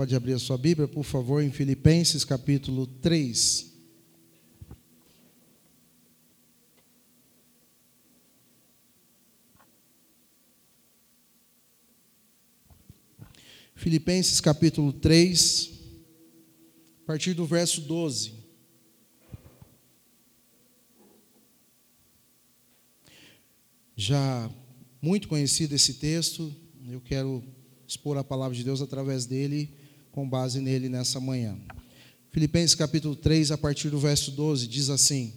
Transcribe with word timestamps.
Pode 0.00 0.16
abrir 0.16 0.32
a 0.32 0.38
sua 0.38 0.56
Bíblia, 0.56 0.88
por 0.88 1.04
favor, 1.04 1.42
em 1.42 1.50
Filipenses 1.50 2.24
capítulo 2.24 2.86
3. 2.86 3.70
Filipenses 13.74 14.40
capítulo 14.40 14.90
3, 14.90 15.70
a 17.02 17.06
partir 17.06 17.34
do 17.34 17.44
verso 17.44 17.82
12. 17.82 18.32
Já 23.94 24.50
muito 25.02 25.28
conhecido 25.28 25.74
esse 25.74 25.92
texto, 25.92 26.50
eu 26.88 27.02
quero 27.02 27.44
expor 27.86 28.16
a 28.16 28.24
palavra 28.24 28.56
de 28.56 28.64
Deus 28.64 28.80
através 28.80 29.26
dele 29.26 29.78
com 30.12 30.28
base 30.28 30.60
nele 30.60 30.88
nessa 30.88 31.20
manhã. 31.20 31.56
Filipenses 32.30 32.74
capítulo 32.74 33.16
3, 33.16 33.50
a 33.50 33.58
partir 33.58 33.90
do 33.90 33.98
verso 33.98 34.30
12, 34.30 34.66
diz 34.66 34.88
assim: 34.90 35.32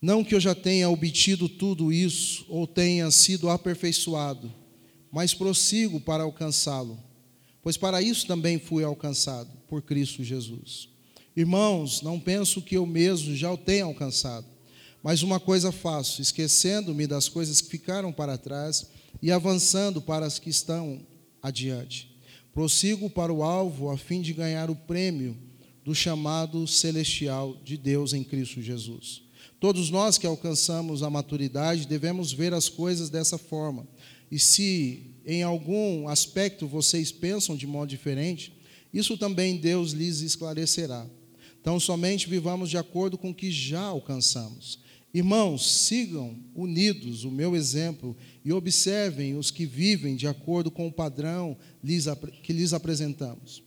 Não 0.00 0.24
que 0.24 0.34
eu 0.34 0.40
já 0.40 0.54
tenha 0.54 0.88
obtido 0.88 1.48
tudo 1.48 1.92
isso 1.92 2.44
ou 2.48 2.66
tenha 2.66 3.10
sido 3.10 3.50
aperfeiçoado, 3.50 4.52
mas 5.12 5.34
prossigo 5.34 6.00
para 6.00 6.22
alcançá-lo, 6.22 6.98
pois 7.62 7.76
para 7.76 8.00
isso 8.00 8.26
também 8.26 8.58
fui 8.58 8.82
alcançado 8.82 9.50
por 9.68 9.82
Cristo 9.82 10.24
Jesus. 10.24 10.88
Irmãos, 11.36 12.02
não 12.02 12.18
penso 12.18 12.60
que 12.60 12.76
eu 12.76 12.84
mesmo 12.84 13.34
já 13.36 13.52
o 13.52 13.58
tenha 13.58 13.84
alcançado, 13.84 14.46
mas 15.02 15.22
uma 15.22 15.38
coisa 15.38 15.70
faço, 15.70 16.20
esquecendo-me 16.20 17.06
das 17.06 17.28
coisas 17.28 17.60
que 17.60 17.70
ficaram 17.70 18.12
para 18.12 18.36
trás 18.36 18.86
e 19.22 19.30
avançando 19.30 20.00
para 20.00 20.26
as 20.26 20.38
que 20.38 20.50
estão 20.50 21.00
adiante 21.42 22.09
Prossigo 22.52 23.08
para 23.08 23.32
o 23.32 23.42
alvo 23.42 23.90
a 23.90 23.96
fim 23.96 24.20
de 24.20 24.32
ganhar 24.32 24.70
o 24.70 24.76
prêmio 24.76 25.36
do 25.84 25.94
chamado 25.94 26.66
celestial 26.66 27.56
de 27.64 27.76
Deus 27.76 28.12
em 28.12 28.24
Cristo 28.24 28.60
Jesus. 28.60 29.22
Todos 29.58 29.90
nós 29.90 30.18
que 30.18 30.26
alcançamos 30.26 31.02
a 31.02 31.10
maturidade 31.10 31.86
devemos 31.86 32.32
ver 32.32 32.52
as 32.52 32.68
coisas 32.68 33.08
dessa 33.08 33.38
forma. 33.38 33.86
E 34.30 34.38
se 34.38 35.14
em 35.24 35.42
algum 35.42 36.08
aspecto 36.08 36.66
vocês 36.66 37.12
pensam 37.12 37.56
de 37.56 37.66
modo 37.66 37.88
diferente, 37.88 38.52
isso 38.92 39.16
também 39.16 39.56
Deus 39.56 39.92
lhes 39.92 40.20
esclarecerá. 40.20 41.06
Então, 41.60 41.78
somente 41.78 42.28
vivamos 42.28 42.70
de 42.70 42.78
acordo 42.78 43.18
com 43.18 43.30
o 43.30 43.34
que 43.34 43.50
já 43.50 43.82
alcançamos 43.82 44.80
Irmãos, 45.12 45.86
sigam 45.86 46.38
unidos 46.54 47.24
o 47.24 47.32
meu 47.32 47.56
exemplo 47.56 48.16
e 48.44 48.52
observem 48.52 49.36
os 49.36 49.50
que 49.50 49.66
vivem 49.66 50.16
de 50.16 50.26
acordo 50.26 50.70
com 50.70 50.86
o 50.86 50.92
padrão 50.92 51.56
que 52.42 52.52
lhes 52.52 52.72
apresentamos. 52.72 53.62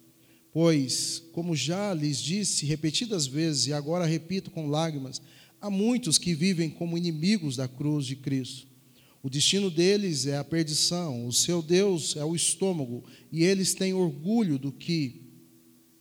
Pois, 0.52 1.24
como 1.32 1.56
já 1.56 1.94
lhes 1.94 2.20
disse 2.20 2.66
repetidas 2.66 3.26
vezes 3.26 3.68
e 3.68 3.74
agora 3.74 4.06
repito 4.06 4.52
com 4.52 4.70
lágrimas, 4.70 5.22
há 5.60 5.70
muitos 5.70 6.18
que 6.18 6.34
vivem 6.34 6.70
como 6.70 6.98
inimigos 6.98 7.56
da 7.56 7.68
cruz 7.68 8.06
de 8.06 8.16
Cristo. 8.16 8.68
O 9.24 9.30
destino 9.30 9.72
deles 9.72 10.26
é 10.28 10.38
a 10.38 10.44
perdição, 10.44 11.26
o 11.26 11.32
seu 11.32 11.62
Deus 11.62 12.16
é 12.16 12.26
o 12.26 12.36
estômago, 12.36 13.04
e 13.32 13.44
eles 13.44 13.74
têm 13.74 13.94
orgulho 13.94 14.60
do 14.60 14.72
que 14.72 15.24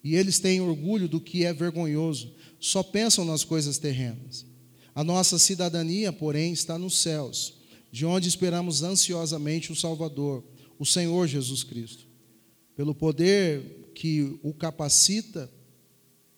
e 0.04 0.16
eles 0.16 0.40
têm 0.40 0.60
orgulho 0.60 1.08
do 1.08 1.20
que 1.20 1.44
é 1.44 1.52
vergonhoso, 1.52 2.34
só 2.58 2.82
pensam 2.82 3.24
nas 3.24 3.44
coisas 3.44 3.78
terrenas. 3.78 4.44
A 4.94 5.04
nossa 5.04 5.38
cidadania, 5.38 6.12
porém, 6.12 6.52
está 6.52 6.76
nos 6.76 6.98
céus, 6.98 7.54
de 7.92 8.06
onde 8.06 8.26
esperamos 8.26 8.82
ansiosamente 8.82 9.70
o 9.70 9.76
Salvador, 9.76 10.42
o 10.78 10.86
Senhor 10.86 11.28
Jesus 11.28 11.62
Cristo. 11.62 12.06
Pelo 12.74 12.94
poder 12.94 13.92
que 13.94 14.38
o 14.42 14.54
capacita 14.54 15.52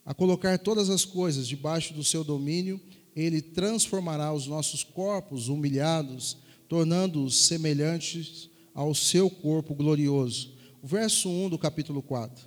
a 0.04 0.12
colocar 0.12 0.58
todas 0.58 0.90
as 0.90 1.04
coisas 1.04 1.46
debaixo 1.46 1.94
do 1.94 2.02
seu 2.02 2.24
domínio, 2.24 2.80
ele 3.14 3.40
transformará 3.40 4.34
os 4.34 4.48
nossos 4.48 4.82
corpos 4.82 5.48
humilhados, 5.48 6.36
tornando-os 6.68 7.46
semelhantes 7.46 8.50
ao 8.74 8.92
seu 8.92 9.30
corpo 9.30 9.74
glorioso. 9.74 10.52
O 10.82 10.88
verso 10.88 11.28
1 11.28 11.50
do 11.50 11.58
capítulo 11.58 12.02
4. 12.02 12.44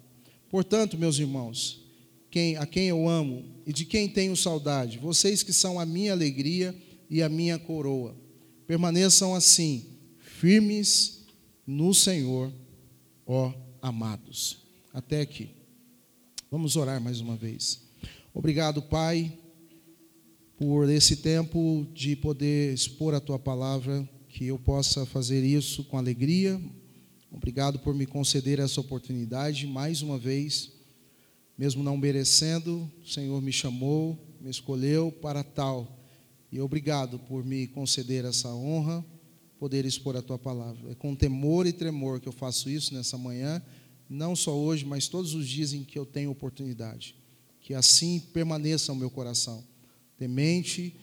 Portanto, 0.50 0.98
meus 0.98 1.18
irmãos, 1.18 1.82
quem, 2.30 2.58
a 2.58 2.66
quem 2.66 2.90
eu 2.90 3.08
amo 3.08 3.46
e 3.66 3.72
de 3.72 3.86
quem 3.86 4.10
tenho 4.10 4.36
saudade, 4.36 4.98
vocês 4.98 5.42
que 5.42 5.54
são 5.54 5.80
a 5.80 5.86
minha 5.86 6.12
alegria 6.12 6.76
e 7.10 7.24
a 7.24 7.30
minha 7.30 7.58
coroa. 7.58 8.27
Permaneçam 8.68 9.34
assim, 9.34 9.86
firmes 10.20 11.26
no 11.66 11.94
Senhor, 11.94 12.52
ó 13.26 13.54
amados. 13.82 14.58
Até 14.94 15.22
aqui. 15.22 15.50
Vamos 16.52 16.76
orar 16.76 17.02
mais 17.02 17.20
uma 17.20 17.36
vez. 17.36 17.82
Obrigado, 18.34 18.82
Pai, 18.82 19.32
por 20.58 20.90
esse 20.90 21.18
tempo 21.18 21.88
de 21.94 22.16
poder 22.16 22.74
expor 22.74 23.14
a 23.14 23.20
tua 23.20 23.40
palavra, 23.40 24.08
que 24.30 24.46
eu 24.46 24.60
possa 24.60 25.06
fazer 25.06 25.44
isso 25.44 25.84
com 25.86 25.98
alegria. 25.98 26.62
Obrigado 27.32 27.80
por 27.80 27.96
me 27.96 28.06
conceder 28.06 28.60
essa 28.60 28.82
oportunidade 28.82 29.66
mais 29.66 30.02
uma 30.02 30.18
vez 30.18 30.78
mesmo 31.58 31.82
não 31.82 31.98
merecendo, 31.98 32.90
o 33.04 33.08
Senhor 33.08 33.42
me 33.42 33.52
chamou, 33.52 34.16
me 34.40 34.50
escolheu 34.52 35.12
para 35.12 35.44
tal. 35.44 35.97
E 36.52 36.60
obrigado 36.62 37.20
por 37.20 37.44
me 37.44 37.68
conceder 37.68 38.26
essa 38.26 38.54
honra, 38.54 39.06
poder 39.60 39.86
expor 39.86 40.16
a 40.16 40.22
tua 40.22 40.38
palavra. 40.38 40.92
É 40.92 40.96
com 40.96 41.16
temor 41.16 41.68
e 41.68 41.74
tremor 41.74 42.20
que 42.20 42.28
eu 42.28 42.34
faço 42.34 42.70
isso 42.70 42.94
nessa 42.94 43.18
manhã, 43.18 43.62
não 44.10 44.36
só 44.36 44.56
hoje, 44.58 44.86
mas 44.86 45.08
todos 45.08 45.34
os 45.34 45.48
dias 45.48 45.74
em 45.74 45.84
que 45.84 46.00
eu 46.00 46.06
tenho 46.06 46.32
oportunidade. 46.32 47.16
Que 47.60 47.74
assim 47.74 48.20
permaneça 48.20 48.94
o 48.94 48.96
meu 48.96 49.10
coração, 49.10 49.64
temente, 50.18 50.96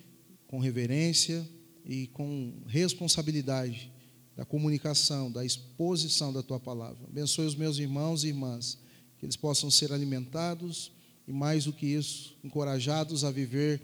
com 0.47 0.59
reverência 0.59 1.47
e 1.85 2.07
com 2.09 2.55
responsabilidade 2.67 3.93
da 4.37 4.45
comunicação, 4.45 5.31
da 5.31 5.45
exposição 5.45 6.33
da 6.33 6.43
tua 6.43 6.59
palavra. 6.59 7.07
Abençoe 7.09 7.47
os 7.47 7.55
meus 7.55 7.79
irmãos 7.79 8.25
e 8.25 8.29
irmãs 8.29 8.79
que 9.19 9.27
eles 9.27 9.37
possam 9.37 9.71
ser 9.71 9.93
alimentados 9.93 10.91
e, 11.27 11.33
mais 11.33 11.65
do 11.65 11.73
que 11.73 11.87
isso, 11.87 12.37
encorajados 12.43 13.25
a 13.25 13.31
viver 13.31 13.81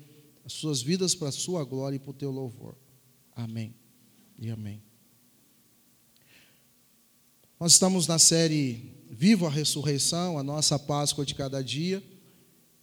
as 0.50 0.54
suas 0.54 0.82
vidas 0.82 1.14
para 1.14 1.28
a 1.28 1.32
sua 1.32 1.62
glória 1.64 1.94
e 1.94 1.98
para 2.00 2.10
o 2.10 2.14
teu 2.14 2.32
louvor. 2.32 2.76
Amém 3.36 3.72
e 4.36 4.50
amém. 4.50 4.82
Nós 7.58 7.74
estamos 7.74 8.08
na 8.08 8.18
série 8.18 8.92
Viva 9.08 9.46
a 9.46 9.50
Ressurreição, 9.50 10.36
a 10.36 10.42
nossa 10.42 10.76
Páscoa 10.76 11.24
de 11.24 11.36
cada 11.36 11.62
dia, 11.62 12.02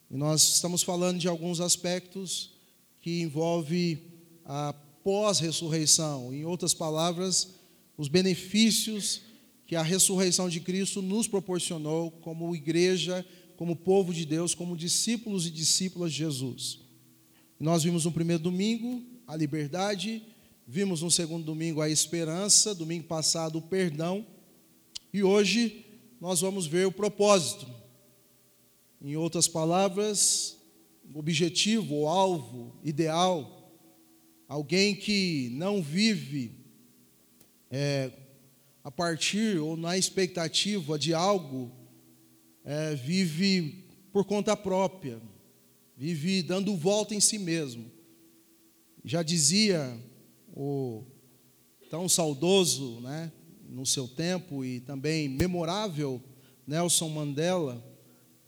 e 0.10 0.16
nós 0.16 0.56
estamos 0.56 0.82
falando 0.82 1.20
de 1.20 1.28
alguns 1.28 1.60
aspectos 1.60 2.54
que 3.02 3.22
envolvem 3.22 4.02
a 4.46 4.74
pós-ressurreição, 5.04 6.34
em 6.34 6.46
outras 6.46 6.74
palavras, 6.74 7.50
os 7.98 8.08
benefícios 8.08 9.24
que 9.66 9.76
a 9.76 9.84
ressurreição 9.84 10.48
de 10.48 10.62
Cristo 10.62 11.02
nos 11.02 11.28
proporcionou 11.28 12.12
como 12.12 12.56
igreja, 12.56 13.26
como 13.58 13.76
povo 13.76 14.14
de 14.14 14.26
Deus, 14.26 14.56
como 14.56 14.78
discípulos 14.78 15.46
e 15.46 15.52
discípulas 15.52 16.14
de 16.14 16.20
Jesus. 16.20 16.87
Nós 17.60 17.84
vimos 17.84 18.06
no 18.06 18.12
primeiro 18.12 18.44
domingo 18.44 19.04
a 19.26 19.36
liberdade, 19.36 20.22
vimos 20.68 21.02
no 21.02 21.10
segundo 21.10 21.44
domingo 21.44 21.82
a 21.82 21.90
esperança, 21.90 22.76
domingo 22.76 23.06
passado 23.06 23.58
o 23.58 23.62
perdão, 23.62 24.26
e 25.12 25.24
hoje 25.24 25.86
nós 26.22 26.42
vamos 26.42 26.68
ver 26.68 26.86
o 26.86 26.92
propósito. 26.92 27.68
Em 29.02 29.16
outras 29.16 29.48
palavras, 29.48 30.58
objetivo, 31.16 31.96
o 31.96 32.08
alvo, 32.08 32.76
ideal, 32.84 33.72
alguém 34.48 34.96
que 34.96 35.50
não 35.54 35.82
vive 35.82 36.52
é, 37.72 38.12
a 38.84 38.92
partir 38.92 39.58
ou 39.58 39.76
na 39.76 39.98
expectativa 39.98 40.98
de 40.98 41.14
algo, 41.14 41.72
é, 42.64 42.94
vive 42.94 43.84
por 44.12 44.26
conta 44.26 44.56
própria, 44.56 45.20
vive 45.98 46.44
dando 46.44 46.76
volta 46.76 47.16
em 47.16 47.20
si 47.20 47.40
mesmo. 47.40 47.92
Já 49.04 49.24
dizia 49.24 49.98
o 50.56 51.04
tão 51.90 52.08
saudoso, 52.08 53.00
né, 53.02 53.32
no 53.68 53.86
seu 53.86 54.08
tempo 54.08 54.64
e 54.64 54.80
também 54.82 55.28
memorável 55.28 56.22
Nelson 56.68 57.10
Mandela, 57.10 57.84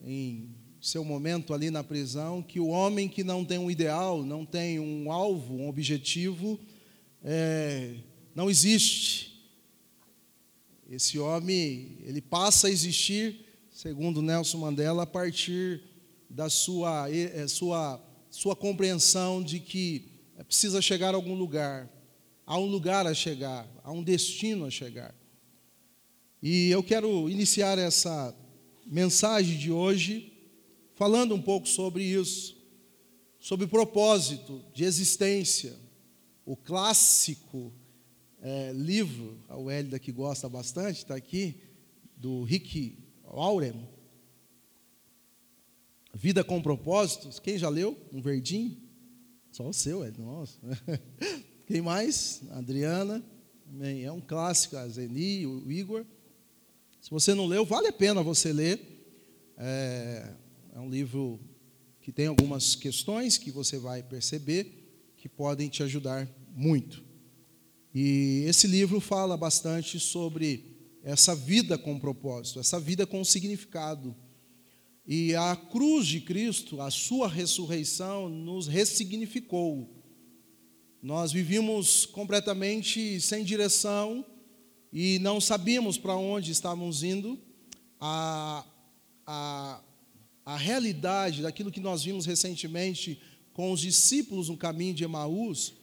em 0.01 0.53
seu 0.79 1.03
momento 1.03 1.53
ali 1.53 1.71
na 1.71 1.83
prisão, 1.83 2.41
que 2.41 2.59
o 2.59 2.67
homem 2.67 3.09
que 3.09 3.23
não 3.23 3.43
tem 3.43 3.57
um 3.57 3.71
ideal, 3.71 4.23
não 4.23 4.45
tem 4.45 4.79
um 4.79 5.11
alvo, 5.11 5.55
um 5.55 5.67
objetivo, 5.67 6.59
é, 7.23 7.95
não 8.35 8.49
existe. 8.49 9.41
Esse 10.89 11.19
homem, 11.19 11.97
ele 12.03 12.21
passa 12.21 12.67
a 12.67 12.71
existir, 12.71 13.45
segundo 13.71 14.21
Nelson 14.21 14.57
Mandela, 14.57 15.03
a 15.03 15.07
partir 15.07 15.81
da 16.29 16.49
sua, 16.49 17.09
é, 17.11 17.47
sua, 17.47 17.99
sua 18.29 18.55
compreensão 18.55 19.41
de 19.41 19.59
que 19.59 20.19
precisa 20.45 20.81
chegar 20.81 21.13
a 21.13 21.17
algum 21.17 21.33
lugar, 21.33 21.89
há 22.45 22.57
um 22.57 22.65
lugar 22.65 23.07
a 23.07 23.13
chegar, 23.13 23.67
há 23.83 23.91
um 23.91 24.03
destino 24.03 24.65
a 24.65 24.69
chegar. 24.69 25.13
E 26.41 26.69
eu 26.69 26.81
quero 26.81 27.29
iniciar 27.29 27.77
essa 27.77 28.35
mensagem 28.85 29.57
de 29.57 29.71
hoje 29.71 30.31
falando 30.95 31.35
um 31.35 31.41
pouco 31.41 31.67
sobre 31.67 32.03
isso, 32.03 32.57
sobre 33.39 33.67
propósito 33.67 34.63
de 34.73 34.83
existência, 34.83 35.75
o 36.45 36.55
clássico 36.55 37.73
é, 38.41 38.71
livro, 38.73 39.37
a 39.47 39.55
Hélida 39.71 39.99
que 39.99 40.11
gosta 40.11 40.47
bastante, 40.49 40.97
está 40.97 41.15
aqui, 41.15 41.55
do 42.15 42.43
Rick 42.43 42.97
Warren, 43.23 43.87
Vida 46.19 46.43
com 46.43 46.61
Propósitos. 46.61 47.39
Quem 47.39 47.57
já 47.57 47.69
leu? 47.69 47.97
Um 48.11 48.21
verdinho? 48.21 48.75
Só 49.53 49.65
o 49.69 49.71
seu, 49.71 50.03
Hélida, 50.03 50.21
nossa. 50.21 50.59
Quem 51.65 51.81
mais? 51.81 52.41
Adriana. 52.51 53.23
É 54.03 54.11
um 54.11 54.19
clássico, 54.19 54.75
a 54.75 54.85
Zeni, 54.89 55.47
o 55.47 55.71
Igor. 55.71 56.05
Se 56.99 57.09
você 57.09 57.33
não 57.33 57.45
leu, 57.45 57.63
vale 57.63 57.87
a 57.87 57.93
pena 57.93 58.21
você 58.21 58.51
ler. 58.51 58.81
É, 59.55 60.33
é 60.75 60.79
um 60.81 60.89
livro 60.89 61.39
que 62.01 62.11
tem 62.11 62.27
algumas 62.27 62.75
questões 62.75 63.37
que 63.37 63.49
você 63.49 63.77
vai 63.77 64.03
perceber 64.03 65.13
que 65.15 65.29
podem 65.29 65.69
te 65.69 65.83
ajudar 65.83 66.27
muito. 66.53 67.01
E 67.95 68.43
esse 68.45 68.67
livro 68.67 68.99
fala 68.99 69.37
bastante 69.37 69.97
sobre 70.01 70.65
essa 71.01 71.33
vida 71.33 71.77
com 71.77 71.97
propósito, 71.97 72.59
essa 72.59 72.77
vida 72.77 73.07
com 73.07 73.23
significado. 73.23 74.13
E 75.11 75.35
a 75.35 75.55
cruz 75.55 76.05
de 76.05 76.21
Cristo, 76.21 76.79
a 76.79 76.91
sua 76.91 77.27
ressurreição, 77.27 78.29
nos 78.29 78.67
ressignificou. 78.67 79.89
Nós 81.01 81.31
vivíamos 81.31 82.05
completamente 82.05 83.19
sem 83.19 83.43
direção 83.43 84.23
e 84.93 85.17
não 85.17 85.41
sabíamos 85.41 85.97
para 85.97 86.15
onde 86.15 86.51
estávamos 86.51 87.01
indo. 87.01 87.39
A, 87.99 88.63
a, 89.25 89.81
a 90.45 90.55
realidade 90.55 91.41
daquilo 91.41 91.71
que 91.71 91.79
nós 91.79 92.03
vimos 92.03 92.27
recentemente 92.27 93.19
com 93.51 93.71
os 93.71 93.79
discípulos 93.79 94.47
no 94.47 94.57
caminho 94.57 94.93
de 94.93 95.05
Emaús 95.05 95.73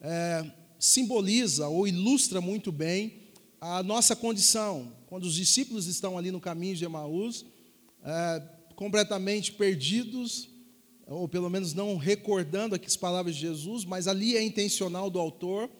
é, 0.00 0.50
simboliza 0.78 1.68
ou 1.68 1.86
ilustra 1.86 2.40
muito 2.40 2.72
bem 2.72 3.20
a 3.60 3.82
nossa 3.82 4.16
condição, 4.16 4.96
quando 5.08 5.24
os 5.24 5.34
discípulos 5.34 5.86
estão 5.86 6.16
ali 6.16 6.30
no 6.30 6.40
caminho 6.40 6.74
de 6.74 6.86
Emaús, 6.86 7.44
é, 8.02 8.61
completamente 8.82 9.52
perdidos, 9.52 10.48
ou 11.06 11.28
pelo 11.28 11.48
menos 11.48 11.72
não 11.72 11.96
recordando 11.96 12.74
aqui 12.74 12.88
as 12.88 12.96
palavras 12.96 13.36
de 13.36 13.42
Jesus, 13.42 13.84
mas 13.84 14.08
ali 14.08 14.36
é 14.36 14.42
intencional 14.42 15.08
do 15.08 15.20
autor 15.20 15.70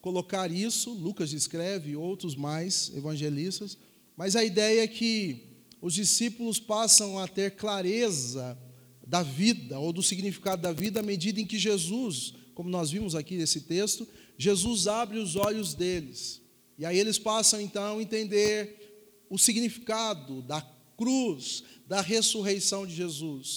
colocar 0.00 0.48
isso, 0.52 0.92
Lucas 0.92 1.32
escreve, 1.32 1.96
outros 1.96 2.36
mais 2.36 2.92
evangelistas, 2.94 3.76
mas 4.16 4.36
a 4.36 4.44
ideia 4.44 4.84
é 4.84 4.86
que 4.86 5.42
os 5.80 5.94
discípulos 5.94 6.60
passam 6.60 7.18
a 7.18 7.26
ter 7.26 7.56
clareza 7.56 8.56
da 9.04 9.24
vida, 9.24 9.76
ou 9.80 9.92
do 9.92 10.04
significado 10.04 10.62
da 10.62 10.72
vida, 10.72 11.00
à 11.00 11.02
medida 11.02 11.40
em 11.40 11.46
que 11.46 11.58
Jesus, 11.58 12.32
como 12.54 12.70
nós 12.70 12.92
vimos 12.92 13.16
aqui 13.16 13.36
nesse 13.36 13.62
texto, 13.62 14.06
Jesus 14.38 14.86
abre 14.86 15.18
os 15.18 15.34
olhos 15.34 15.74
deles. 15.74 16.40
E 16.78 16.86
aí 16.86 16.96
eles 16.96 17.18
passam 17.18 17.60
então 17.60 17.98
a 17.98 18.02
entender 18.02 19.26
o 19.28 19.36
significado 19.36 20.42
da 20.42 20.60
cruz, 20.96 21.62
da 21.86 22.00
ressurreição 22.00 22.86
de 22.86 22.94
Jesus, 22.94 23.56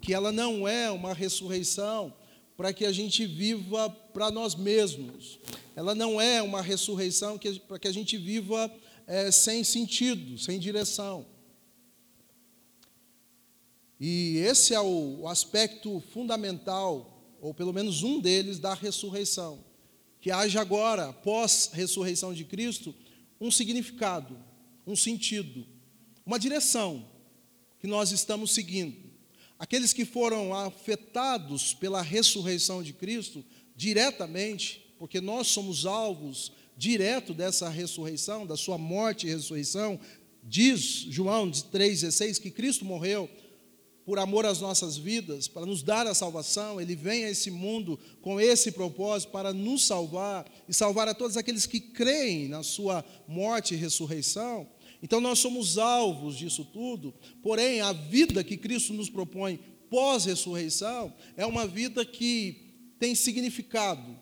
que 0.00 0.14
ela 0.14 0.32
não 0.32 0.66
é 0.66 0.90
uma 0.90 1.12
ressurreição 1.12 2.12
para 2.56 2.72
que 2.72 2.84
a 2.84 2.92
gente 2.92 3.26
viva 3.26 3.90
para 3.90 4.30
nós 4.30 4.54
mesmos. 4.54 5.38
Ela 5.74 5.94
não 5.94 6.20
é 6.20 6.40
uma 6.40 6.62
ressurreição 6.62 7.38
para 7.66 7.78
que 7.78 7.88
a 7.88 7.92
gente 7.92 8.16
viva 8.16 8.72
é, 9.06 9.30
sem 9.30 9.64
sentido, 9.64 10.38
sem 10.38 10.58
direção. 10.58 11.26
E 13.98 14.38
esse 14.38 14.74
é 14.74 14.80
o, 14.80 15.26
aspecto 15.26 16.02
fundamental, 16.12 17.36
ou 17.40 17.52
pelo 17.52 17.72
menos 17.72 18.02
um 18.02 18.20
deles, 18.20 18.58
da 18.58 18.74
ressurreição 18.74 19.64
que 20.24 20.30
haja 20.30 20.58
agora, 20.58 21.12
pós 21.12 21.68
ressurreição 21.70 22.32
de 22.32 22.46
Cristo, 22.46 22.94
um 23.38 23.50
significado, 23.50 24.42
um 24.86 24.96
sentido, 24.96 25.66
uma 26.24 26.38
direção 26.38 27.04
que 27.80 27.86
nós 27.86 28.12
estamos 28.12 28.52
seguindo. 28.52 28.96
Aqueles 29.58 29.92
que 29.92 30.04
foram 30.04 30.54
afetados 30.54 31.74
pela 31.74 32.02
ressurreição 32.02 32.82
de 32.82 32.92
Cristo 32.92 33.44
diretamente, 33.76 34.94
porque 34.98 35.20
nós 35.20 35.48
somos 35.48 35.86
alvos 35.86 36.52
direto 36.76 37.32
dessa 37.32 37.68
ressurreição, 37.68 38.46
da 38.46 38.56
sua 38.56 38.76
morte 38.76 39.26
e 39.26 39.30
ressurreição, 39.30 39.98
diz 40.42 40.80
João 41.08 41.50
3,16 41.50 42.40
que 42.40 42.50
Cristo 42.50 42.84
morreu 42.84 43.28
por 44.04 44.18
amor 44.18 44.44
às 44.44 44.60
nossas 44.60 44.96
vidas, 44.96 45.48
para 45.48 45.64
nos 45.64 45.82
dar 45.82 46.06
a 46.06 46.14
salvação, 46.14 46.78
ele 46.78 46.94
vem 46.94 47.24
a 47.24 47.30
esse 47.30 47.50
mundo 47.50 47.98
com 48.20 48.38
esse 48.38 48.70
propósito 48.70 49.30
para 49.30 49.52
nos 49.52 49.86
salvar 49.86 50.44
e 50.68 50.74
salvar 50.74 51.08
a 51.08 51.14
todos 51.14 51.38
aqueles 51.38 51.64
que 51.64 51.80
creem 51.80 52.48
na 52.48 52.62
sua 52.62 53.02
morte 53.26 53.72
e 53.72 53.78
ressurreição. 53.78 54.68
Então 55.04 55.20
nós 55.20 55.38
somos 55.38 55.76
alvos 55.76 56.34
disso 56.34 56.64
tudo, 56.64 57.12
porém 57.42 57.82
a 57.82 57.92
vida 57.92 58.42
que 58.42 58.56
Cristo 58.56 58.94
nos 58.94 59.10
propõe 59.10 59.60
pós-ressurreição 59.90 61.12
é 61.36 61.44
uma 61.44 61.66
vida 61.66 62.06
que 62.06 62.94
tem 62.98 63.14
significado. 63.14 64.18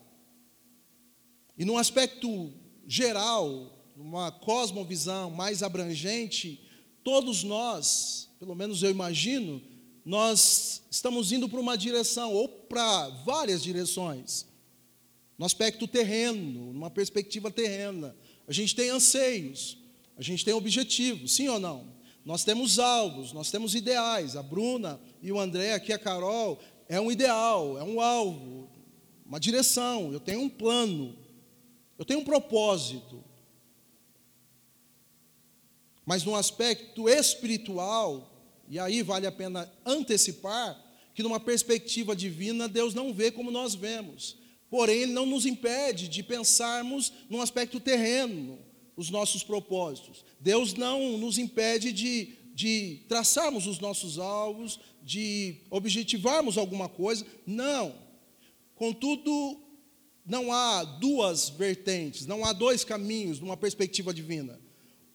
E 1.57 1.65
num 1.65 1.79
aspecto 1.79 2.53
geral, 2.85 3.93
numa 3.97 4.33
cosmovisão 4.33 5.31
mais 5.31 5.63
abrangente, 5.63 6.61
todos 7.05 7.45
nós, 7.45 8.29
pelo 8.41 8.57
menos 8.57 8.83
eu 8.83 8.91
imagino, 8.91 9.63
nós 10.05 10.83
estamos 10.91 11.31
indo 11.31 11.49
para 11.49 11.61
uma 11.61 11.79
direção, 11.79 12.35
ou 12.35 12.49
para 12.49 13.09
várias 13.25 13.63
direções, 13.63 14.49
no 15.39 15.47
aspecto 15.47 15.87
terreno, 15.87 16.73
numa 16.73 16.91
perspectiva 16.91 17.53
terrena. 17.53 18.17
A 18.49 18.53
gente 18.53 18.75
tem 18.75 18.91
anseios, 18.91 19.81
a 20.17 20.23
gente 20.23 20.45
tem 20.45 20.55
objetivos, 20.55 21.35
sim 21.35 21.49
ou 21.49 21.59
não? 21.59 21.93
Nós 22.25 22.45
temos 22.45 22.79
alvos, 22.79 23.33
nós 23.33 23.51
temos 23.51 23.75
ideais. 23.75 24.37
A 24.37 24.43
Bruna 24.43 25.01
e 25.21 25.33
o 25.33 25.41
André, 25.41 25.73
aqui 25.73 25.93
a 25.93 25.99
Carol, 25.99 26.59
é 26.89 27.01
um 27.01 27.11
ideal, 27.11 27.79
é 27.79 27.83
um 27.83 28.01
alvo, 28.01 28.71
uma 29.27 29.41
direção. 29.41 30.13
Eu 30.13 30.21
tenho 30.21 30.41
um 30.41 30.49
plano, 30.49 31.17
eu 31.99 32.05
tenho 32.05 32.21
um 32.21 32.25
propósito. 32.25 33.23
Mas 36.05 36.25
no 36.25 36.35
aspecto 36.35 37.09
espiritual, 37.09 38.31
e 38.69 38.79
aí 38.79 39.03
vale 39.03 39.27
a 39.27 39.33
pena 39.33 39.73
antecipar 39.85 40.81
que, 41.15 41.23
numa 41.23 41.41
perspectiva 41.41 42.15
divina, 42.15 42.69
Deus 42.69 42.95
não 42.95 43.13
vê 43.13 43.31
como 43.31 43.51
nós 43.51 43.75
vemos. 43.75 44.37
Porém, 44.71 45.03
Ele 45.03 45.13
não 45.13 45.27
nos 45.27 45.45
impede 45.45 46.09
de 46.09 46.23
pensarmos 46.23 47.13
num 47.29 47.41
aspecto 47.41 47.79
terreno 47.79 48.59
os 48.97 49.11
nossos 49.11 49.43
propósitos. 49.43 50.25
Deus 50.41 50.75
não 50.75 51.19
nos 51.19 51.39
impede 51.39 51.93
de, 51.93 52.35
de 52.55 53.03
traçarmos 53.09 53.67
os 53.67 53.79
nossos 53.79 54.19
alvos, 54.19 54.79
de 55.03 55.57
objetivarmos 55.71 56.59
alguma 56.59 56.89
coisa. 56.89 57.27
Não. 57.47 57.95
Contudo, 58.75 59.61
não 60.25 60.53
há 60.53 60.85
duas 60.85 61.49
vertentes, 61.49 62.27
não 62.27 62.45
há 62.45 62.53
dois 62.53 62.85
caminhos 62.85 63.41
numa 63.41 63.57
perspectiva 63.57 64.13
divina 64.13 64.61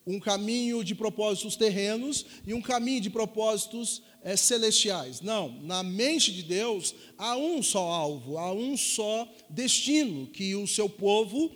um 0.08 0.18
caminho 0.18 0.82
de 0.82 0.94
propósitos 0.94 1.54
terrenos 1.54 2.24
e 2.46 2.54
um 2.54 2.62
caminho 2.62 2.98
de 2.98 3.10
propósitos 3.10 4.02
é, 4.22 4.36
celestiais. 4.36 5.20
Não, 5.20 5.50
na 5.62 5.82
mente 5.82 6.32
de 6.32 6.42
Deus 6.42 6.94
há 7.18 7.36
um 7.36 7.62
só 7.62 7.86
alvo, 7.90 8.38
há 8.38 8.50
um 8.50 8.74
só 8.74 9.30
destino 9.50 10.26
que 10.28 10.54
o 10.54 10.66
seu 10.66 10.88
povo 10.88 11.54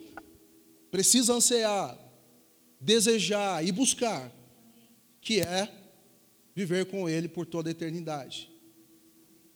precisa 0.90 1.32
ansiar, 1.32 1.98
desejar 2.82 3.64
e 3.64 3.72
buscar, 3.72 4.30
que 5.20 5.40
é 5.40 5.72
viver 6.54 6.86
com 6.86 7.08
Ele 7.08 7.28
por 7.28 7.46
toda 7.46 7.70
a 7.70 7.72
eternidade. 7.72 8.50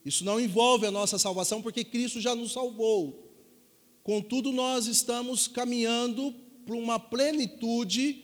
Isso 0.05 0.25
não 0.25 0.41
envolve 0.41 0.87
a 0.87 0.91
nossa 0.91 1.19
salvação, 1.19 1.61
porque 1.61 1.85
Cristo 1.85 2.21
já 2.21 2.35
nos 2.35 2.53
salvou. 2.53 3.27
Contudo, 4.05 4.53
nós 4.53 4.87
estamos 4.87 5.49
caminhando 5.49 6.33
para 6.65 6.77
uma 6.77 6.99
plenitude 6.99 8.23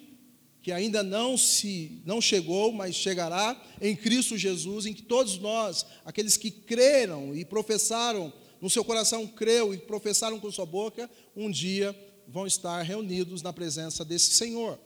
que 0.63 0.71
ainda 0.71 1.03
não 1.03 1.37
se 1.37 2.01
não 2.07 2.21
chegou, 2.21 2.71
mas 2.71 2.95
chegará 2.95 3.61
em 3.81 3.97
Cristo 3.97 4.39
Jesus, 4.39 4.87
em 4.87 4.95
que 4.95 5.03
todos 5.03 5.39
nós, 5.39 5.85
aqueles 6.05 6.37
que 6.37 6.53
creram 6.53 7.35
e 7.35 7.45
professaram 7.45 8.33
no 8.61 8.71
seu 8.71 8.85
coração 8.85 9.27
creu 9.27 9.75
e 9.75 9.79
professaram 9.79 10.39
com 10.39 10.53
sua 10.53 10.65
boca, 10.65 11.11
um 11.35 11.51
dia 11.51 11.93
vão 12.29 12.47
estar 12.47 12.81
reunidos 12.83 13.43
na 13.43 13.53
presença 13.53 14.05
desse 14.05 14.35
Senhor. 14.35 14.79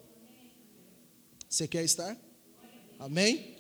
Você 1.57 1.67
quer 1.67 1.85
estar? 1.85 2.15
Amém? 2.99 3.57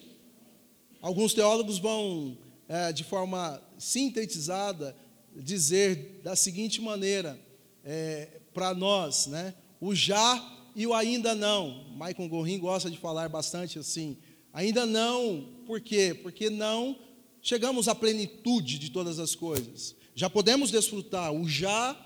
Alguns 1.00 1.32
teólogos 1.32 1.78
vão, 1.78 2.36
é, 2.68 2.92
de 2.92 3.02
forma 3.02 3.58
sintetizada, 3.78 4.94
dizer 5.34 6.20
da 6.22 6.36
seguinte 6.36 6.78
maneira: 6.78 7.40
é, 7.82 8.28
para 8.52 8.74
nós, 8.74 9.28
né? 9.28 9.54
O 9.80 9.94
já 9.94 10.46
e 10.74 10.86
o 10.86 10.92
ainda 10.92 11.34
não. 11.34 11.86
Michael 11.92 12.28
Gorin 12.28 12.58
gosta 12.58 12.90
de 12.90 12.98
falar 12.98 13.30
bastante 13.30 13.78
assim. 13.78 14.18
Ainda 14.52 14.84
não, 14.84 15.48
por 15.64 15.80
quê? 15.80 16.12
Porque 16.22 16.50
não 16.50 16.98
chegamos 17.40 17.88
à 17.88 17.94
plenitude 17.94 18.78
de 18.78 18.90
todas 18.90 19.18
as 19.18 19.34
coisas. 19.34 19.96
Já 20.14 20.28
podemos 20.28 20.70
desfrutar 20.70 21.32
o 21.32 21.48
já 21.48 21.98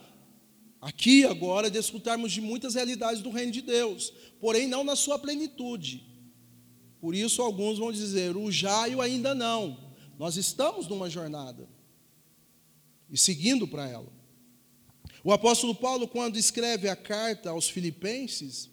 aqui 0.81 1.25
agora 1.25 1.71
desfrutarmos 1.71 2.33
de 2.33 2.41
muitas 2.41 2.75
realidades 2.75 3.23
do 3.23 3.31
reino 3.31 3.53
de 3.53 3.61
Deus, 3.61 4.13
porém 4.41 4.67
não 4.67 4.83
na 4.83 4.97
sua 4.97 5.19
plenitude. 5.19 6.07
Por 7.01 7.15
isso 7.15 7.43
alguns 7.43 7.79
vão 7.79 7.93
dizer 7.93 8.37
o 8.37 8.51
já 8.51 8.89
e 8.89 8.95
o 8.95 9.01
ainda 9.01 9.35
não. 9.35 9.93
Nós 10.19 10.37
estamos 10.37 10.87
numa 10.87 11.09
jornada 11.09 11.69
e 13.11 13.19
seguindo 13.19 13.67
para 13.67 13.89
ela. 13.89 14.13
O 15.23 15.33
apóstolo 15.33 15.75
Paulo, 15.75 16.09
quando 16.09 16.39
escreve 16.39 16.89
a 16.89 16.97
carta 16.97 17.51
aos 17.51 17.69
Filipenses, 17.69 18.71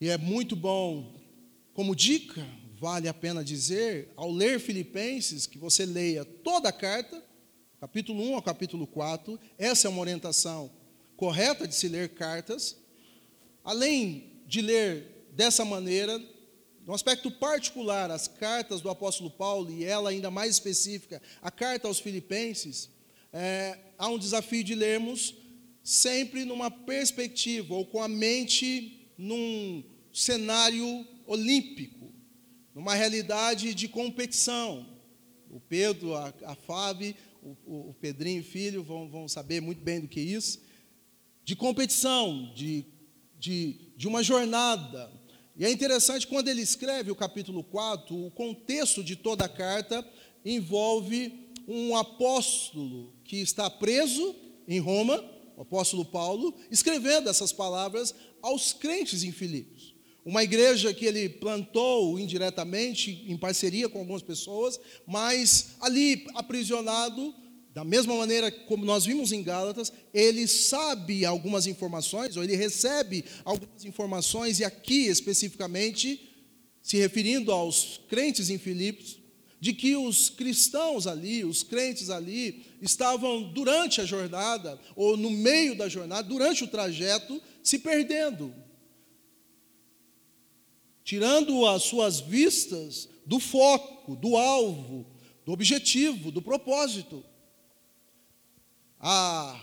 e 0.00 0.08
é 0.08 0.18
muito 0.18 0.54
bom, 0.54 1.14
como 1.72 1.96
dica, 1.96 2.46
vale 2.78 3.08
a 3.08 3.14
pena 3.14 3.42
dizer, 3.42 4.12
ao 4.16 4.30
ler 4.30 4.60
Filipenses, 4.60 5.46
que 5.46 5.58
você 5.58 5.86
leia 5.86 6.24
toda 6.24 6.68
a 6.68 6.72
carta, 6.72 7.22
capítulo 7.78 8.22
1 8.30 8.34
ao 8.36 8.42
capítulo 8.42 8.86
4, 8.86 9.38
essa 9.58 9.86
é 9.86 9.90
uma 9.90 10.00
orientação 10.00 10.70
correta 11.16 11.68
de 11.68 11.74
se 11.74 11.88
ler 11.88 12.10
cartas. 12.10 12.76
Além 13.62 14.40
de 14.46 14.60
ler 14.62 15.26
dessa 15.32 15.64
maneira, 15.64 16.18
no 16.86 16.94
aspecto 16.94 17.30
particular, 17.30 18.10
as 18.10 18.28
cartas 18.28 18.80
do 18.80 18.88
apóstolo 18.88 19.30
Paulo, 19.30 19.70
e 19.70 19.84
ela 19.84 20.10
ainda 20.10 20.30
mais 20.30 20.52
específica, 20.52 21.20
a 21.42 21.50
carta 21.50 21.88
aos 21.88 21.98
Filipenses, 21.98 22.88
é, 23.32 23.78
há 23.98 24.08
um 24.08 24.18
desafio 24.18 24.64
de 24.64 24.74
lermos 24.74 25.34
sempre 25.82 26.44
numa 26.44 26.70
perspectiva, 26.70 27.74
ou 27.74 27.84
com 27.84 28.00
a 28.02 28.08
mente 28.08 29.10
num 29.18 29.84
cenário 30.12 31.06
olímpico, 31.26 32.12
numa 32.74 32.94
realidade 32.94 33.74
de 33.74 33.88
competição. 33.88 34.86
O 35.50 35.60
Pedro, 35.60 36.14
a, 36.14 36.32
a 36.44 36.54
Fábio, 36.54 37.14
o, 37.64 37.90
o, 37.90 37.94
Pedrinho 37.94 38.42
filho 38.42 38.82
vão, 38.82 39.08
vão 39.08 39.28
saber 39.28 39.60
muito 39.60 39.80
bem 39.80 40.00
do 40.00 40.08
que 40.08 40.20
isso. 40.20 40.60
De 41.44 41.54
competição, 41.54 42.52
de, 42.54 42.84
de, 43.38 43.92
de 43.96 44.08
uma 44.08 44.22
jornada. 44.22 45.10
E 45.56 45.64
é 45.64 45.70
interessante, 45.70 46.26
quando 46.26 46.48
ele 46.48 46.60
escreve 46.60 47.10
o 47.10 47.16
capítulo 47.16 47.62
4, 47.62 48.26
o 48.26 48.30
contexto 48.30 49.02
de 49.02 49.16
toda 49.16 49.44
a 49.44 49.48
carta 49.48 50.06
envolve 50.44 51.50
um 51.66 51.96
apóstolo 51.96 53.12
que 53.24 53.36
está 53.36 53.70
preso 53.70 54.34
em 54.68 54.78
Roma, 54.78 55.24
o 55.56 55.62
apóstolo 55.62 56.04
Paulo, 56.04 56.54
escrevendo 56.70 57.28
essas 57.30 57.52
palavras 57.52 58.14
aos 58.42 58.72
crentes 58.72 59.22
em 59.24 59.32
Filipos. 59.32 59.95
Uma 60.26 60.42
igreja 60.42 60.92
que 60.92 61.06
ele 61.06 61.28
plantou 61.28 62.18
indiretamente, 62.18 63.24
em 63.28 63.36
parceria 63.36 63.88
com 63.88 64.00
algumas 64.00 64.22
pessoas, 64.22 64.80
mas 65.06 65.76
ali 65.80 66.26
aprisionado, 66.34 67.32
da 67.72 67.84
mesma 67.84 68.12
maneira 68.16 68.50
como 68.50 68.84
nós 68.84 69.04
vimos 69.04 69.30
em 69.30 69.40
Gálatas, 69.40 69.92
ele 70.12 70.48
sabe 70.48 71.24
algumas 71.24 71.68
informações, 71.68 72.36
ou 72.36 72.42
ele 72.42 72.56
recebe 72.56 73.24
algumas 73.44 73.84
informações, 73.84 74.58
e 74.58 74.64
aqui 74.64 75.06
especificamente, 75.06 76.28
se 76.82 76.96
referindo 76.96 77.52
aos 77.52 78.00
crentes 78.08 78.50
em 78.50 78.58
Filipos, 78.58 79.20
de 79.60 79.72
que 79.72 79.94
os 79.94 80.28
cristãos 80.28 81.06
ali, 81.06 81.44
os 81.44 81.62
crentes 81.62 82.10
ali, 82.10 82.66
estavam 82.82 83.44
durante 83.52 84.00
a 84.00 84.04
jornada, 84.04 84.76
ou 84.96 85.16
no 85.16 85.30
meio 85.30 85.76
da 85.76 85.88
jornada, 85.88 86.28
durante 86.28 86.64
o 86.64 86.68
trajeto, 86.68 87.40
se 87.62 87.78
perdendo, 87.78 88.52
tirando 91.06 91.64
as 91.64 91.84
suas 91.84 92.18
vistas 92.18 93.08
do 93.24 93.38
foco, 93.38 94.16
do 94.16 94.36
alvo, 94.36 95.06
do 95.44 95.52
objetivo, 95.52 96.32
do 96.32 96.42
propósito. 96.42 97.24
Ah, 98.98 99.56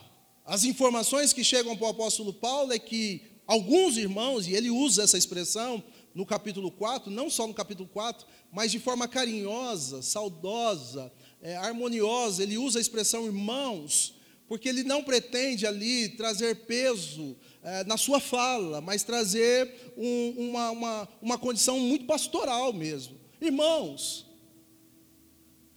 as 0.45 0.63
informações 0.63 1.33
que 1.33 1.43
chegam 1.43 1.75
para 1.75 1.87
o 1.87 1.89
apóstolo 1.89 2.31
Paulo 2.31 2.71
é 2.71 2.79
que 2.79 3.21
alguns 3.45 3.97
irmãos, 3.97 4.47
e 4.47 4.53
ele 4.53 4.69
usa 4.69 5.03
essa 5.03 5.17
expressão, 5.17 5.83
no 6.15 6.25
capítulo 6.25 6.71
4, 6.71 7.11
não 7.11 7.29
só 7.29 7.45
no 7.45 7.53
capítulo 7.53 7.89
4, 7.89 8.25
mas 8.49 8.71
de 8.71 8.79
forma 8.79 9.05
carinhosa, 9.05 10.01
saudosa, 10.01 11.11
é, 11.41 11.57
harmoniosa. 11.57 12.41
Ele 12.41 12.57
usa 12.57 12.79
a 12.79 12.81
expressão 12.81 13.25
irmãos, 13.25 14.15
porque 14.47 14.69
ele 14.69 14.83
não 14.83 15.03
pretende 15.03 15.65
ali 15.65 16.09
trazer 16.09 16.65
peso 16.65 17.35
é, 17.61 17.83
na 17.85 17.97
sua 17.97 18.19
fala, 18.19 18.81
mas 18.81 19.03
trazer 19.03 19.93
um, 19.97 20.49
uma, 20.49 20.71
uma, 20.71 21.09
uma 21.21 21.37
condição 21.37 21.79
muito 21.79 22.05
pastoral 22.05 22.73
mesmo. 22.73 23.19
Irmãos, 23.41 24.25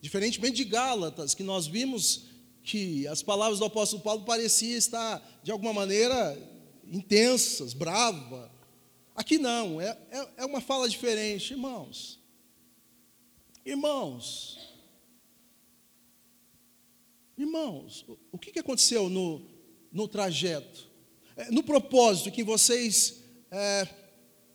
diferentemente 0.01 0.57
de 0.57 0.65
Gálatas, 0.65 1.35
que 1.35 1.43
nós 1.43 1.67
vimos 1.67 2.25
que 2.63 3.07
as 3.07 3.23
palavras 3.23 3.59
do 3.61 3.65
apóstolo 3.65 4.03
Paulo 4.03 4.25
pareciam 4.25 4.77
estar, 4.77 5.41
de 5.43 5.53
alguma 5.53 5.73
maneira, 5.73 6.37
intensas, 6.91 7.73
brava, 7.73 8.51
Aqui 9.17 9.39
não, 9.39 9.81
é, 9.81 9.97
é, 10.11 10.29
é 10.37 10.45
uma 10.45 10.61
fala 10.61 10.87
diferente, 10.87 11.55
irmãos. 11.55 12.21
Irmãos, 13.65 14.59
irmãos, 17.37 18.05
o 18.33 18.39
que 18.39 18.59
aconteceu 18.59 19.09
no, 19.09 19.47
no 19.93 20.09
trajeto? 20.09 20.89
É, 21.37 21.51
no 21.51 21.63
propósito 21.63 22.31
que 22.31 22.43
vocês 22.43 23.23
é, 23.51 23.89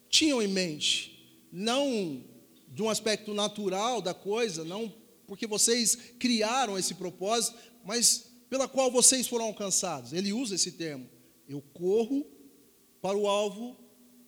tinham 0.09 0.41
em 0.41 0.47
mente, 0.47 1.47
não 1.51 2.23
de 2.67 2.81
um 2.81 2.89
aspecto 2.89 3.33
natural 3.33 4.01
da 4.01 4.13
coisa, 4.13 4.63
não 4.63 4.91
porque 5.27 5.47
vocês 5.47 5.95
criaram 6.19 6.77
esse 6.77 6.95
propósito, 6.95 7.57
mas 7.85 8.29
pela 8.49 8.67
qual 8.67 8.91
vocês 8.91 9.27
foram 9.27 9.45
alcançados. 9.45 10.11
Ele 10.11 10.33
usa 10.33 10.55
esse 10.55 10.73
termo. 10.73 11.09
Eu 11.47 11.61
corro 11.61 12.25
para 13.01 13.17
o 13.17 13.27
alvo 13.27 13.77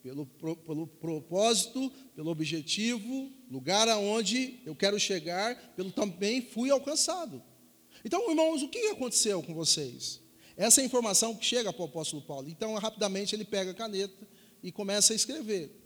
pelo, 0.02 0.26
pelo 0.26 0.86
propósito, 0.86 1.90
pelo 2.14 2.30
objetivo, 2.30 3.30
lugar 3.50 3.88
aonde 3.88 4.60
eu 4.64 4.74
quero 4.74 4.98
chegar, 4.98 5.74
pelo 5.74 5.90
também 5.90 6.40
fui 6.40 6.70
alcançado. 6.70 7.42
Então, 8.04 8.28
irmãos, 8.28 8.62
o 8.62 8.68
que 8.68 8.88
aconteceu 8.88 9.42
com 9.42 9.54
vocês? 9.54 10.20
Essa 10.56 10.80
é 10.80 10.82
a 10.82 10.86
informação 10.86 11.34
que 11.34 11.44
chega 11.44 11.72
para 11.72 11.82
o 11.82 11.86
apóstolo 11.86 12.22
Paulo. 12.22 12.48
Então, 12.48 12.74
rapidamente 12.74 13.34
ele 13.34 13.44
pega 13.44 13.70
a 13.70 13.74
caneta 13.74 14.28
e 14.62 14.70
começa 14.70 15.12
a 15.12 15.16
escrever. 15.16 15.80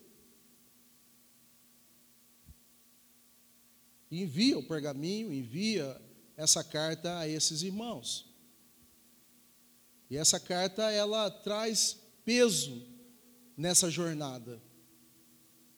E 4.10 4.22
envia 4.22 4.58
o 4.58 4.66
pergaminho, 4.66 5.32
envia 5.32 6.00
essa 6.36 6.64
carta 6.64 7.18
a 7.18 7.28
esses 7.28 7.62
irmãos. 7.62 8.26
E 10.10 10.16
essa 10.16 10.40
carta 10.40 10.90
ela 10.90 11.30
traz 11.30 11.98
peso 12.24 12.82
nessa 13.56 13.90
jornada. 13.90 14.60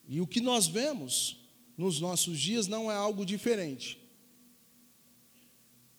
E 0.07 0.21
o 0.21 0.27
que 0.27 0.41
nós 0.41 0.67
vemos 0.67 1.39
nos 1.77 2.01
nossos 2.01 2.39
dias 2.39 2.67
não 2.67 2.91
é 2.91 2.95
algo 2.95 3.27
diferente. 3.27 4.00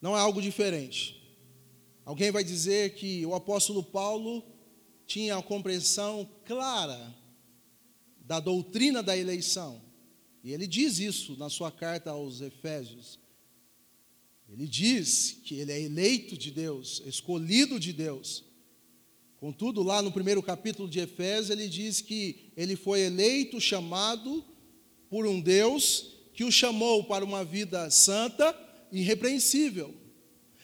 Não 0.01 0.17
é 0.17 0.19
algo 0.19 0.41
diferente. 0.41 1.21
Alguém 2.03 2.31
vai 2.31 2.43
dizer 2.43 2.95
que 2.95 3.25
o 3.25 3.35
apóstolo 3.35 3.83
Paulo 3.83 4.43
tinha 5.05 5.37
a 5.37 5.43
compreensão 5.43 6.27
clara 6.45 7.15
da 8.17 8.39
doutrina 8.39 9.03
da 9.03 9.15
eleição. 9.15 9.81
E 10.43 10.51
ele 10.51 10.65
diz 10.65 10.97
isso 10.97 11.37
na 11.37 11.49
sua 11.49 11.71
carta 11.71 12.09
aos 12.09 12.41
Efésios. 12.41 13.19
Ele 14.49 14.67
diz 14.67 15.39
que 15.43 15.55
ele 15.55 15.71
é 15.71 15.79
eleito 15.79 16.37
de 16.37 16.49
Deus, 16.49 17.01
escolhido 17.05 17.79
de 17.79 17.93
Deus. 17.93 18.43
Contudo, 19.37 19.83
lá 19.83 20.01
no 20.01 20.11
primeiro 20.11 20.41
capítulo 20.41 20.89
de 20.89 20.99
Efésios, 20.99 21.49
ele 21.51 21.67
diz 21.67 22.01
que 22.01 22.51
ele 22.57 22.75
foi 22.75 23.01
eleito, 23.01 23.61
chamado 23.61 24.43
por 25.09 25.27
um 25.27 25.39
Deus 25.39 26.15
que 26.33 26.43
o 26.43 26.51
chamou 26.51 27.03
para 27.03 27.23
uma 27.23 27.45
vida 27.45 27.89
santa 27.91 28.51
irrepreensível. 28.91 29.93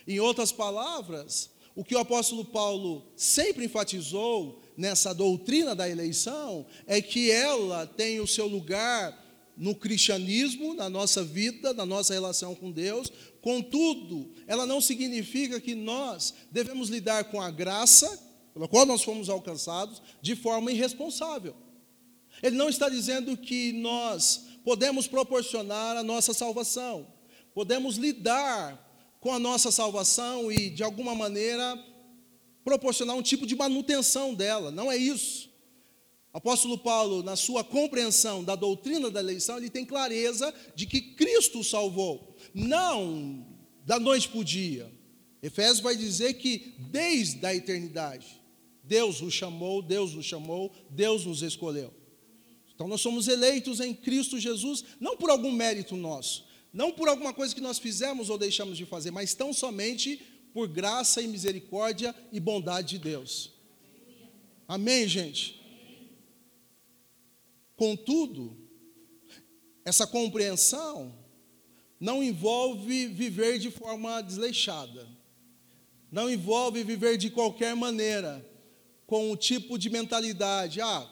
Em 0.08 0.20
outras 0.20 0.52
palavras, 0.52 1.50
o 1.76 1.84
que 1.84 1.96
o 1.96 2.00
apóstolo 2.00 2.46
Paulo 2.46 3.12
sempre 3.16 3.66
enfatizou 3.66 4.62
nessa 4.76 5.14
doutrina 5.14 5.76
da 5.76 5.90
eleição 5.90 6.66
é 6.86 7.02
que 7.02 7.32
ela 7.32 7.86
tem 7.86 8.20
o 8.20 8.28
seu 8.28 8.48
lugar 8.48 9.26
no 9.58 9.74
cristianismo, 9.74 10.74
na 10.74 10.90
nossa 10.90 11.24
vida, 11.24 11.74
na 11.74 11.86
nossa 11.86 12.14
relação 12.14 12.54
com 12.54 12.72
Deus. 12.72 13.12
Contudo, 13.42 14.32
ela 14.46 14.66
não 14.66 14.80
significa 14.80 15.60
que 15.60 15.74
nós 15.74 16.34
devemos 16.52 16.90
lidar 16.90 17.26
com 17.26 17.42
a 17.42 17.50
graça 17.50 18.28
pela 18.58 18.68
qual 18.68 18.88
nós 18.88 19.04
fomos 19.04 19.30
alcançados, 19.30 20.02
de 20.20 20.36
forma 20.36 20.72
irresponsável. 20.72 21.56
Ele 22.42 22.56
não 22.56 22.70
está 22.70 22.90
dizendo 22.90 23.38
que 23.38 23.72
nós 23.72 24.46
podemos 24.64 25.08
proporcionar 25.08 25.96
a 25.96 26.04
nossa 26.04 26.34
salvação, 26.34 27.06
podemos 27.58 27.98
lidar 27.98 29.18
com 29.20 29.34
a 29.34 29.40
nossa 29.40 29.72
salvação 29.72 30.52
e, 30.52 30.70
de 30.70 30.84
alguma 30.84 31.16
maneira, 31.16 31.84
proporcionar 32.64 33.16
um 33.16 33.22
tipo 33.24 33.48
de 33.48 33.56
manutenção 33.56 34.36
dela. 34.36 34.70
Não 34.70 34.92
é 34.92 34.96
isso. 34.96 35.50
Apóstolo 36.32 36.78
Paulo, 36.78 37.24
na 37.24 37.36
sua 37.36 37.64
compreensão 37.64 38.44
da 38.44 38.54
doutrina 38.54 39.10
da 39.10 39.22
eleição, 39.22 39.58
ele 39.58 39.72
tem 39.72 39.84
clareza 39.84 40.54
de 40.76 40.86
que 40.86 41.02
Cristo 41.02 41.62
o 41.62 41.64
salvou, 41.64 42.38
não 42.54 43.44
da 43.84 44.00
noite 44.00 44.30
para 44.30 44.40
o 44.40 44.46
dia. 44.46 44.94
Efésios 45.42 45.80
vai 45.80 45.96
dizer 45.98 46.36
que 46.36 46.76
desde 46.78 47.44
a 47.44 47.56
eternidade, 47.56 48.40
Deus 48.84 49.20
o 49.20 49.32
chamou, 49.32 49.82
Deus 49.82 50.14
o 50.14 50.22
chamou, 50.22 50.72
Deus 50.92 51.26
nos 51.26 51.42
escolheu. 51.42 51.92
Então 52.76 52.88
nós 52.88 53.02
somos 53.02 53.28
eleitos 53.28 53.80
em 53.80 53.96
Cristo 53.96 54.40
Jesus, 54.40 54.84
não 55.00 55.18
por 55.18 55.32
algum 55.32 55.52
mérito 55.52 55.96
nosso, 55.96 56.46
não 56.74 56.92
por 56.92 57.08
alguma 57.08 57.34
coisa 57.34 57.56
que 57.56 57.62
nós 57.62 57.80
fizemos 57.80 58.30
ou 58.30 58.38
deixamos 58.38 58.78
de 58.78 58.86
fazer, 58.86 59.12
mas 59.12 59.34
tão 59.34 59.54
somente 59.54 60.22
por 60.54 60.68
graça 60.68 61.22
e 61.22 61.28
misericórdia 61.28 62.16
e 62.32 62.40
bondade 62.40 62.90
de 62.90 63.00
Deus. 63.00 63.52
Amém, 64.68 65.08
gente? 65.08 65.62
Contudo, 67.76 68.58
essa 69.86 70.08
compreensão 70.08 71.14
não 72.00 72.24
envolve 72.24 73.08
viver 73.08 73.60
de 73.60 73.72
forma 73.72 74.22
desleixada, 74.22 75.08
não 76.12 76.30
envolve 76.30 76.84
viver 76.84 77.18
de 77.18 77.30
qualquer 77.30 77.76
maneira, 77.76 78.46
com 79.06 79.32
o 79.32 79.38
tipo 79.38 79.78
de 79.78 79.90
mentalidade: 79.90 80.82
ah, 80.82 81.10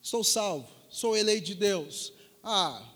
sou 0.00 0.24
salvo, 0.24 0.68
sou 0.88 1.16
eleito 1.16 1.46
de 1.46 1.54
Deus. 1.54 2.12
Ah, 2.42 2.91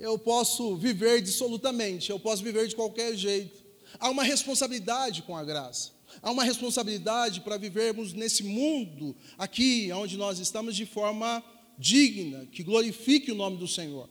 eu 0.00 0.18
posso 0.18 0.76
viver 0.76 1.20
dissolutamente, 1.20 2.10
eu 2.10 2.18
posso 2.18 2.42
viver 2.42 2.66
de 2.66 2.74
qualquer 2.74 3.14
jeito. 3.14 3.62
Há 3.98 4.08
uma 4.08 4.22
responsabilidade 4.22 5.22
com 5.22 5.36
a 5.36 5.44
graça. 5.44 5.92
Há 6.22 6.30
uma 6.30 6.42
responsabilidade 6.42 7.42
para 7.42 7.58
vivermos 7.58 8.14
nesse 8.14 8.42
mundo 8.42 9.14
aqui 9.36 9.92
onde 9.92 10.16
nós 10.16 10.38
estamos 10.38 10.74
de 10.74 10.86
forma 10.86 11.44
digna, 11.78 12.46
que 12.46 12.62
glorifique 12.62 13.30
o 13.30 13.34
nome 13.34 13.58
do 13.58 13.68
Senhor. 13.68 14.08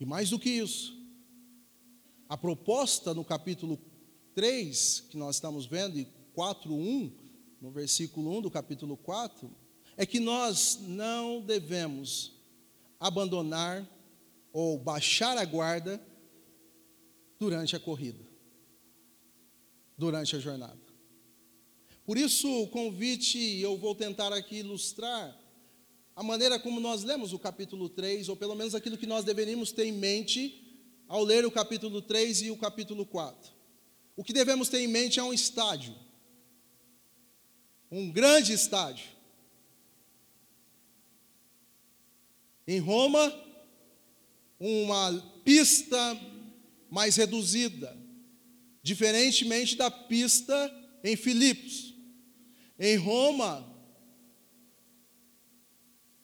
E 0.00 0.04
mais 0.04 0.30
do 0.30 0.38
que 0.38 0.50
isso, 0.50 0.96
a 2.28 2.36
proposta 2.36 3.14
no 3.14 3.24
capítulo 3.24 3.78
3, 4.34 5.04
que 5.10 5.16
nós 5.16 5.36
estamos 5.36 5.64
vendo, 5.64 5.96
e 5.96 6.08
4:1, 6.34 7.12
no 7.60 7.70
versículo 7.70 8.36
1 8.36 8.42
do 8.42 8.50
capítulo 8.50 8.96
4, 8.96 9.48
é 9.98 10.06
que 10.06 10.18
nós 10.18 10.78
não 10.80 11.42
devemos 11.42 12.32
abandonar 12.98 13.86
ou 14.50 14.78
baixar 14.78 15.36
a 15.36 15.44
guarda 15.44 16.02
durante 17.38 17.76
a 17.76 17.78
corrida, 17.78 18.24
durante 19.98 20.34
a 20.34 20.38
jornada. 20.38 20.78
Por 22.06 22.16
isso, 22.16 22.50
o 22.62 22.68
convite, 22.68 23.38
eu 23.60 23.76
vou 23.76 23.94
tentar 23.94 24.32
aqui 24.32 24.60
ilustrar 24.60 25.36
a 26.16 26.22
maneira 26.22 26.58
como 26.58 26.80
nós 26.80 27.02
lemos 27.02 27.34
o 27.34 27.38
capítulo 27.38 27.90
3, 27.90 28.30
ou 28.30 28.36
pelo 28.36 28.54
menos 28.54 28.74
aquilo 28.74 28.96
que 28.96 29.06
nós 29.06 29.24
deveríamos 29.26 29.72
ter 29.72 29.84
em 29.84 29.92
mente 29.92 30.64
ao 31.06 31.22
ler 31.22 31.44
o 31.44 31.50
capítulo 31.50 32.00
3 32.00 32.42
e 32.42 32.50
o 32.50 32.56
capítulo 32.56 33.04
4. 33.04 33.52
O 34.16 34.24
que 34.24 34.32
devemos 34.32 34.70
ter 34.70 34.80
em 34.80 34.88
mente 34.88 35.20
é 35.20 35.22
um 35.22 35.34
estádio 35.34 35.94
um 37.90 38.10
grande 38.10 38.52
estádio. 38.52 39.06
Em 42.68 42.78
Roma, 42.78 43.34
uma 44.60 45.20
pista 45.44 45.98
mais 46.88 47.16
reduzida, 47.16 47.96
diferentemente 48.82 49.74
da 49.74 49.90
pista 49.90 50.54
em 51.02 51.16
Filipos. 51.16 51.94
Em 52.78 52.96
Roma, 52.96 53.66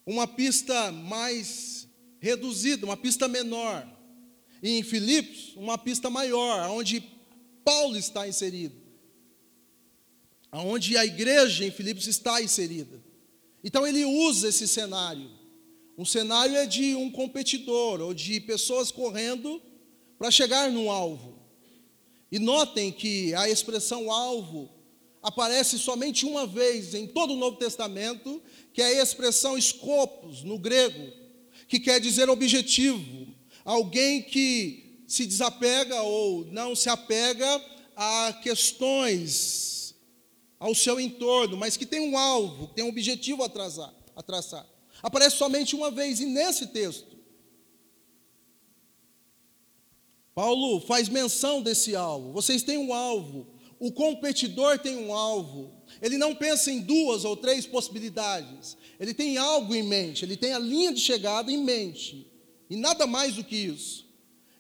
uma 0.07 0.29
pista 0.29 0.93
mais 0.93 1.89
reduzida, 2.21 2.87
uma 2.87 2.97
pista 2.97 3.27
menor. 3.27 3.85
E 4.63 4.79
em 4.79 4.83
Filipos, 4.85 5.57
uma 5.57 5.77
pista 5.77 6.09
maior, 6.09 6.71
onde 6.71 7.03
Paulo 7.65 7.97
está 7.97 8.29
inserido 8.29 8.85
onde 10.63 10.97
a 10.97 11.05
igreja 11.05 11.65
em 11.65 11.71
Filipos 11.71 12.07
está 12.07 12.41
inserida. 12.41 13.03
Então 13.63 13.87
ele 13.87 14.05
usa 14.05 14.49
esse 14.49 14.69
cenário. 14.69 15.31
Um 15.97 16.05
cenário 16.05 16.57
é 16.57 16.67
de 16.67 16.95
um 16.95 17.11
competidor 17.11 18.01
ou 18.01 18.13
de 18.13 18.41
pessoas 18.41 18.91
correndo 18.91 19.63
para 20.19 20.31
chegar 20.31 20.71
no 20.71 20.91
alvo. 20.91 21.39
E 22.33 22.39
notem 22.39 22.91
que 22.91 23.33
a 23.35 23.49
expressão 23.49 24.11
alvo 24.11 24.69
aparece 25.23 25.79
somente 25.79 26.27
uma 26.27 26.47
vez 26.47 26.95
em 26.95 27.07
todo 27.07 27.33
o 27.33 27.37
Novo 27.37 27.57
Testamento, 27.57 28.43
que 28.73 28.83
é 28.83 28.87
a 28.87 29.03
expressão 29.03 29.61
scopus 29.61 30.43
no 30.43 30.59
grego, 30.59 31.13
que 31.69 31.79
quer 31.79 32.01
dizer 32.01 32.29
objetivo, 32.29 33.29
alguém 33.65 34.21
que 34.21 35.05
se 35.07 35.25
desapega 35.25 36.03
ou 36.03 36.45
não 36.47 36.75
se 36.75 36.89
apega 36.89 37.65
a 37.97 38.33
questões 38.43 39.95
ao 40.59 40.75
seu 40.75 40.99
entorno, 40.99 41.57
mas 41.57 41.77
que 41.77 41.87
tem 41.87 42.01
um 42.01 42.19
alvo, 42.19 42.67
tem 42.69 42.85
um 42.85 42.89
objetivo 42.89 43.45
a. 43.45 43.49
A 44.17 44.23
traçar. 44.23 44.74
Aparece 45.05 45.37
somente 45.37 45.77
uma 45.77 45.91
vez, 45.91 46.19
e 46.19 46.25
nesse 46.25 46.69
texto, 46.69 47.15
Paulo 50.35 50.81
faz 50.81 51.11
menção 51.11 51.61
desse 51.61 51.95
alvo. 51.95 52.33
Vocês 52.33 52.63
têm 52.63 52.79
um 52.79 52.95
alvo, 52.95 53.47
o 53.79 53.93
competidor 53.93 54.79
tem 54.79 54.97
um 54.97 55.13
alvo. 55.13 55.71
Ele 56.01 56.17
não 56.17 56.35
pensa 56.35 56.71
em 56.73 56.81
duas 56.81 57.23
ou 57.27 57.37
três 57.37 57.67
possibilidades. 57.67 58.79
Ele 58.99 59.13
tem 59.13 59.37
algo 59.37 59.75
em 59.75 59.83
mente, 59.83 60.25
ele 60.25 60.39
tem 60.39 60.55
a 60.55 60.59
linha 60.59 60.91
de 60.91 61.01
chegada 61.01 61.53
em 61.53 61.63
mente. 61.63 62.27
E 62.71 62.75
nada 62.75 63.07
mais 63.07 63.35
do 63.35 63.45
que 63.45 63.57
isso. 63.57 64.09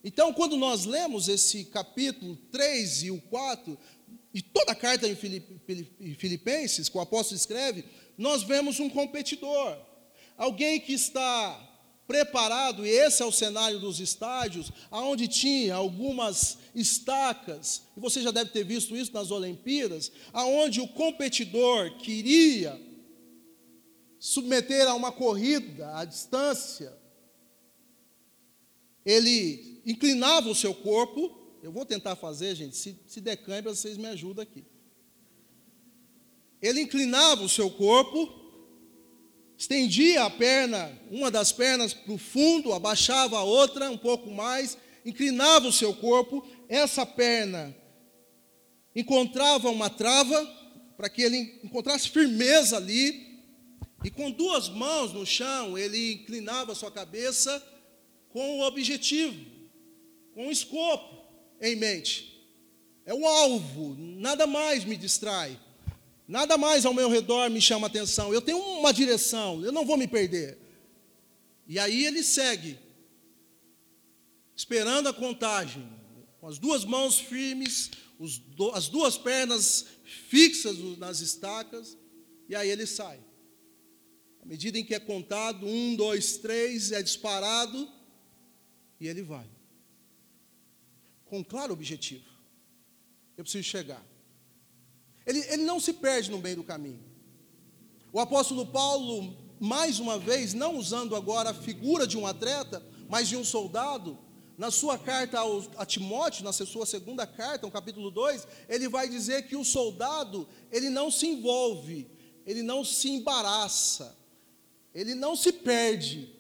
Então, 0.04 0.30
quando 0.34 0.58
nós 0.58 0.84
lemos 0.84 1.26
esse 1.26 1.64
capítulo 1.64 2.36
3 2.52 3.04
e 3.04 3.10
o 3.10 3.18
4, 3.22 3.78
e 4.34 4.42
toda 4.42 4.72
a 4.72 4.76
carta 4.76 5.08
em 5.08 5.16
Filipenses, 6.16 6.90
que 6.90 6.98
o 6.98 7.00
apóstolo 7.00 7.38
escreve, 7.38 7.82
nós 8.18 8.42
vemos 8.42 8.78
um 8.78 8.90
competidor, 8.90 9.78
alguém 10.36 10.80
que 10.80 10.92
está 10.92 11.60
preparado, 12.06 12.84
e 12.84 12.90
esse 12.90 13.22
é 13.22 13.24
o 13.24 13.32
cenário 13.32 13.80
dos 13.80 13.98
estádios, 13.98 14.70
aonde 14.90 15.26
tinha 15.26 15.74
algumas 15.74 16.58
estacas, 16.74 17.82
e 17.96 18.00
você 18.00 18.20
já 18.20 18.30
deve 18.30 18.50
ter 18.50 18.64
visto 18.64 18.94
isso 18.94 19.12
nas 19.12 19.30
Olimpíadas, 19.30 20.12
aonde 20.32 20.80
o 20.80 20.88
competidor 20.88 21.96
queria 21.98 22.78
submeter 24.18 24.86
a 24.86 24.94
uma 24.94 25.12
corrida 25.12 25.96
à 25.96 26.04
distância, 26.04 26.92
ele 29.04 29.82
inclinava 29.86 30.48
o 30.48 30.54
seu 30.54 30.74
corpo 30.74 31.44
eu 31.64 31.72
vou 31.72 31.86
tentar 31.86 32.14
fazer, 32.14 32.54
gente. 32.54 32.76
Se, 32.76 32.94
se 33.06 33.22
der 33.22 33.38
cãibra, 33.38 33.74
vocês 33.74 33.96
me 33.96 34.06
ajudam 34.08 34.42
aqui. 34.42 34.66
Ele 36.60 36.82
inclinava 36.82 37.42
o 37.42 37.48
seu 37.48 37.70
corpo, 37.70 38.43
estendia 39.64 40.24
a 40.24 40.30
perna, 40.30 40.92
uma 41.10 41.30
das 41.30 41.50
pernas 41.50 41.94
para 41.94 42.12
o 42.12 42.18
fundo, 42.18 42.74
abaixava 42.74 43.38
a 43.38 43.42
outra 43.42 43.90
um 43.90 43.96
pouco 43.96 44.30
mais, 44.30 44.76
inclinava 45.06 45.66
o 45.66 45.72
seu 45.72 45.94
corpo, 45.94 46.46
essa 46.68 47.06
perna 47.06 47.74
encontrava 48.94 49.70
uma 49.70 49.88
trava, 49.88 50.44
para 50.96 51.08
que 51.08 51.22
ele 51.22 51.60
encontrasse 51.64 52.10
firmeza 52.10 52.76
ali, 52.76 53.40
e 54.04 54.10
com 54.10 54.30
duas 54.30 54.68
mãos 54.68 55.12
no 55.12 55.24
chão, 55.24 55.78
ele 55.78 56.12
inclinava 56.12 56.72
a 56.72 56.74
sua 56.74 56.90
cabeça 56.90 57.62
com 58.28 58.58
o 58.58 58.66
objetivo, 58.66 59.34
com 60.34 60.48
o 60.48 60.52
escopo 60.52 61.24
em 61.60 61.74
mente. 61.74 62.32
É 63.06 63.14
o 63.14 63.26
alvo, 63.26 63.96
nada 63.98 64.46
mais 64.46 64.84
me 64.84 64.96
distrai. 64.96 65.58
Nada 66.26 66.56
mais 66.56 66.84
ao 66.86 66.94
meu 66.94 67.08
redor 67.08 67.50
me 67.50 67.60
chama 67.60 67.86
atenção. 67.86 68.32
Eu 68.32 68.40
tenho 68.40 68.58
uma 68.58 68.92
direção, 68.92 69.62
eu 69.64 69.70
não 69.70 69.84
vou 69.84 69.96
me 69.96 70.08
perder. 70.08 70.58
E 71.66 71.78
aí 71.78 72.04
ele 72.04 72.22
segue, 72.22 72.78
esperando 74.56 75.08
a 75.08 75.12
contagem, 75.12 75.86
com 76.40 76.46
as 76.46 76.58
duas 76.58 76.84
mãos 76.84 77.18
firmes, 77.18 77.90
as 78.74 78.88
duas 78.88 79.16
pernas 79.16 79.86
fixas 80.28 80.78
nas 80.98 81.20
estacas, 81.20 81.96
e 82.48 82.54
aí 82.54 82.68
ele 82.68 82.86
sai. 82.86 83.18
À 84.42 84.46
medida 84.46 84.78
em 84.78 84.84
que 84.84 84.94
é 84.94 85.00
contado, 85.00 85.66
um, 85.66 85.96
dois, 85.96 86.36
três, 86.36 86.92
é 86.92 87.02
disparado, 87.02 87.90
e 89.00 89.08
ele 89.08 89.22
vai 89.22 89.46
com 91.34 91.42
claro 91.42 91.72
objetivo. 91.72 92.28
Eu 93.36 93.42
preciso 93.42 93.64
chegar. 93.64 94.00
Ele, 95.26 95.40
ele 95.48 95.64
não 95.64 95.80
se 95.80 95.92
perde 95.92 96.30
no 96.30 96.38
meio 96.38 96.56
do 96.56 96.64
caminho. 96.64 97.02
O 98.12 98.20
apóstolo 98.20 98.66
Paulo, 98.66 99.36
mais 99.58 99.98
uma 99.98 100.18
vez, 100.18 100.54
não 100.54 100.76
usando 100.76 101.16
agora 101.16 101.50
a 101.50 101.54
figura 101.54 102.06
de 102.06 102.16
um 102.16 102.26
atleta, 102.26 102.82
mas 103.08 103.28
de 103.28 103.36
um 103.36 103.44
soldado, 103.44 104.18
na 104.56 104.70
sua 104.70 104.96
carta 104.96 105.38
a 105.76 105.84
Timóteo, 105.84 106.44
na 106.44 106.52
sua 106.52 106.86
segunda 106.86 107.26
carta, 107.26 107.66
no 107.66 107.72
capítulo 107.72 108.10
2, 108.10 108.46
ele 108.68 108.88
vai 108.88 109.08
dizer 109.08 109.48
que 109.48 109.56
o 109.56 109.64
soldado, 109.64 110.48
ele 110.70 110.88
não 110.88 111.10
se 111.10 111.26
envolve, 111.26 112.08
ele 112.46 112.62
não 112.62 112.84
se 112.84 113.08
embaraça, 113.08 114.16
ele 114.94 115.14
não 115.14 115.34
se 115.34 115.52
perde 115.52 116.32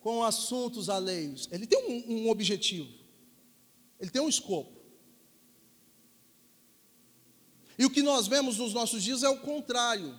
com 0.00 0.24
assuntos 0.24 0.88
alheios. 0.88 1.48
Ele 1.52 1.66
tem 1.66 1.78
um, 1.86 2.22
um 2.22 2.30
objetivo, 2.30 2.88
ele 3.98 4.10
tem 4.10 4.22
um 4.22 4.28
escopo. 4.28 4.79
E 7.80 7.84
o 7.86 7.88
que 7.88 8.02
nós 8.02 8.28
vemos 8.28 8.58
nos 8.58 8.74
nossos 8.74 9.02
dias 9.02 9.22
é 9.22 9.28
o 9.30 9.38
contrário. 9.38 10.14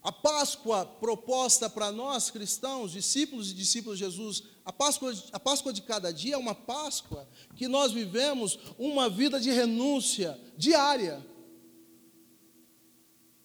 A 0.00 0.12
Páscoa 0.12 0.86
proposta 0.86 1.68
para 1.68 1.90
nós 1.90 2.30
cristãos, 2.30 2.92
discípulos 2.92 3.50
e 3.50 3.54
discípulos 3.54 3.98
de 3.98 4.04
Jesus, 4.04 4.44
a 4.64 4.72
Páscoa, 4.72 5.12
a 5.32 5.40
Páscoa 5.40 5.72
de 5.72 5.82
cada 5.82 6.12
dia 6.12 6.36
é 6.36 6.38
uma 6.38 6.54
Páscoa 6.54 7.28
que 7.56 7.66
nós 7.66 7.90
vivemos 7.90 8.56
uma 8.78 9.10
vida 9.10 9.40
de 9.40 9.50
renúncia 9.50 10.40
diária. 10.56 11.26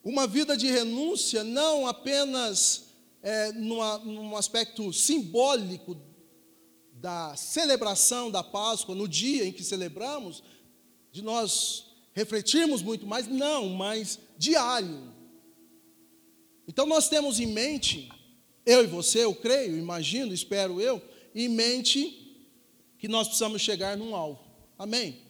Uma 0.03 0.27
vida 0.27 0.55
de 0.55 0.67
renúncia 0.67 1.43
não 1.43 1.87
apenas 1.87 2.89
é, 3.23 3.51
numa, 3.53 3.97
num 3.97 4.37
aspecto 4.37 4.93
simbólico 4.93 5.97
da 6.93 7.35
celebração 7.35 8.29
da 8.29 8.43
Páscoa, 8.43 8.93
no 8.93 9.07
dia 9.07 9.45
em 9.45 9.51
que 9.51 9.63
celebramos, 9.63 10.43
de 11.19 11.25
nós 11.25 11.85
refletirmos 12.13 12.81
muito 12.81 13.05
mais, 13.05 13.27
não, 13.27 13.69
mas 13.69 14.19
diário. 14.37 15.13
Então 16.67 16.85
nós 16.85 17.07
temos 17.07 17.39
em 17.39 17.47
mente, 17.47 18.09
eu 18.65 18.83
e 18.83 18.87
você, 18.87 19.23
eu 19.23 19.33
creio, 19.33 19.77
imagino, 19.77 20.33
espero 20.33 20.81
eu, 20.81 21.01
em 21.33 21.47
mente 21.47 22.45
que 22.97 23.07
nós 23.07 23.27
precisamos 23.27 23.61
chegar 23.61 23.97
num 23.97 24.15
alvo. 24.15 24.43
Amém? 24.77 25.21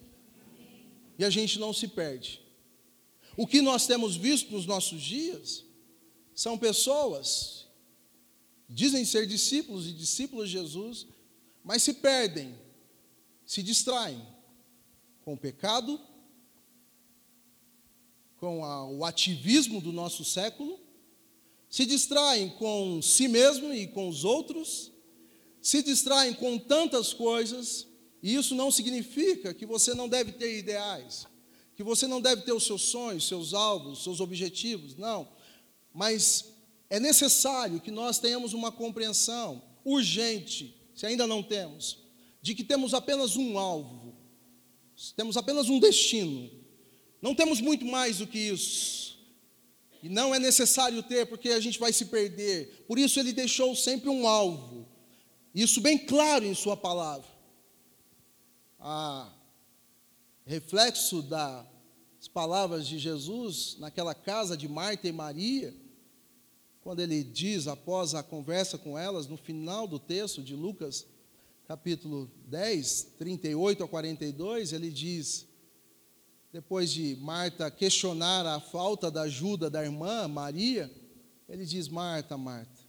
E 1.17 1.25
a 1.25 1.30
gente 1.30 1.60
não 1.60 1.73
se 1.73 1.88
perde. 1.88 2.41
O 3.38 3.45
que 3.45 3.62
nós 3.62 3.86
temos 3.86 4.15
visto 4.15 4.52
nos 4.52 4.65
nossos 4.65 5.02
dias 5.02 5.63
são 6.34 6.58
pessoas 6.58 7.67
dizem 8.69 9.04
ser 9.04 9.25
discípulos 9.25 9.88
e 9.88 9.91
discípulos 9.91 10.49
de 10.49 10.58
Jesus, 10.58 11.08
mas 11.63 11.82
se 11.82 11.95
perdem, 11.95 12.56
se 13.45 13.63
distraem 13.63 14.21
com 15.29 15.33
o 15.33 15.37
pecado, 15.37 16.01
com 18.37 18.65
a, 18.65 18.89
o 18.89 19.05
ativismo 19.05 19.79
do 19.79 19.91
nosso 19.91 20.25
século, 20.25 20.79
se 21.69 21.85
distraem 21.85 22.49
com 22.49 22.99
si 22.99 23.27
mesmo 23.27 23.71
e 23.71 23.85
com 23.85 24.09
os 24.09 24.23
outros, 24.23 24.91
se 25.61 25.83
distraem 25.83 26.33
com 26.33 26.57
tantas 26.57 27.13
coisas, 27.13 27.85
e 28.23 28.33
isso 28.33 28.55
não 28.55 28.71
significa 28.71 29.53
que 29.53 29.67
você 29.67 29.93
não 29.93 30.09
deve 30.09 30.31
ter 30.31 30.57
ideais, 30.57 31.27
que 31.75 31.83
você 31.83 32.07
não 32.07 32.19
deve 32.19 32.41
ter 32.41 32.53
os 32.53 32.65
seus 32.65 32.81
sonhos, 32.81 33.27
seus 33.27 33.53
alvos, 33.53 34.03
seus 34.03 34.19
objetivos, 34.19 34.95
não. 34.95 35.29
Mas 35.93 36.45
é 36.89 36.99
necessário 36.99 37.79
que 37.79 37.91
nós 37.91 38.17
tenhamos 38.17 38.53
uma 38.53 38.71
compreensão 38.71 39.61
urgente, 39.85 40.75
se 40.95 41.05
ainda 41.05 41.27
não 41.27 41.43
temos, 41.43 41.99
de 42.41 42.55
que 42.55 42.63
temos 42.63 42.95
apenas 42.95 43.35
um 43.35 43.59
alvo, 43.59 43.98
temos 45.15 45.38
apenas 45.38 45.69
um 45.69 45.79
destino, 45.79 46.49
não 47.21 47.33
temos 47.35 47.62
muito 47.62 47.85
mais 47.85 48.17
do 48.17 48.27
que 48.27 48.38
isso. 48.38 49.09
E 50.01 50.07
não 50.07 50.33
é 50.33 50.39
necessário 50.39 51.03
ter, 51.03 51.25
porque 51.25 51.49
a 51.49 51.59
gente 51.59 51.77
vai 51.77 51.91
se 51.91 52.05
perder. 52.05 52.85
Por 52.88 52.97
isso 52.97 53.19
ele 53.19 53.33
deixou 53.33 53.75
sempre 53.75 54.09
um 54.09 54.27
alvo. 54.27 54.88
Isso 55.53 55.81
bem 55.81 55.97
claro 55.97 56.45
em 56.45 56.55
sua 56.55 56.77
palavra. 56.77 57.27
A 58.79 59.29
reflexo 60.45 61.21
das 61.21 62.27
palavras 62.33 62.88
de 62.88 62.97
Jesus 62.97 63.75
naquela 63.77 64.15
casa 64.15 64.55
de 64.55 64.67
Marta 64.67 65.07
e 65.07 65.12
Maria, 65.12 65.75
quando 66.81 67.01
ele 67.01 67.23
diz, 67.23 67.67
após 67.67 68.15
a 68.15 68.23
conversa 68.23 68.77
com 68.77 68.97
elas, 68.97 69.27
no 69.27 69.38
final 69.38 69.85
do 69.85 69.99
texto 69.99 70.41
de 70.41 70.55
Lucas, 70.55 71.05
capítulo 71.69 72.32
10, 72.47 73.13
38 73.19 73.84
a 73.84 73.88
42, 73.88 74.73
ele 74.73 74.89
diz: 74.89 75.47
depois 76.51 76.89
de 76.89 77.15
Marta 77.17 77.69
questionar 77.69 78.43
a 78.47 78.60
falta 78.60 79.12
da 79.12 79.21
ajuda 79.21 79.69
da 79.69 79.84
irmã 79.84 80.27
Maria, 80.27 80.91
ele 81.47 81.67
diz: 81.67 81.88
Marta, 81.88 82.36
Marta, 82.36 82.82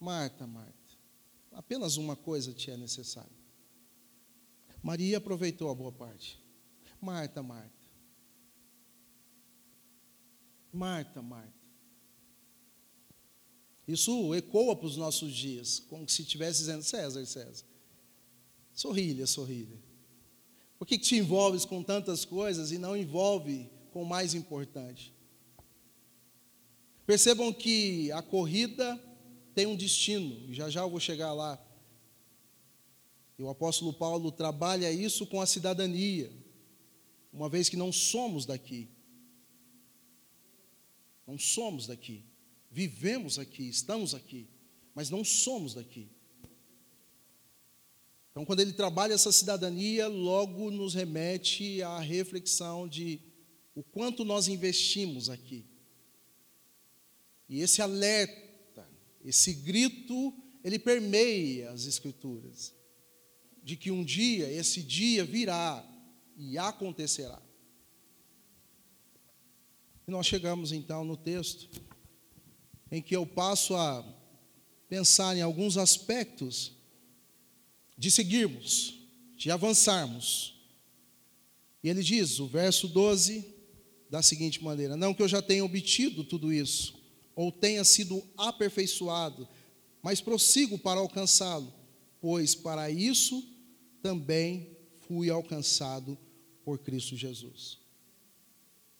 Marta, 0.00 0.44
Marta, 0.44 0.72
apenas 1.52 1.96
uma 1.96 2.16
coisa 2.16 2.52
te 2.52 2.68
é 2.68 2.76
necessária. 2.76 3.38
Maria 4.82 5.18
aproveitou 5.18 5.70
a 5.70 5.74
boa 5.74 5.92
parte. 5.92 6.42
Marta, 7.00 7.44
Marta. 7.44 7.70
Marta, 10.72 11.22
Marta. 11.22 11.57
Isso 13.88 14.34
ecoa 14.34 14.76
para 14.76 14.86
os 14.86 14.98
nossos 14.98 15.34
dias, 15.34 15.80
como 15.88 16.06
se 16.06 16.20
estivesse 16.20 16.58
dizendo 16.58 16.82
César, 16.82 17.24
César. 17.24 17.64
Sorrilha, 18.74 19.26
sorrilha. 19.26 19.78
Por 20.78 20.86
que 20.86 20.98
te 20.98 21.16
envolves 21.16 21.64
com 21.64 21.82
tantas 21.82 22.26
coisas 22.26 22.70
e 22.70 22.76
não 22.76 22.94
envolve 22.94 23.68
com 23.90 24.02
o 24.02 24.06
mais 24.06 24.34
importante? 24.34 25.12
Percebam 27.06 27.50
que 27.50 28.12
a 28.12 28.20
corrida 28.20 29.02
tem 29.54 29.66
um 29.66 29.74
destino, 29.74 30.52
já 30.52 30.68
já 30.68 30.82
eu 30.82 30.90
vou 30.90 31.00
chegar 31.00 31.32
lá. 31.32 31.58
E 33.38 33.42
o 33.42 33.48
apóstolo 33.48 33.94
Paulo 33.94 34.30
trabalha 34.30 34.92
isso 34.92 35.26
com 35.26 35.40
a 35.40 35.46
cidadania, 35.46 36.30
uma 37.32 37.48
vez 37.48 37.70
que 37.70 37.76
não 37.76 37.90
somos 37.90 38.44
daqui. 38.44 38.90
Não 41.26 41.38
somos 41.38 41.86
daqui. 41.86 42.27
Vivemos 42.78 43.40
aqui, 43.40 43.68
estamos 43.68 44.14
aqui, 44.14 44.46
mas 44.94 45.10
não 45.10 45.24
somos 45.24 45.74
daqui. 45.74 46.08
Então, 48.30 48.44
quando 48.44 48.60
ele 48.60 48.72
trabalha 48.72 49.14
essa 49.14 49.32
cidadania, 49.32 50.06
logo 50.06 50.70
nos 50.70 50.94
remete 50.94 51.82
à 51.82 51.98
reflexão 51.98 52.86
de 52.86 53.20
o 53.74 53.82
quanto 53.82 54.24
nós 54.24 54.46
investimos 54.46 55.28
aqui. 55.28 55.66
E 57.48 57.62
esse 57.62 57.82
alerta, 57.82 58.88
esse 59.24 59.54
grito, 59.54 60.32
ele 60.62 60.78
permeia 60.78 61.72
as 61.72 61.84
Escrituras, 61.84 62.72
de 63.60 63.74
que 63.74 63.90
um 63.90 64.04
dia, 64.04 64.48
esse 64.52 64.84
dia 64.84 65.24
virá 65.24 65.84
e 66.36 66.56
acontecerá. 66.56 67.42
E 70.06 70.12
nós 70.12 70.26
chegamos 70.28 70.70
então 70.70 71.02
no 71.02 71.16
texto 71.16 71.87
em 72.90 73.02
que 73.02 73.14
eu 73.14 73.26
passo 73.26 73.74
a 73.76 74.04
pensar 74.88 75.36
em 75.36 75.42
alguns 75.42 75.76
aspectos 75.76 76.72
de 77.96 78.10
seguirmos, 78.10 78.94
de 79.36 79.50
avançarmos. 79.50 80.54
E 81.82 81.88
ele 81.88 82.02
diz, 82.02 82.38
o 82.38 82.46
verso 82.46 82.88
12, 82.88 83.44
da 84.10 84.22
seguinte 84.22 84.62
maneira: 84.62 84.96
Não 84.96 85.12
que 85.12 85.22
eu 85.22 85.28
já 85.28 85.42
tenha 85.42 85.64
obtido 85.64 86.24
tudo 86.24 86.52
isso, 86.52 86.94
ou 87.34 87.52
tenha 87.52 87.84
sido 87.84 88.22
aperfeiçoado, 88.36 89.46
mas 90.02 90.20
prossigo 90.20 90.78
para 90.78 91.00
alcançá-lo, 91.00 91.72
pois 92.20 92.54
para 92.54 92.90
isso 92.90 93.46
também 94.02 94.76
fui 95.06 95.30
alcançado 95.30 96.16
por 96.64 96.78
Cristo 96.78 97.16
Jesus. 97.16 97.78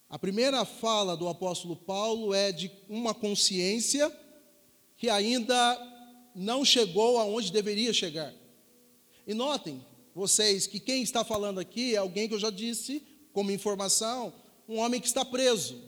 A 0.08 0.18
primeira 0.18 0.64
fala 0.64 1.16
do 1.16 1.28
apóstolo 1.28 1.76
Paulo 1.76 2.32
é 2.32 2.50
de 2.50 2.70
uma 2.88 3.12
consciência 3.12 4.10
que 4.96 5.10
ainda 5.10 5.76
não 6.34 6.64
chegou 6.64 7.18
aonde 7.18 7.52
deveria 7.52 7.92
chegar. 7.92 8.32
E 9.26 9.34
notem, 9.34 9.84
vocês, 10.14 10.66
que 10.66 10.80
quem 10.80 11.02
está 11.02 11.22
falando 11.24 11.60
aqui 11.60 11.94
é 11.94 11.98
alguém 11.98 12.26
que 12.26 12.34
eu 12.34 12.38
já 12.38 12.50
disse, 12.50 13.06
como 13.32 13.50
informação, 13.50 14.32
um 14.66 14.78
homem 14.78 15.00
que 15.00 15.06
está 15.06 15.24
preso. 15.24 15.78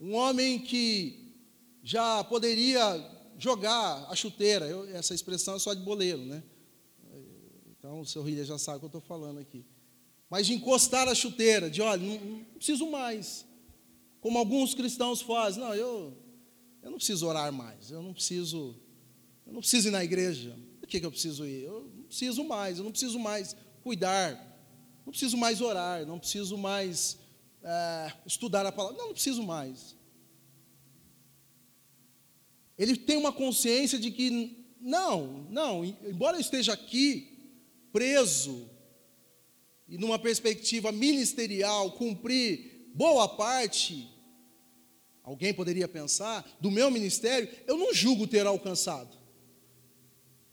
Um 0.00 0.14
homem 0.14 0.58
que 0.58 1.36
já 1.82 2.24
poderia 2.24 2.80
jogar 3.38 4.06
a 4.08 4.16
chuteira. 4.16 4.66
Eu, 4.66 4.88
essa 4.88 5.14
expressão 5.14 5.56
é 5.56 5.58
só 5.58 5.74
de 5.74 5.82
boleiro, 5.82 6.24
né? 6.24 6.42
Então 7.78 8.00
o 8.00 8.06
seu 8.06 8.22
Rilha 8.22 8.44
já 8.44 8.56
sabe 8.58 8.78
o 8.78 8.80
que 8.80 8.86
eu 8.86 8.98
estou 8.98 9.00
falando 9.00 9.38
aqui. 9.38 9.64
Mas 10.32 10.46
de 10.46 10.54
encostar 10.54 11.08
a 11.08 11.14
chuteira, 11.14 11.68
de 11.68 11.82
olha, 11.82 12.00
não, 12.02 12.18
não 12.18 12.44
preciso 12.54 12.90
mais. 12.90 13.44
Como 14.18 14.38
alguns 14.38 14.72
cristãos 14.72 15.20
fazem, 15.20 15.62
não, 15.62 15.74
eu, 15.74 16.16
eu 16.82 16.90
não 16.90 16.96
preciso 16.96 17.26
orar 17.26 17.52
mais, 17.52 17.90
eu 17.90 18.00
não 18.00 18.14
preciso, 18.14 18.74
eu 19.46 19.52
não 19.52 19.60
preciso 19.60 19.88
ir 19.88 19.90
na 19.90 20.02
igreja. 20.02 20.58
Por 20.80 20.88
que, 20.88 20.98
que 20.98 21.04
eu 21.04 21.10
preciso 21.10 21.44
ir? 21.44 21.64
Eu 21.64 21.82
preciso 22.06 22.44
mais, 22.44 22.78
eu 22.78 22.84
não 22.84 22.90
preciso 22.90 23.18
mais 23.18 23.54
cuidar, 23.82 24.32
não 25.04 25.10
preciso 25.10 25.36
mais 25.36 25.60
orar, 25.60 26.06
não 26.06 26.18
preciso 26.18 26.56
mais 26.56 27.18
é, 27.62 28.12
estudar 28.24 28.64
a 28.64 28.72
palavra, 28.72 28.96
não, 28.96 29.08
não 29.08 29.12
preciso 29.12 29.42
mais. 29.42 29.94
Ele 32.78 32.96
tem 32.96 33.18
uma 33.18 33.34
consciência 33.34 33.98
de 33.98 34.10
que 34.10 34.66
não, 34.80 35.46
não, 35.50 35.84
embora 35.84 36.38
eu 36.38 36.40
esteja 36.40 36.72
aqui 36.72 37.52
preso 37.92 38.71
e 39.92 39.98
numa 39.98 40.18
perspectiva 40.18 40.90
ministerial 40.90 41.92
cumprir 41.92 42.88
boa 42.94 43.28
parte, 43.28 44.08
alguém 45.22 45.52
poderia 45.52 45.86
pensar, 45.86 46.50
do 46.58 46.70
meu 46.70 46.90
ministério, 46.90 47.46
eu 47.66 47.76
não 47.76 47.92
julgo 47.92 48.26
ter 48.26 48.46
alcançado. 48.46 49.14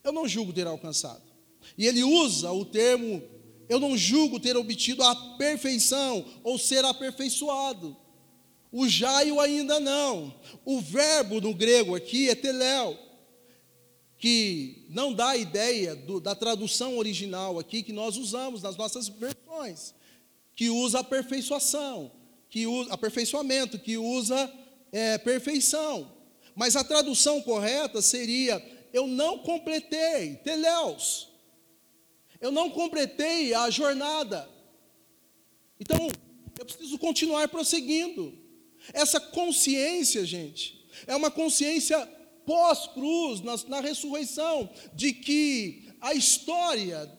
Eu 0.04 0.12
não 0.12 0.28
julgo 0.28 0.52
ter 0.52 0.68
alcançado. 0.68 1.24
E 1.78 1.88
ele 1.88 2.04
usa 2.04 2.52
o 2.52 2.66
termo, 2.66 3.24
eu 3.70 3.80
não 3.80 3.96
julgo 3.96 4.42
ter 4.42 4.58
obtido 4.58 5.02
a 5.04 5.16
perfeição 5.38 6.26
ou 6.44 6.60
ser 6.60 6.84
aperfeiçoado. 6.84 7.96
O 8.70 8.90
jaio 8.90 9.40
ainda 9.40 9.80
não. 9.80 10.38
O 10.66 10.82
verbo 10.82 11.40
no 11.40 11.54
grego 11.54 11.96
aqui 11.96 12.30
é 12.30 12.36
teléu, 12.36 13.00
que 14.20 14.86
não 14.90 15.14
dá 15.14 15.30
a 15.30 15.38
ideia 15.38 15.96
do, 15.96 16.20
da 16.20 16.36
tradução 16.36 16.98
original 16.98 17.58
aqui 17.58 17.82
que 17.82 17.94
nós 17.94 18.18
usamos 18.18 18.62
nas 18.62 18.76
nossas 18.76 19.08
versões, 19.08 19.96
que 20.54 20.70
usa 20.70 21.00
aperfeiçoação, 21.00 22.12
que 22.50 22.68
usa 22.68 22.94
aperfeiçoamento, 22.94 23.80
que 23.80 23.98
usa 23.98 24.54
é, 24.92 25.18
perfeição. 25.18 26.12
Mas 26.54 26.76
a 26.76 26.84
tradução 26.84 27.42
correta 27.42 28.02
seria: 28.02 28.62
eu 28.92 29.08
não 29.08 29.40
completei, 29.40 30.36
teléus. 30.44 31.30
Eu 32.42 32.52
não 32.52 32.70
completei 32.70 33.54
a 33.54 33.70
jornada. 33.70 34.50
Então, 35.80 36.10
eu 36.58 36.66
preciso 36.66 36.98
continuar 36.98 37.48
prosseguindo. 37.48 38.38
Essa 38.94 39.20
consciência, 39.20 40.26
gente, 40.26 40.86
é 41.08 41.16
uma 41.16 41.32
consciência 41.32 41.98
pós-cruz, 42.50 43.42
na, 43.42 43.56
na 43.68 43.80
ressurreição, 43.80 44.68
de 44.92 45.14
que 45.14 45.94
a 46.02 46.16
história, 46.16 47.16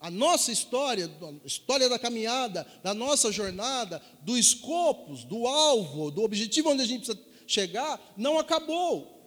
a 0.00 0.10
nossa 0.10 0.50
história, 0.50 1.08
a 1.22 1.46
história 1.46 1.88
da 1.88 2.00
caminhada, 2.00 2.66
da 2.82 2.92
nossa 2.92 3.30
jornada, 3.30 4.02
do 4.22 4.36
escopos, 4.36 5.22
do 5.22 5.46
alvo, 5.46 6.10
do 6.10 6.24
objetivo 6.24 6.70
onde 6.70 6.82
a 6.82 6.84
gente 6.84 7.06
precisa 7.06 7.24
chegar, 7.46 8.12
não 8.16 8.40
acabou. 8.40 9.22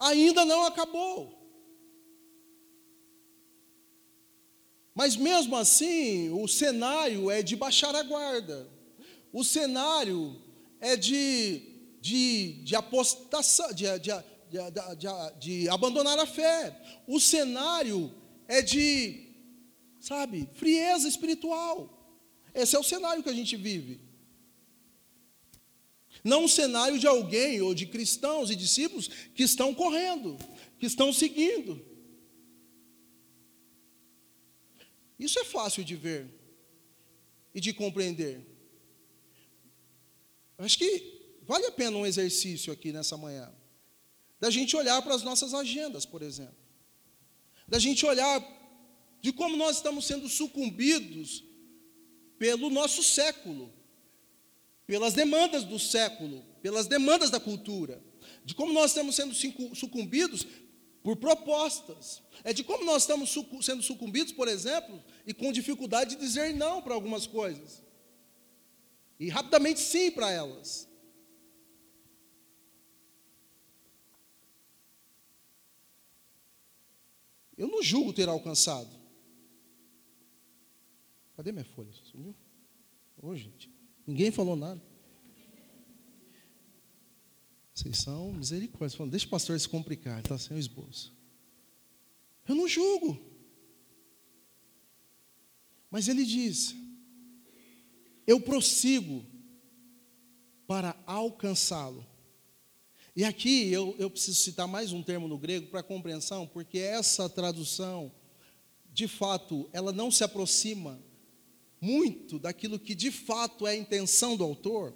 Ainda 0.00 0.44
não 0.44 0.64
acabou. 0.64 1.38
Mas 4.92 5.14
mesmo 5.14 5.54
assim, 5.54 6.28
o 6.30 6.48
cenário 6.48 7.30
é 7.30 7.40
de 7.40 7.54
baixar 7.54 7.94
a 7.94 8.02
guarda. 8.02 8.68
O 9.32 9.44
cenário 9.44 10.42
é 10.80 10.96
de, 10.96 11.71
de, 12.02 12.54
de 12.64 12.74
apostação, 12.74 13.72
de, 13.72 13.84
de, 14.00 14.10
de, 14.50 15.38
de 15.38 15.68
abandonar 15.68 16.18
a 16.18 16.26
fé. 16.26 16.76
O 17.06 17.20
cenário 17.20 18.12
é 18.48 18.60
de, 18.60 19.28
sabe, 20.00 20.48
frieza 20.54 21.06
espiritual. 21.06 21.78
Esse 22.52 22.74
é 22.74 22.78
o 22.78 22.82
cenário 22.82 23.22
que 23.22 23.28
a 23.28 23.32
gente 23.32 23.56
vive. 23.56 24.00
Não 26.24 26.44
um 26.44 26.48
cenário 26.48 26.98
de 26.98 27.06
alguém 27.06 27.60
ou 27.60 27.72
de 27.72 27.86
cristãos 27.86 28.50
e 28.50 28.56
discípulos 28.56 29.06
que 29.32 29.44
estão 29.44 29.72
correndo, 29.72 30.36
que 30.80 30.86
estão 30.86 31.12
seguindo. 31.12 31.80
Isso 35.20 35.38
é 35.38 35.44
fácil 35.44 35.84
de 35.84 35.94
ver 35.94 36.26
e 37.54 37.60
de 37.60 37.72
compreender. 37.72 38.44
Acho 40.58 40.76
que 40.76 41.11
vale 41.42 41.66
a 41.66 41.72
pena 41.72 41.96
um 41.96 42.06
exercício 42.06 42.72
aqui 42.72 42.92
nessa 42.92 43.16
manhã. 43.16 43.52
Da 44.40 44.50
gente 44.50 44.76
olhar 44.76 45.00
para 45.02 45.14
as 45.14 45.22
nossas 45.22 45.54
agendas, 45.54 46.04
por 46.04 46.22
exemplo. 46.22 46.56
Da 47.68 47.78
gente 47.78 48.04
olhar 48.04 48.40
de 49.20 49.32
como 49.32 49.56
nós 49.56 49.76
estamos 49.76 50.04
sendo 50.04 50.28
sucumbidos 50.28 51.44
pelo 52.38 52.68
nosso 52.70 53.04
século, 53.04 53.72
pelas 54.84 55.14
demandas 55.14 55.62
do 55.62 55.78
século, 55.78 56.44
pelas 56.60 56.88
demandas 56.88 57.30
da 57.30 57.38
cultura. 57.38 58.02
De 58.44 58.54
como 58.54 58.72
nós 58.72 58.90
estamos 58.90 59.14
sendo 59.14 59.32
sucumbidos 59.76 60.44
por 61.02 61.16
propostas. 61.16 62.22
É 62.44 62.52
de 62.52 62.64
como 62.64 62.84
nós 62.84 63.02
estamos 63.02 63.32
sendo 63.60 63.82
sucumbidos, 63.82 64.32
por 64.32 64.48
exemplo, 64.48 65.02
e 65.26 65.32
com 65.32 65.52
dificuldade 65.52 66.16
de 66.16 66.20
dizer 66.20 66.54
não 66.54 66.82
para 66.82 66.94
algumas 66.94 67.26
coisas. 67.26 67.82
E 69.18 69.28
rapidamente 69.28 69.80
sim 69.80 70.10
para 70.10 70.30
elas. 70.30 70.88
Eu 77.62 77.68
não 77.68 77.80
julgo 77.80 78.12
ter 78.12 78.28
alcançado. 78.28 78.90
Cadê 81.36 81.52
minha 81.52 81.64
folha? 81.64 81.92
Sumiu? 81.92 82.34
Ô, 83.22 83.36
gente, 83.36 83.72
ninguém 84.04 84.32
falou 84.32 84.56
nada. 84.56 84.82
Vocês 87.72 87.98
são 87.98 88.32
misericórdia. 88.32 89.06
Deixa 89.06 89.26
o 89.28 89.30
pastor 89.30 89.60
se 89.60 89.68
complicar, 89.68 90.18
está 90.18 90.36
sem 90.36 90.56
o 90.56 90.58
esboço. 90.58 91.16
Eu 92.48 92.56
não 92.56 92.66
julgo. 92.66 93.16
Mas 95.88 96.08
ele 96.08 96.24
diz: 96.24 96.74
eu 98.26 98.40
prossigo 98.40 99.24
para 100.66 101.00
alcançá-lo. 101.06 102.04
E 103.14 103.24
aqui 103.24 103.70
eu, 103.70 103.94
eu 103.98 104.08
preciso 104.08 104.40
citar 104.40 104.66
mais 104.66 104.90
um 104.90 105.02
termo 105.02 105.28
no 105.28 105.36
grego 105.36 105.66
para 105.66 105.82
compreensão, 105.82 106.46
porque 106.46 106.78
essa 106.78 107.28
tradução, 107.28 108.10
de 108.90 109.06
fato, 109.06 109.68
ela 109.70 109.92
não 109.92 110.10
se 110.10 110.24
aproxima 110.24 110.98
muito 111.78 112.38
daquilo 112.38 112.78
que 112.78 112.94
de 112.94 113.10
fato 113.10 113.66
é 113.66 113.72
a 113.72 113.76
intenção 113.76 114.34
do 114.34 114.44
autor 114.44 114.94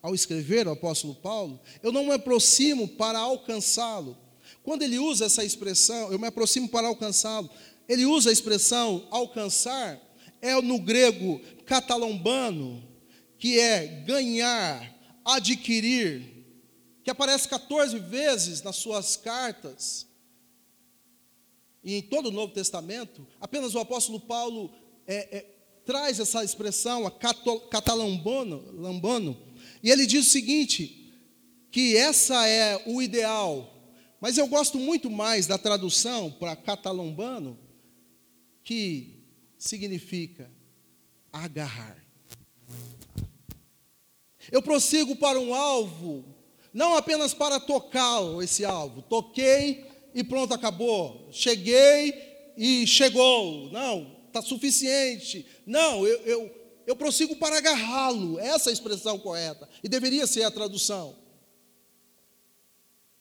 ao 0.00 0.14
escrever 0.14 0.68
o 0.68 0.70
apóstolo 0.70 1.16
Paulo, 1.16 1.60
eu 1.82 1.90
não 1.90 2.04
me 2.04 2.12
aproximo 2.12 2.86
para 2.86 3.18
alcançá-lo. 3.18 4.16
Quando 4.62 4.82
ele 4.82 5.00
usa 5.00 5.24
essa 5.24 5.44
expressão, 5.44 6.12
eu 6.12 6.18
me 6.18 6.28
aproximo 6.28 6.68
para 6.68 6.86
alcançá-lo, 6.86 7.50
ele 7.88 8.06
usa 8.06 8.30
a 8.30 8.32
expressão 8.32 9.08
alcançar, 9.10 10.00
é 10.40 10.54
no 10.62 10.78
grego 10.78 11.40
catalombano, 11.66 12.86
que 13.36 13.58
é 13.58 14.04
ganhar, 14.06 14.94
adquirir, 15.24 16.37
que 17.08 17.12
aparece 17.12 17.48
14 17.48 17.98
vezes 18.00 18.60
nas 18.60 18.76
suas 18.76 19.16
cartas, 19.16 20.06
e 21.82 21.94
em 21.94 22.02
todo 22.02 22.26
o 22.26 22.30
Novo 22.30 22.52
Testamento, 22.52 23.26
apenas 23.40 23.74
o 23.74 23.78
apóstolo 23.78 24.20
Paulo 24.20 24.70
é, 25.06 25.38
é, 25.38 25.40
traz 25.86 26.20
essa 26.20 26.44
expressão, 26.44 27.06
a 27.06 27.10
catalambano, 27.10 28.62
lambano, 28.78 29.40
e 29.82 29.90
ele 29.90 30.04
diz 30.04 30.26
o 30.26 30.30
seguinte: 30.30 31.10
que 31.70 31.96
essa 31.96 32.46
é 32.46 32.82
o 32.84 33.00
ideal, 33.00 33.90
mas 34.20 34.36
eu 34.36 34.46
gosto 34.46 34.78
muito 34.78 35.08
mais 35.08 35.46
da 35.46 35.56
tradução 35.56 36.30
para 36.30 36.54
catalombano, 36.54 37.58
que 38.62 39.24
significa 39.56 40.50
agarrar. 41.32 41.96
Eu 44.52 44.60
prossigo 44.60 45.16
para 45.16 45.40
um 45.40 45.54
alvo, 45.54 46.36
não 46.72 46.96
apenas 46.96 47.32
para 47.34 47.58
tocar 47.58 48.20
esse 48.42 48.64
alvo, 48.64 49.02
toquei 49.02 49.86
e 50.14 50.24
pronto, 50.24 50.54
acabou. 50.54 51.28
Cheguei 51.30 52.14
e 52.56 52.86
chegou. 52.86 53.70
Não, 53.70 54.16
está 54.26 54.42
suficiente. 54.42 55.46
Não, 55.66 56.06
eu, 56.06 56.18
eu, 56.22 56.82
eu 56.86 56.96
prossigo 56.96 57.36
para 57.36 57.58
agarrá-lo. 57.58 58.38
Essa 58.38 58.68
é 58.68 58.70
a 58.70 58.74
expressão 58.74 59.18
correta. 59.18 59.68
E 59.82 59.88
deveria 59.88 60.26
ser 60.26 60.42
a 60.42 60.50
tradução. 60.50 61.16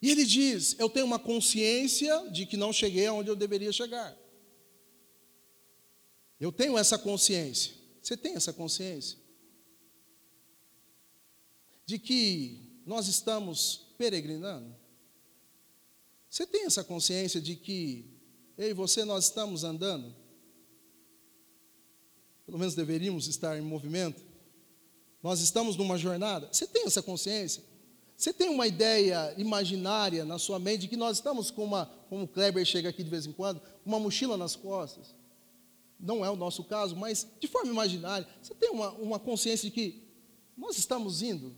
E 0.01 0.11
ele 0.11 0.25
diz: 0.25 0.75
Eu 0.79 0.89
tenho 0.89 1.05
uma 1.05 1.19
consciência 1.19 2.29
de 2.31 2.45
que 2.45 2.57
não 2.57 2.71
cheguei 2.71 3.07
aonde 3.07 3.29
eu 3.29 3.35
deveria 3.35 3.71
chegar. 3.71 4.15
Eu 6.39 6.51
tenho 6.51 6.77
essa 6.77 6.97
consciência. 6.97 7.73
Você 8.01 8.15
tem 8.15 8.35
essa 8.35 8.53
consciência? 8.53 9.17
De 11.85 11.97
que 11.97 12.66
nós 12.87 13.07
estamos 13.07 13.87
peregrinando? 13.97 14.75
Você 16.29 16.47
tem 16.47 16.65
essa 16.65 16.83
consciência 16.83 17.39
de 17.39 17.55
que 17.55 18.05
eu 18.57 18.69
e 18.69 18.73
você 18.73 19.05
nós 19.05 19.25
estamos 19.25 19.63
andando? 19.63 20.15
pelo 22.47 22.57
menos 22.57 22.73
deveríamos 22.73 23.27
estar 23.27 23.57
em 23.57 23.61
movimento. 23.61 24.23
Nós 25.21 25.41
estamos 25.41 25.75
numa 25.75 25.97
jornada. 25.97 26.47
Você 26.49 26.65
tem 26.65 26.85
essa 26.85 27.03
consciência? 27.03 27.61
Você 28.15 28.31
tem 28.31 28.49
uma 28.49 28.65
ideia 28.65 29.35
imaginária 29.37 30.23
na 30.23 30.39
sua 30.39 30.57
mente 30.57 30.81
de 30.81 30.87
que 30.87 30.95
nós 30.95 31.17
estamos 31.17 31.51
com 31.51 31.65
uma, 31.65 31.85
como 32.09 32.23
o 32.23 32.27
Kleber 32.27 32.65
chega 32.65 32.87
aqui 32.87 33.03
de 33.03 33.09
vez 33.09 33.25
em 33.25 33.33
quando, 33.33 33.61
uma 33.85 33.99
mochila 33.99 34.37
nas 34.37 34.55
costas? 34.55 35.13
Não 35.99 36.23
é 36.23 36.29
o 36.29 36.37
nosso 36.37 36.63
caso, 36.63 36.95
mas 36.95 37.27
de 37.37 37.49
forma 37.49 37.69
imaginária. 37.69 38.25
Você 38.41 38.55
tem 38.55 38.69
uma, 38.69 38.91
uma 38.91 39.19
consciência 39.19 39.69
de 39.69 39.75
que 39.75 40.03
nós 40.55 40.77
estamos 40.77 41.21
indo? 41.21 41.53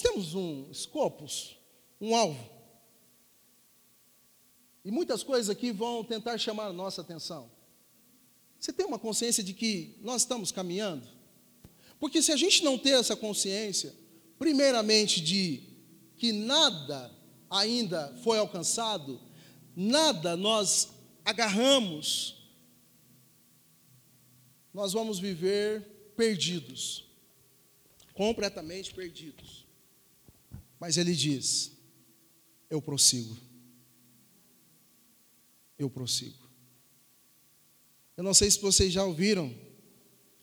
Temos 0.00 0.34
um 0.34 0.70
escopos, 0.70 1.58
um 2.00 2.16
alvo. 2.16 2.50
E 4.84 4.90
muitas 4.90 5.22
coisas 5.22 5.50
aqui 5.50 5.72
vão 5.72 6.02
tentar 6.02 6.38
chamar 6.38 6.66
a 6.66 6.72
nossa 6.72 7.02
atenção. 7.02 7.50
Você 8.58 8.72
tem 8.72 8.86
uma 8.86 8.98
consciência 8.98 9.44
de 9.44 9.52
que 9.52 9.98
nós 10.00 10.22
estamos 10.22 10.50
caminhando? 10.50 11.06
Porque 12.00 12.22
se 12.22 12.32
a 12.32 12.36
gente 12.36 12.64
não 12.64 12.78
ter 12.78 12.98
essa 12.98 13.14
consciência, 13.14 13.94
primeiramente 14.38 15.20
de 15.20 15.62
que 16.16 16.32
nada 16.32 17.10
ainda 17.50 18.14
foi 18.22 18.38
alcançado, 18.38 19.20
nada 19.76 20.36
nós 20.36 20.88
agarramos, 21.24 22.42
nós 24.72 24.92
vamos 24.92 25.18
viver 25.18 26.12
perdidos, 26.16 27.04
completamente 28.14 28.92
perdidos. 28.94 29.63
Mas 30.84 30.98
ele 30.98 31.14
diz: 31.14 31.72
Eu 32.68 32.82
prossigo. 32.82 33.38
Eu 35.78 35.88
prossigo. 35.88 36.46
Eu 38.14 38.22
não 38.22 38.34
sei 38.34 38.50
se 38.50 38.60
vocês 38.60 38.92
já 38.92 39.02
ouviram 39.02 39.50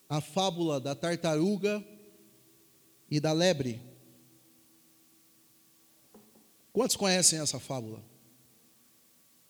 a 0.10 0.19
fábula 0.19 0.80
da 0.80 0.95
tartaruga 0.95 1.86
e 3.08 3.19
da 3.19 3.32
lebre. 3.32 3.80
Quantos 6.73 6.95
conhecem 6.95 7.38
essa 7.38 7.60
fábula? 7.60 8.04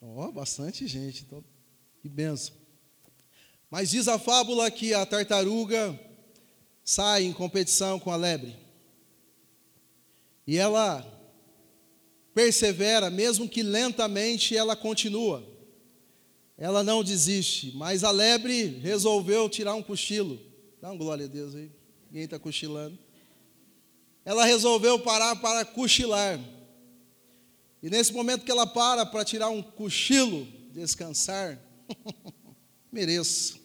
Oh, 0.01 0.29
bastante 0.33 0.85
gente, 0.87 1.23
então, 1.23 1.41
que 2.01 2.09
benção. 2.09 2.53
Mas 3.69 3.91
diz 3.91 4.09
a 4.09 4.19
fábula 4.19 4.69
que 4.69 4.93
a 4.93 5.05
tartaruga 5.05 5.97
sai 6.83 7.23
em 7.23 7.31
competição 7.31 7.97
com 7.97 8.11
a 8.11 8.17
lebre. 8.17 8.70
E 10.51 10.57
ela 10.57 11.01
persevera, 12.33 13.09
mesmo 13.09 13.47
que 13.47 13.63
lentamente 13.63 14.53
ela 14.53 14.75
continua. 14.75 15.41
Ela 16.57 16.83
não 16.83 17.05
desiste, 17.05 17.71
mas 17.73 18.03
a 18.03 18.11
lebre 18.11 18.65
resolveu 18.65 19.47
tirar 19.47 19.75
um 19.75 19.81
cochilo. 19.81 20.37
Dá 20.81 20.91
um 20.91 20.97
glória 20.97 21.23
a 21.23 21.29
Deus 21.29 21.55
aí. 21.55 21.71
Ninguém 22.09 22.25
está 22.25 22.37
cochilando. 22.37 22.99
Ela 24.25 24.43
resolveu 24.43 24.99
parar 24.99 25.37
para 25.37 25.63
cochilar. 25.63 26.37
E 27.81 27.89
nesse 27.89 28.11
momento 28.11 28.43
que 28.43 28.51
ela 28.51 28.67
para 28.67 29.05
para 29.05 29.23
tirar 29.23 29.47
um 29.47 29.63
cochilo, 29.63 30.45
descansar, 30.73 31.57
mereço. 32.91 33.57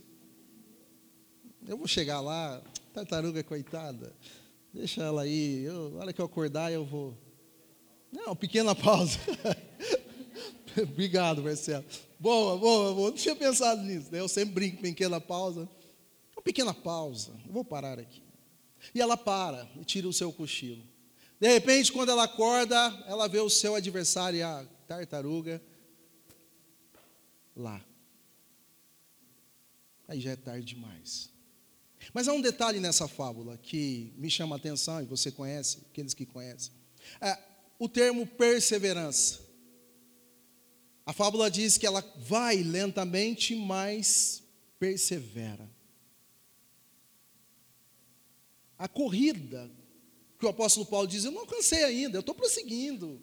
Eu 1.67 1.77
vou 1.77 1.89
chegar 1.89 2.21
lá, 2.21 2.63
tartaruga 2.95 3.43
coitada, 3.43 4.15
deixa 4.77 5.03
ela 5.03 5.23
aí, 5.23 5.65
eu, 5.65 5.97
hora 5.97 6.13
que 6.13 6.21
eu 6.21 6.27
acordar 6.27 6.71
eu 6.71 6.85
vou. 6.85 7.17
Não, 8.13 8.37
pequena 8.37 8.75
pausa. 8.75 9.19
Obrigado, 10.81 11.43
Marcelo. 11.43 11.85
Boa, 12.21 12.59
boa, 12.59 12.95
boa. 12.95 13.11
Não 13.11 13.17
tinha 13.17 13.35
pensado 13.35 13.83
nisso. 13.83 14.13
Né? 14.13 14.21
Eu 14.21 14.29
sempre 14.29 14.55
brinco, 14.55 14.83
pequena 14.83 15.21
pausa. 15.21 15.69
Uma 16.37 16.43
pequena 16.43 16.75
pausa. 16.75 17.33
Eu 17.47 17.53
vou 17.53 17.65
parar 17.65 17.99
aqui. 17.99 18.23
E 18.95 19.01
ela 19.01 19.17
para 19.17 19.67
e 19.81 19.85
tira 19.85 20.07
o 20.07 20.13
seu 20.13 20.33
cochilo. 20.33 20.83
De 21.41 21.49
repente, 21.49 21.91
quando 21.91 22.11
ela 22.11 22.25
acorda, 22.25 22.77
ela 23.07 23.27
vê 23.29 23.41
o 23.41 23.51
seu 23.51 23.75
adversário, 23.75 24.47
a 24.47 24.65
tartaruga, 24.87 25.61
lá. 27.55 27.83
Aí 30.09 30.21
já 30.21 30.33
é 30.33 30.37
tarde 30.37 30.67
demais. 30.67 31.36
Mas 32.13 32.29
há 32.29 32.33
um 32.33 32.41
detalhe 32.41 32.81
nessa 32.81 33.09
fábula 33.09 33.59
que 33.59 34.13
me 34.17 34.31
chama 34.31 34.57
a 34.57 34.59
atenção, 34.59 35.03
e 35.03 35.05
você 35.05 35.31
conhece, 35.31 35.79
aqueles 35.91 36.15
que 36.15 36.27
conhecem. 36.27 36.73
É, 37.21 37.39
o 37.79 37.89
termo 37.89 38.27
perseverança. 38.27 39.45
A 41.05 41.13
fábula 41.13 41.51
diz 41.51 41.79
que 41.79 41.87
ela 41.87 42.05
vai 42.19 42.63
lentamente, 42.63 43.55
mas 43.55 44.43
persevera. 44.79 45.71
A 48.79 48.89
corrida 48.89 49.71
que 50.39 50.45
o 50.45 50.49
apóstolo 50.49 50.85
Paulo 50.87 51.07
diz: 51.07 51.25
Eu 51.25 51.31
não 51.31 51.41
alcancei 51.41 51.85
ainda, 51.85 52.17
eu 52.17 52.21
estou 52.21 52.35
prosseguindo. 52.35 53.23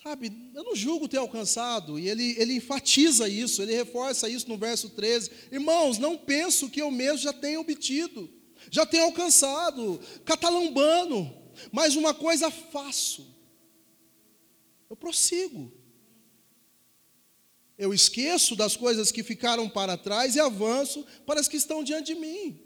Sabe, 0.00 0.30
eu 0.54 0.62
não 0.62 0.76
julgo 0.76 1.08
ter 1.08 1.16
alcançado, 1.16 1.98
e 1.98 2.08
ele, 2.08 2.36
ele 2.38 2.54
enfatiza 2.54 3.28
isso, 3.28 3.60
ele 3.60 3.74
reforça 3.74 4.28
isso 4.28 4.48
no 4.48 4.56
verso 4.56 4.90
13. 4.90 5.28
Irmãos, 5.50 5.98
não 5.98 6.16
penso 6.16 6.70
que 6.70 6.80
eu 6.80 6.88
mesmo 6.88 7.18
já 7.18 7.32
tenha 7.32 7.58
obtido, 7.58 8.30
já 8.70 8.86
tenha 8.86 9.02
alcançado, 9.02 10.00
catalambando, 10.24 11.34
mas 11.72 11.96
uma 11.96 12.14
coisa 12.14 12.48
faço, 12.48 13.26
eu 14.88 14.94
prossigo. 14.94 15.72
Eu 17.76 17.92
esqueço 17.92 18.54
das 18.54 18.76
coisas 18.76 19.10
que 19.10 19.24
ficaram 19.24 19.68
para 19.68 19.96
trás 19.96 20.36
e 20.36 20.40
avanço 20.40 21.04
para 21.26 21.40
as 21.40 21.48
que 21.48 21.56
estão 21.56 21.82
diante 21.82 22.14
de 22.14 22.20
mim. 22.20 22.64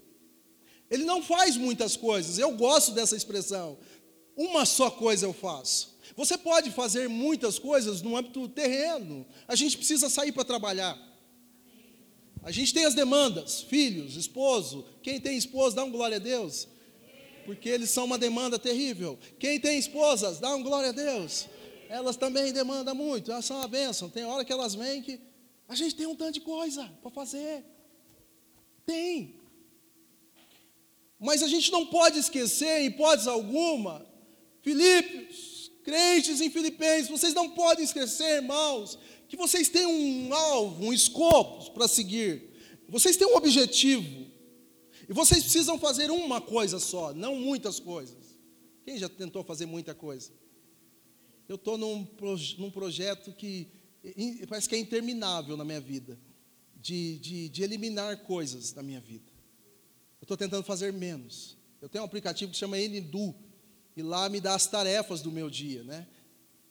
Ele 0.87 1.03
não 1.03 1.23
faz 1.23 1.57
muitas 1.57 1.97
coisas, 1.97 2.37
eu 2.37 2.51
gosto 2.55 2.91
dessa 2.91 3.15
expressão. 3.15 3.79
Uma 4.35 4.67
só 4.67 4.91
coisa 4.91 5.25
eu 5.25 5.33
faço. 5.33 5.92
Você 6.15 6.37
pode 6.37 6.71
fazer 6.71 7.07
muitas 7.09 7.57
coisas 7.57 8.01
no 8.01 8.15
âmbito 8.15 8.47
terreno. 8.47 9.25
A 9.47 9.55
gente 9.55 9.77
precisa 9.77 10.09
sair 10.09 10.31
para 10.31 10.43
trabalhar. 10.43 10.97
A 12.43 12.51
gente 12.51 12.73
tem 12.73 12.85
as 12.85 12.93
demandas, 12.93 13.61
filhos, 13.61 14.15
esposo. 14.15 14.85
Quem 15.01 15.19
tem 15.19 15.37
esposo, 15.37 15.75
dá 15.75 15.83
um 15.83 15.91
glória 15.91 16.17
a 16.17 16.19
Deus. 16.19 16.67
Porque 17.45 17.69
eles 17.69 17.89
são 17.89 18.05
uma 18.05 18.17
demanda 18.17 18.59
terrível. 18.59 19.17
Quem 19.39 19.59
tem 19.59 19.77
esposas, 19.77 20.39
dá 20.39 20.53
um 20.55 20.61
glória 20.61 20.89
a 20.89 20.93
Deus 20.93 21.47
elas 21.93 22.17
também 22.17 22.51
demandam 22.51 22.95
muito, 22.95 23.31
elas 23.31 23.45
são 23.45 23.57
uma 23.57 23.67
bênção. 23.67 24.09
Tem 24.09 24.25
hora 24.25 24.43
que 24.43 24.51
elas 24.51 24.73
vêm 24.73 24.99
que 24.99 25.19
a 25.67 25.75
gente 25.75 25.95
tem 25.95 26.07
um 26.07 26.15
tanto 26.15 26.33
de 26.33 26.41
coisa 26.41 26.91
para 27.03 27.11
fazer. 27.11 27.63
Tem. 28.83 29.35
Mas 31.19 31.43
a 31.43 31.47
gente 31.47 31.71
não 31.71 31.85
pode 31.85 32.17
esquecer, 32.17 32.81
em 32.81 32.87
hipótese 32.87 33.29
alguma, 33.29 34.03
Filipos, 34.63 35.52
crentes 35.83 36.41
em 36.41 36.49
Filipenses, 36.49 37.09
vocês 37.09 37.33
não 37.33 37.49
podem 37.49 37.83
esquecer, 37.83 38.37
irmãos, 38.37 38.97
que 39.27 39.37
vocês 39.37 39.69
têm 39.69 39.85
um 39.85 40.33
alvo, 40.33 40.85
um 40.85 40.93
escopo 40.93 41.71
para 41.71 41.87
seguir. 41.87 42.51
Vocês 42.87 43.17
têm 43.17 43.27
um 43.27 43.35
objetivo. 43.35 44.31
E 45.07 45.13
vocês 45.13 45.43
precisam 45.43 45.77
fazer 45.77 46.09
uma 46.09 46.39
coisa 46.39 46.79
só, 46.79 47.13
não 47.13 47.35
muitas 47.35 47.79
coisas. 47.79 48.37
Quem 48.85 48.97
já 48.97 49.09
tentou 49.09 49.43
fazer 49.43 49.65
muita 49.65 49.93
coisa? 49.93 50.31
Eu 51.47 51.55
estou 51.55 51.77
num, 51.77 52.07
num 52.57 52.71
projeto 52.71 53.33
que 53.33 53.67
parece 54.47 54.67
que 54.67 54.75
é 54.75 54.79
interminável 54.79 55.57
na 55.57 55.65
minha 55.65 55.79
vida, 55.79 56.19
de, 56.75 57.17
de, 57.19 57.49
de 57.49 57.63
eliminar 57.63 58.23
coisas 58.23 58.71
da 58.71 58.81
minha 58.81 58.99
vida. 58.99 59.31
Eu 60.21 60.25
estou 60.25 60.37
tentando 60.37 60.63
fazer 60.63 60.91
menos. 60.93 61.57
Eu 61.81 61.89
tenho 61.89 62.03
um 62.03 62.07
aplicativo 62.07 62.51
que 62.51 62.57
chama 62.57 62.77
Ndu, 62.77 63.35
e 63.95 64.01
lá 64.01 64.27
me 64.29 64.39
dá 64.39 64.55
as 64.55 64.67
tarefas 64.67 65.21
do 65.21 65.31
meu 65.31 65.49
dia, 65.49 65.83
né? 65.83 66.07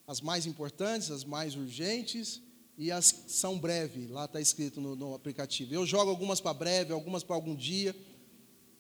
As 0.07 0.21
mais 0.21 0.47
importantes, 0.47 1.11
as 1.11 1.25
mais 1.25 1.55
urgentes 1.55 2.41
e 2.77 2.91
as 2.91 3.13
que 3.13 3.31
são 3.31 3.59
breves. 3.59 4.11
Lá 4.11 4.25
está 4.25 4.41
escrito 4.41 4.81
no, 4.81 4.97
no, 4.97 5.15
aplicativo. 5.15 5.73
Eu 5.73 5.87
jogo 5.87 6.11
algumas 6.11 6.41
para 6.41 6.53
breve, 6.53 6.93
algumas 6.93 7.23
para 7.23 7.37
algum 7.37 7.55
dia. 7.55 7.95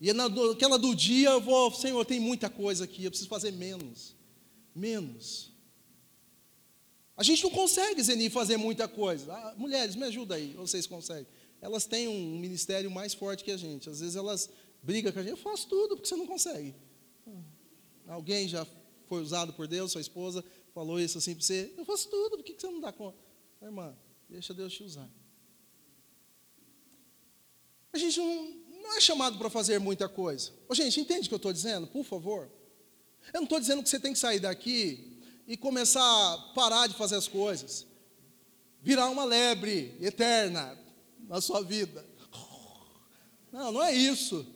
E 0.00 0.12
naquela 0.12 0.78
do 0.78 0.94
dia 0.94 1.30
eu 1.30 1.40
vou, 1.40 1.72
Senhor, 1.72 2.04
tem 2.04 2.18
muita 2.18 2.50
coisa 2.50 2.84
aqui, 2.84 3.04
eu 3.04 3.10
preciso 3.10 3.28
fazer 3.28 3.52
menos. 3.52 4.16
Menos. 4.74 5.52
A 7.16 7.22
gente 7.22 7.44
não 7.44 7.50
consegue, 7.50 8.02
Zeni, 8.02 8.28
fazer 8.28 8.56
muita 8.56 8.88
coisa. 8.88 9.32
Ah, 9.32 9.54
mulheres, 9.56 9.94
me 9.94 10.04
ajuda 10.04 10.34
aí, 10.34 10.54
vocês 10.54 10.86
conseguem. 10.86 11.26
Elas 11.60 11.86
têm 11.86 12.08
um 12.08 12.38
ministério 12.38 12.90
mais 12.90 13.14
forte 13.14 13.44
que 13.44 13.52
a 13.52 13.56
gente. 13.56 13.88
Às 13.88 14.00
vezes 14.00 14.16
elas 14.16 14.50
brigam 14.82 15.12
com 15.12 15.20
a 15.20 15.22
gente, 15.22 15.30
eu 15.30 15.36
faço 15.36 15.68
tudo, 15.68 15.94
porque 15.94 16.08
você 16.08 16.16
não 16.16 16.26
consegue. 16.26 16.74
Alguém 18.06 18.48
já 18.48 18.66
foi 19.08 19.22
usado 19.22 19.52
por 19.52 19.66
Deus, 19.66 19.92
sua 19.92 20.00
esposa 20.00 20.44
falou 20.74 20.98
isso 20.98 21.18
assim 21.18 21.34
para 21.34 21.44
você, 21.44 21.72
eu 21.76 21.84
faço 21.84 22.08
tudo, 22.08 22.36
por 22.36 22.42
que 22.42 22.54
você 22.58 22.66
não 22.66 22.80
dá 22.80 22.92
conta? 22.92 23.18
Irmã, 23.60 23.94
deixa 24.28 24.52
Deus 24.54 24.72
te 24.72 24.82
usar. 24.82 25.08
A 27.92 27.98
gente 27.98 28.18
não, 28.18 28.44
não 28.82 28.96
é 28.96 29.00
chamado 29.00 29.38
para 29.38 29.50
fazer 29.50 29.78
muita 29.78 30.08
coisa. 30.08 30.50
Ô, 30.68 30.74
gente, 30.74 30.98
entende 30.98 31.26
o 31.26 31.28
que 31.28 31.34
eu 31.34 31.36
estou 31.36 31.52
dizendo? 31.52 31.86
Por 31.86 32.04
favor. 32.04 32.50
Eu 33.32 33.40
não 33.40 33.44
estou 33.44 33.60
dizendo 33.60 33.82
que 33.82 33.88
você 33.88 34.00
tem 34.00 34.12
que 34.12 34.18
sair 34.18 34.40
daqui 34.40 35.20
e 35.46 35.56
começar 35.56 36.02
a 36.02 36.38
parar 36.54 36.86
de 36.86 36.94
fazer 36.94 37.16
as 37.16 37.28
coisas, 37.28 37.86
virar 38.80 39.10
uma 39.10 39.24
lebre 39.24 39.96
eterna 40.00 40.78
na 41.28 41.40
sua 41.40 41.62
vida. 41.62 42.04
Não, 43.52 43.70
não 43.70 43.82
é 43.82 43.92
isso. 43.92 44.46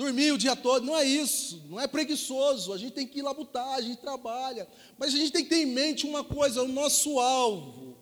Dormir 0.00 0.32
o 0.32 0.38
dia 0.38 0.56
todo, 0.56 0.86
não 0.86 0.96
é 0.96 1.04
isso, 1.04 1.62
não 1.68 1.78
é 1.78 1.86
preguiçoso, 1.86 2.72
a 2.72 2.78
gente 2.78 2.92
tem 2.92 3.06
que 3.06 3.18
ir 3.18 3.22
labutar, 3.22 3.74
a 3.74 3.82
gente 3.82 3.98
trabalha, 3.98 4.66
mas 4.96 5.12
a 5.12 5.18
gente 5.18 5.30
tem 5.30 5.44
que 5.44 5.50
ter 5.50 5.60
em 5.60 5.66
mente 5.66 6.06
uma 6.06 6.24
coisa: 6.24 6.62
o 6.62 6.68
nosso 6.68 7.20
alvo. 7.20 7.98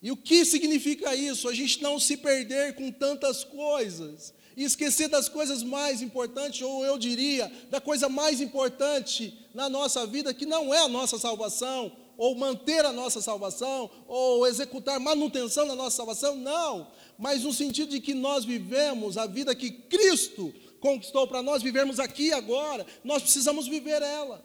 E 0.00 0.12
o 0.12 0.16
que 0.16 0.44
significa 0.44 1.16
isso? 1.16 1.48
A 1.48 1.52
gente 1.52 1.82
não 1.82 1.98
se 1.98 2.16
perder 2.16 2.76
com 2.76 2.92
tantas 2.92 3.42
coisas 3.42 4.32
e 4.56 4.62
esquecer 4.62 5.08
das 5.08 5.28
coisas 5.28 5.64
mais 5.64 6.00
importantes, 6.00 6.62
ou 6.62 6.84
eu 6.84 6.96
diria, 6.96 7.50
da 7.68 7.80
coisa 7.80 8.08
mais 8.08 8.40
importante 8.40 9.36
na 9.52 9.68
nossa 9.68 10.06
vida, 10.06 10.32
que 10.32 10.46
não 10.46 10.72
é 10.72 10.78
a 10.78 10.88
nossa 10.88 11.18
salvação, 11.18 11.90
ou 12.16 12.36
manter 12.36 12.84
a 12.84 12.92
nossa 12.92 13.20
salvação, 13.20 13.90
ou 14.06 14.46
executar 14.46 15.00
manutenção 15.00 15.66
da 15.66 15.74
nossa 15.74 15.96
salvação, 15.96 16.36
não, 16.36 16.86
mas 17.22 17.44
no 17.44 17.52
sentido 17.52 17.90
de 17.90 18.00
que 18.00 18.14
nós 18.14 18.44
vivemos 18.44 19.16
a 19.16 19.28
vida 19.28 19.54
que 19.54 19.70
Cristo 19.70 20.52
conquistou 20.80 21.24
para 21.28 21.40
nós, 21.40 21.62
vivermos 21.62 22.00
aqui 22.00 22.32
agora, 22.32 22.84
nós 23.04 23.22
precisamos 23.22 23.68
viver 23.68 24.02
ela. 24.02 24.44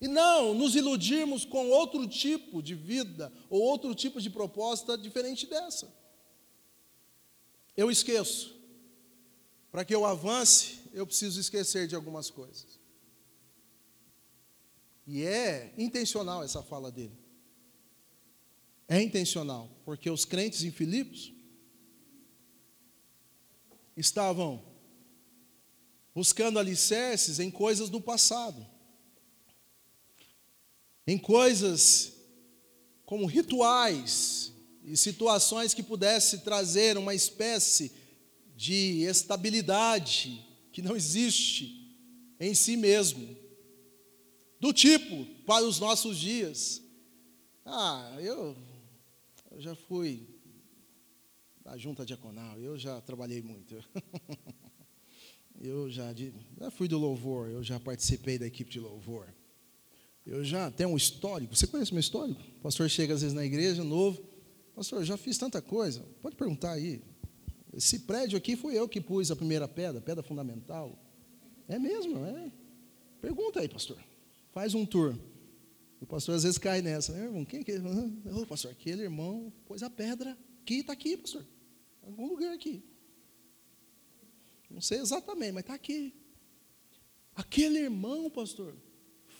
E 0.00 0.08
não 0.08 0.54
nos 0.54 0.74
iludirmos 0.74 1.44
com 1.44 1.70
outro 1.70 2.04
tipo 2.08 2.60
de 2.60 2.74
vida 2.74 3.32
ou 3.48 3.62
outro 3.62 3.94
tipo 3.94 4.20
de 4.20 4.28
proposta 4.28 4.98
diferente 4.98 5.46
dessa. 5.46 5.88
Eu 7.76 7.92
esqueço. 7.92 8.52
Para 9.70 9.84
que 9.84 9.94
eu 9.94 10.04
avance, 10.04 10.80
eu 10.92 11.06
preciso 11.06 11.38
esquecer 11.38 11.86
de 11.86 11.94
algumas 11.94 12.28
coisas. 12.28 12.80
E 15.06 15.22
é 15.22 15.72
intencional 15.78 16.42
essa 16.42 16.60
fala 16.60 16.90
dele. 16.90 17.16
É 18.88 19.00
intencional, 19.00 19.70
porque 19.84 20.08
os 20.10 20.24
crentes 20.24 20.62
em 20.62 20.70
Filipos 20.70 21.32
estavam 23.96 24.62
buscando 26.14 26.58
alicerces 26.58 27.38
em 27.38 27.50
coisas 27.50 27.88
do 27.88 28.00
passado 28.00 28.74
em 31.06 31.18
coisas 31.18 32.12
como 33.04 33.26
rituais 33.26 34.52
e 34.82 34.96
situações 34.96 35.74
que 35.74 35.82
pudesse 35.82 36.38
trazer 36.38 36.96
uma 36.96 37.14
espécie 37.14 37.92
de 38.56 39.02
estabilidade 39.02 40.44
que 40.72 40.82
não 40.82 40.96
existe 40.96 41.96
em 42.40 42.54
si 42.54 42.76
mesmo. 42.76 43.36
Do 44.60 44.72
tipo, 44.72 45.26
para 45.44 45.64
os 45.64 45.78
nossos 45.78 46.18
dias. 46.18 46.82
Ah, 47.64 48.16
eu, 48.20 48.56
eu 49.54 49.60
já 49.60 49.74
fui 49.74 50.26
da 51.62 51.76
junta 51.76 52.04
diaconal, 52.04 52.60
eu 52.60 52.76
já 52.76 53.00
trabalhei 53.00 53.40
muito. 53.40 53.76
eu 55.60 55.88
já, 55.88 56.12
já 56.58 56.70
fui 56.72 56.88
do 56.88 56.98
louvor, 56.98 57.48
eu 57.48 57.62
já 57.62 57.78
participei 57.78 58.36
da 58.36 58.46
equipe 58.46 58.70
de 58.70 58.80
louvor. 58.80 59.32
Eu 60.26 60.44
já 60.44 60.70
tenho 60.70 60.90
um 60.90 60.96
histórico. 60.96 61.54
Você 61.54 61.68
conhece 61.68 61.92
meu 61.92 62.00
histórico? 62.00 62.40
O 62.58 62.60
pastor 62.62 62.90
chega 62.90 63.14
às 63.14 63.20
vezes 63.20 63.34
na 63.34 63.44
igreja, 63.44 63.84
novo. 63.84 64.22
Pastor, 64.74 65.00
eu 65.00 65.04
já 65.04 65.16
fiz 65.16 65.38
tanta 65.38 65.62
coisa. 65.62 66.04
Pode 66.20 66.34
perguntar 66.34 66.72
aí. 66.72 67.00
Esse 67.72 68.00
prédio 68.00 68.36
aqui 68.36 68.56
fui 68.56 68.76
eu 68.76 68.88
que 68.88 69.00
pus 69.00 69.30
a 69.30 69.36
primeira 69.36 69.68
pedra, 69.68 70.00
pedra 70.00 70.22
fundamental. 70.22 70.98
É 71.68 71.78
mesmo, 71.78 72.24
é. 72.24 72.50
Pergunta 73.20 73.60
aí, 73.60 73.68
pastor. 73.68 73.98
Faz 74.52 74.74
um 74.74 74.84
tour. 74.84 75.16
O 76.04 76.06
pastor 76.06 76.34
às 76.34 76.42
vezes 76.42 76.58
cai 76.58 76.82
nessa. 76.82 77.14
Meu 77.14 77.24
irmão, 77.24 77.44
quem 77.46 77.62
que 77.62 77.72
é? 77.72 77.78
Ô, 78.30 78.44
pastor, 78.44 78.70
aquele 78.70 79.02
irmão 79.02 79.50
pôs 79.64 79.82
a 79.82 79.88
pedra 79.88 80.38
aqui, 80.60 80.80
está 80.80 80.92
aqui, 80.92 81.16
pastor. 81.16 81.46
Em 82.02 82.06
algum 82.08 82.26
lugar 82.26 82.52
aqui. 82.52 82.84
Não 84.68 84.82
sei 84.82 84.98
exatamente, 84.98 85.52
mas 85.52 85.62
está 85.62 85.72
aqui. 85.72 86.14
Aquele 87.34 87.78
irmão, 87.78 88.28
pastor, 88.28 88.76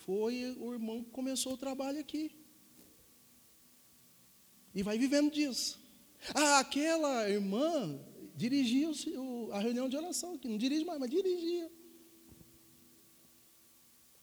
foi 0.07 0.57
o 0.59 0.73
irmão 0.73 1.05
que 1.05 1.11
começou 1.11 1.53
o 1.53 1.59
trabalho 1.59 2.01
aqui. 2.01 2.35
E 4.75 4.83
vai 4.83 4.97
vivendo 4.97 5.31
disso. 5.31 5.79
Ah, 6.35 6.61
aquela 6.61 7.29
irmã 7.29 8.01
dirigia 8.35 8.91
a 9.53 9.61
reunião 9.61 9.87
de 9.87 9.99
oração, 9.99 10.39
que 10.39 10.49
não 10.49 10.57
dirige 10.57 10.87
mais, 10.87 10.99
mas 10.99 11.11
dirigia. 11.11 11.71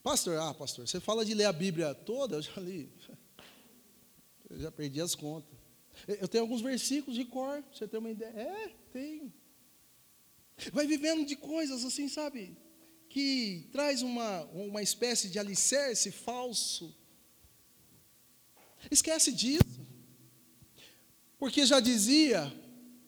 Pastor, 0.04 0.38
ah, 0.38 0.54
pastor, 0.54 0.88
você 0.88 1.00
fala 1.00 1.24
de 1.24 1.34
ler 1.34 1.46
a 1.46 1.54
Bíblia 1.54 1.94
toda, 1.94 2.38
eu 2.38 2.42
já 2.42 2.60
li. 2.60 2.92
Eu 4.50 4.60
já 4.60 4.72
perdi 4.72 5.00
as 5.00 5.16
contas. 5.16 5.58
Eu 6.08 6.28
tenho 6.28 6.44
alguns 6.44 6.62
versículos 6.62 7.16
de 7.16 7.26
cor, 7.26 7.64
você 7.72 7.88
tem 7.88 8.00
uma 8.00 8.10
ideia? 8.10 8.30
É, 8.30 8.70
tem. 8.92 9.34
Vai 10.74 10.88
vivendo 10.88 11.26
de 11.26 11.36
coisas 11.36 11.86
assim, 11.86 12.08
sabe? 12.10 12.58
que 13.12 13.68
traz 13.74 14.02
uma, 14.02 14.44
uma 14.54 14.82
espécie 14.82 15.30
de 15.30 15.38
alicerce 15.38 16.12
falso. 16.12 16.96
Esquece 18.90 19.34
disso. 19.34 19.86
Porque 21.38 21.66
já 21.66 21.82
dizia 21.82 22.52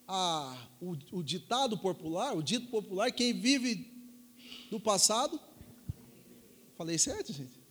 a, 0.06 0.68
o, 0.82 1.20
o 1.20 1.24
ditado 1.24 1.78
popular, 1.78 2.36
o 2.36 2.44
dito 2.44 2.68
popular, 2.68 3.12
quem 3.14 3.32
vive 3.32 3.94
do 4.70 4.78
passado. 4.78 5.40
Falei 6.84 6.98
certo, 6.98 7.32
gente? 7.32 7.64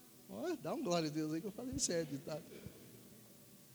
Dá 0.63 0.73
um 0.73 0.83
glória 0.83 1.11
a 1.11 1.13
Deus 1.13 1.35
aí 1.35 1.41
que 1.43 1.47
eu 1.47 1.53
falei 1.53 1.79
certo. 1.79 2.13
Ditado. 2.13 2.43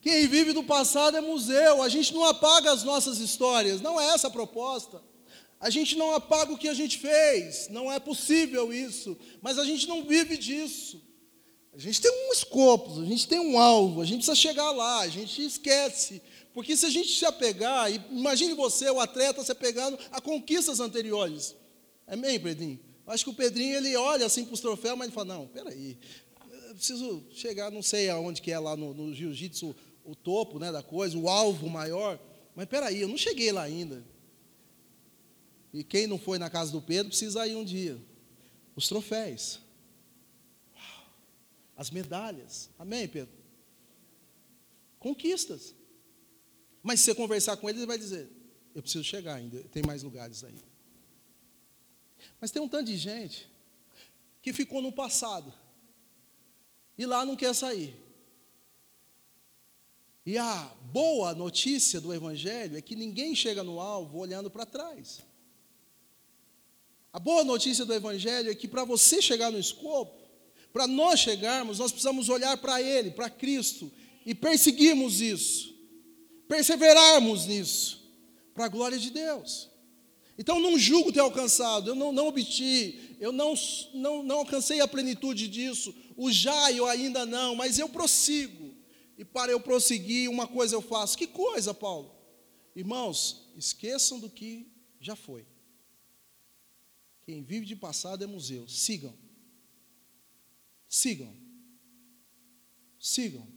Quem 0.02 0.28
vive 0.28 0.52
do 0.52 0.64
passado 0.64 1.16
é 1.16 1.22
museu. 1.22 1.84
A 1.84 1.90
gente 1.90 2.12
não 2.12 2.26
apaga 2.26 2.72
as 2.72 2.84
nossas 2.84 3.20
histórias. 3.20 3.80
Não 3.80 4.02
é 4.02 4.16
essa 4.16 4.30
a 4.30 4.32
proposta. 4.32 5.00
A 5.60 5.70
gente 5.70 5.96
não 5.96 6.12
apaga 6.16 6.52
o 6.52 6.58
que 6.58 6.68
a 6.68 6.74
gente 6.74 6.98
fez, 6.98 7.68
não 7.70 7.92
é 7.92 8.00
possível 8.00 8.74
isso, 8.74 9.18
mas 9.42 9.58
a 9.58 9.66
gente 9.66 9.88
não 9.88 10.04
vive 10.04 10.38
disso. 10.38 11.04
A 11.72 11.78
gente 11.80 12.02
tem 12.02 12.12
um 12.12 12.34
escopo, 12.34 13.00
a 13.00 13.06
gente 13.06 13.28
tem 13.28 13.40
um 13.40 13.60
alvo, 13.60 14.02
a 14.02 14.06
gente 14.06 14.18
precisa 14.18 14.36
chegar 14.36 14.72
lá, 14.72 15.02
a 15.02 15.08
gente 15.08 15.46
esquece. 15.46 16.20
Porque 16.52 16.76
se 16.76 16.86
a 16.88 16.90
gente 16.90 17.10
se 17.10 17.26
apegar, 17.26 17.92
imagine 18.12 18.56
você, 18.56 18.90
o 18.90 19.00
atleta, 19.00 19.44
se 19.44 19.52
apegando 19.52 20.00
a 20.12 20.20
conquistas 20.20 20.80
anteriores. 20.80 21.56
Amém, 22.08 22.40
Pedrinho? 22.40 22.87
Acho 23.08 23.24
que 23.24 23.30
o 23.30 23.34
Pedrinho, 23.34 23.78
ele 23.78 23.96
olha 23.96 24.26
assim 24.26 24.44
para 24.44 24.54
os 24.54 24.60
troféus, 24.60 24.98
mas 24.98 25.08
ele 25.08 25.16
fala, 25.16 25.34
não, 25.36 25.48
peraí, 25.48 25.98
eu 26.68 26.76
preciso 26.76 27.24
chegar, 27.32 27.72
não 27.72 27.82
sei 27.82 28.10
aonde 28.10 28.42
que 28.42 28.52
é 28.52 28.60
lá 28.60 28.76
no, 28.76 28.94
no 28.94 29.14
jiu-jitsu, 29.14 29.74
o 30.04 30.14
topo 30.14 30.60
né, 30.60 30.72
da 30.72 30.84
coisa, 30.84 31.18
o 31.18 31.30
alvo 31.30 31.70
maior, 31.70 32.20
mas 32.54 32.68
peraí, 32.68 33.02
eu 33.02 33.08
não 33.08 33.18
cheguei 33.18 33.52
lá 33.52 33.62
ainda. 33.62 34.04
E 35.74 35.84
quem 35.84 36.06
não 36.06 36.20
foi 36.20 36.38
na 36.38 36.50
casa 36.50 36.72
do 36.72 36.82
Pedro 36.82 37.10
precisa 37.10 37.48
ir 37.48 37.56
um 37.56 37.64
dia. 37.64 37.98
Os 38.76 38.88
troféus. 38.88 39.60
As 41.76 41.90
medalhas. 41.92 42.70
Amém, 42.78 43.08
Pedro? 43.08 43.34
Conquistas. 45.00 45.76
Mas 46.82 47.00
se 47.00 47.06
você 47.06 47.16
conversar 47.16 47.58
com 47.58 47.70
ele, 47.70 47.80
ele 47.80 47.86
vai 47.86 47.98
dizer: 47.98 48.30
Eu 48.74 48.82
preciso 48.82 49.04
chegar 49.04 49.36
ainda, 49.36 49.64
tem 49.66 49.84
mais 49.84 50.04
lugares 50.04 50.44
aí. 50.44 50.56
Mas 52.40 52.52
tem 52.52 52.62
um 52.62 52.68
tanto 52.68 52.86
de 52.86 52.98
gente 52.98 53.50
que 54.42 54.54
ficou 54.54 54.82
no 54.82 54.92
passado 54.92 55.54
e 56.98 57.06
lá 57.06 57.26
não 57.26 57.36
quer 57.36 57.54
sair. 57.54 57.96
E 60.26 60.38
a 60.38 60.76
boa 60.92 61.34
notícia 61.34 62.02
do 62.02 62.14
Evangelho 62.14 62.78
é 62.78 62.82
que 62.82 62.96
ninguém 62.96 63.34
chega 63.34 63.64
no 63.64 63.80
alvo 63.80 64.18
olhando 64.18 64.50
para 64.50 64.66
trás. 64.66 65.22
A 67.14 67.20
boa 67.20 67.44
notícia 67.44 67.86
do 67.86 67.94
Evangelho 67.94 68.52
é 68.52 68.56
que 68.56 68.68
para 68.68 68.84
você 68.84 69.22
chegar 69.22 69.52
no 69.52 69.58
escopo, 69.58 70.28
para 70.74 70.86
nós 70.86 71.20
chegarmos, 71.20 71.80
nós 71.80 71.92
precisamos 71.92 72.30
olhar 72.30 72.58
para 72.58 72.82
Ele, 72.82 73.12
para 73.12 73.30
Cristo, 73.30 73.92
e 74.26 74.36
perseguirmos 74.36 75.22
isso, 75.22 75.74
perseverarmos 76.48 77.46
nisso, 77.46 78.06
para 78.54 78.66
a 78.66 78.70
glória 78.70 79.00
de 79.00 79.10
Deus. 79.10 79.70
Então, 80.38 80.60
não 80.60 80.78
julgo 80.78 81.12
ter 81.12 81.20
alcançado, 81.20 81.90
eu 81.90 81.96
não, 81.96 82.12
não 82.12 82.28
obti, 82.28 83.16
eu 83.20 83.32
não, 83.32 83.56
não, 83.94 84.22
não 84.22 84.38
alcancei 84.40 84.80
a 84.80 84.88
plenitude 84.88 85.48
disso, 85.48 85.96
o 86.16 86.32
já 86.32 86.72
eu 86.72 86.86
ainda 86.86 87.26
não, 87.26 87.56
mas 87.56 87.80
eu 87.80 87.90
prossigo. 87.90 88.76
E 89.18 89.26
para 89.26 89.52
eu 89.52 89.60
prosseguir, 89.60 90.30
uma 90.30 90.48
coisa 90.48 90.76
eu 90.76 90.82
faço. 90.82 91.18
Que 91.18 91.26
coisa, 91.26 91.74
Paulo? 91.74 92.16
Irmãos, 92.76 93.50
esqueçam 93.56 94.20
do 94.20 94.30
que 94.30 94.72
já 95.00 95.16
foi. 95.16 95.48
Quem 97.24 97.42
vive 97.44 97.66
de 97.66 97.76
passado 97.76 98.24
é 98.24 98.28
museu. 98.28 98.68
Sigam. 98.68 99.18
Sigam. 100.88 101.36
Sigam. 103.00 103.48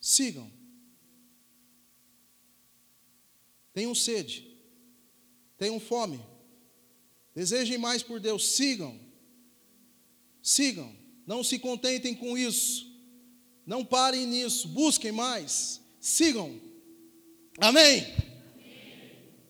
Sigam. 0.00 0.52
Tenham 3.72 3.94
sede. 3.94 4.53
Tenham 5.64 5.80
fome. 5.80 6.20
Desejem 7.34 7.78
mais 7.78 8.02
por 8.02 8.20
Deus. 8.20 8.50
Sigam. 8.50 9.00
Sigam. 10.42 10.94
Não 11.26 11.42
se 11.42 11.58
contentem 11.58 12.14
com 12.14 12.36
isso. 12.36 12.86
Não 13.64 13.82
parem 13.82 14.26
nisso. 14.26 14.68
Busquem 14.68 15.10
mais. 15.10 15.80
Sigam. 15.98 16.60
Amém? 17.56 18.04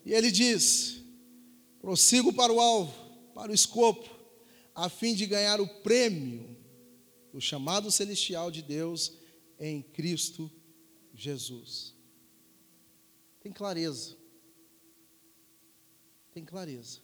E 0.06 0.12
ele 0.12 0.30
diz: 0.30 1.02
Prossigo 1.80 2.32
para 2.32 2.52
o 2.52 2.60
alvo, 2.60 2.94
para 3.34 3.50
o 3.50 3.54
escopo, 3.54 4.08
a 4.72 4.88
fim 4.88 5.16
de 5.16 5.26
ganhar 5.26 5.60
o 5.60 5.66
prêmio 5.66 6.56
do 7.32 7.40
chamado 7.40 7.90
celestial 7.90 8.52
de 8.52 8.62
Deus 8.62 9.14
em 9.58 9.82
Cristo 9.82 10.48
Jesus. 11.12 11.92
Tem 13.40 13.50
clareza. 13.50 14.23
Tem 16.34 16.44
clareza. 16.44 16.98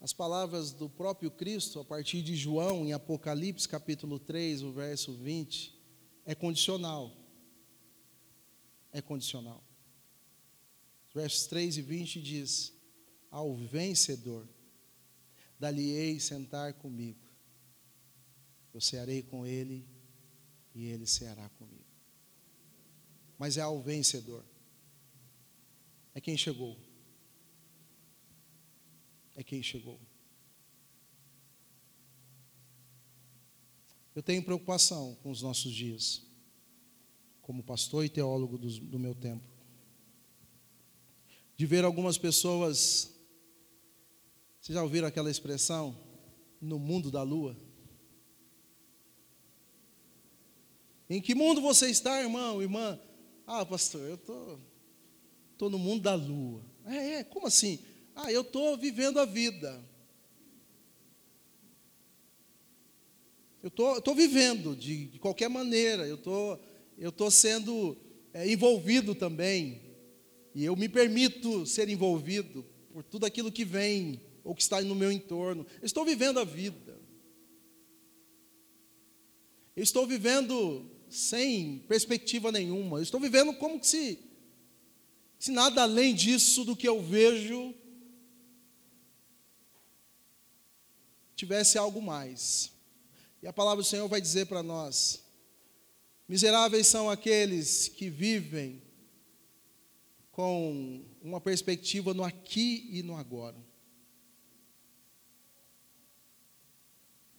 As 0.00 0.12
palavras 0.12 0.72
do 0.72 0.90
próprio 0.90 1.30
Cristo, 1.30 1.78
a 1.78 1.84
partir 1.84 2.22
de 2.22 2.34
João, 2.34 2.84
em 2.84 2.92
Apocalipse 2.92 3.68
capítulo 3.68 4.18
3, 4.18 4.62
o 4.62 4.72
verso 4.72 5.12
20, 5.12 5.72
é 6.24 6.34
condicional. 6.34 7.16
É 8.92 9.00
condicional. 9.00 9.62
Versos 11.14 11.46
3 11.46 11.76
e 11.76 11.82
20 11.82 12.20
diz: 12.20 12.72
Ao 13.30 13.54
vencedor, 13.54 14.48
dali-ei 15.56 16.18
sentar 16.18 16.74
comigo. 16.74 17.20
Eu 18.74 18.80
cearei 18.80 19.22
com 19.22 19.46
ele 19.46 19.86
e 20.74 20.86
ele 20.86 21.06
ceará 21.06 21.48
comigo. 21.50 21.84
Mas 23.38 23.56
é 23.56 23.60
ao 23.60 23.80
vencedor. 23.80 24.44
É 26.12 26.20
quem 26.20 26.36
chegou. 26.36 26.89
É 29.40 29.42
quem 29.42 29.62
chegou. 29.62 29.98
Eu 34.14 34.22
tenho 34.22 34.44
preocupação 34.44 35.16
com 35.22 35.30
os 35.30 35.40
nossos 35.40 35.72
dias, 35.72 36.22
como 37.40 37.62
pastor 37.62 38.04
e 38.04 38.10
teólogo 38.10 38.58
do, 38.58 38.68
do 38.80 38.98
meu 38.98 39.14
tempo, 39.14 39.48
de 41.56 41.64
ver 41.64 41.86
algumas 41.86 42.18
pessoas. 42.18 43.18
Vocês 44.60 44.74
já 44.74 44.82
ouviram 44.82 45.08
aquela 45.08 45.30
expressão? 45.30 45.98
No 46.60 46.78
mundo 46.78 47.10
da 47.10 47.22
lua? 47.22 47.56
Em 51.08 51.18
que 51.22 51.34
mundo 51.34 51.62
você 51.62 51.88
está, 51.88 52.20
irmão, 52.20 52.60
irmã? 52.60 53.00
Ah, 53.46 53.64
pastor, 53.64 54.02
eu 54.02 54.18
tô, 54.18 54.58
tô 55.56 55.70
no 55.70 55.78
mundo 55.78 56.02
da 56.02 56.14
lua. 56.14 56.62
É, 56.84 57.12
é, 57.14 57.24
como 57.24 57.46
assim? 57.46 57.82
Ah, 58.22 58.30
eu 58.30 58.44
tô 58.44 58.76
vivendo 58.76 59.18
a 59.18 59.24
vida. 59.24 59.82
Eu 63.62 63.70
tô 63.70 64.14
vivendo 64.14 64.76
de, 64.76 65.06
de 65.06 65.18
qualquer 65.18 65.48
maneira. 65.48 66.06
Eu 66.06 66.18
tô, 66.18 66.58
tô 67.16 67.30
sendo 67.30 67.96
é, 68.34 68.50
envolvido 68.50 69.14
também. 69.14 69.80
E 70.54 70.62
eu 70.62 70.76
me 70.76 70.86
permito 70.86 71.64
ser 71.64 71.88
envolvido 71.88 72.62
por 72.92 73.02
tudo 73.02 73.24
aquilo 73.24 73.50
que 73.50 73.64
vem 73.64 74.20
ou 74.44 74.54
que 74.54 74.60
está 74.60 74.82
no 74.82 74.94
meu 74.94 75.10
entorno. 75.10 75.64
Eu 75.80 75.86
estou 75.86 76.04
vivendo 76.04 76.38
a 76.40 76.44
vida. 76.44 77.00
Eu 79.74 79.82
estou 79.82 80.06
vivendo 80.06 80.90
sem 81.08 81.78
perspectiva 81.88 82.52
nenhuma. 82.52 82.98
Eu 82.98 83.02
estou 83.02 83.18
vivendo 83.18 83.54
como 83.54 83.82
se, 83.82 84.18
se 85.38 85.50
nada 85.50 85.82
além 85.82 86.14
disso 86.14 86.66
do 86.66 86.76
que 86.76 86.86
eu 86.86 87.00
vejo 87.00 87.74
tivesse 91.40 91.76
algo 91.76 92.00
mais. 92.00 92.72
E 93.42 93.46
a 93.46 93.52
palavra 93.52 93.82
do 93.82 93.88
Senhor 93.88 94.08
vai 94.08 94.20
dizer 94.20 94.46
para 94.46 94.62
nós: 94.62 95.22
miseráveis 96.28 96.86
são 96.86 97.10
aqueles 97.10 97.88
que 97.88 98.08
vivem 98.08 98.82
com 100.30 101.04
uma 101.20 101.40
perspectiva 101.40 102.14
no 102.14 102.24
aqui 102.24 102.88
e 102.90 103.02
no 103.02 103.16
agora. 103.16 103.70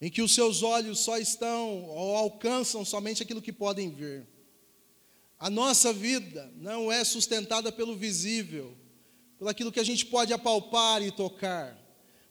em 0.01 0.09
que 0.09 0.23
os 0.23 0.33
seus 0.33 0.63
olhos 0.63 0.99
só 0.99 1.19
estão 1.19 1.85
ou 1.85 2.15
alcançam 2.15 2.83
somente 2.83 3.21
aquilo 3.21 3.41
que 3.41 3.53
podem 3.53 3.91
ver. 3.91 4.27
A 5.37 5.47
nossa 5.47 5.93
vida 5.93 6.51
não 6.55 6.91
é 6.91 7.03
sustentada 7.03 7.71
pelo 7.71 7.95
visível, 7.95 8.75
pelo 9.37 9.49
aquilo 9.49 9.71
que 9.71 9.79
a 9.79 9.83
gente 9.83 10.07
pode 10.07 10.33
apalpar 10.33 11.03
e 11.03 11.11
tocar, 11.11 11.77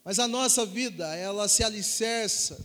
mas 0.04 0.18
a 0.18 0.26
nossa 0.26 0.64
vida, 0.64 1.14
ela 1.14 1.48
se 1.48 1.62
alicerça 1.62 2.64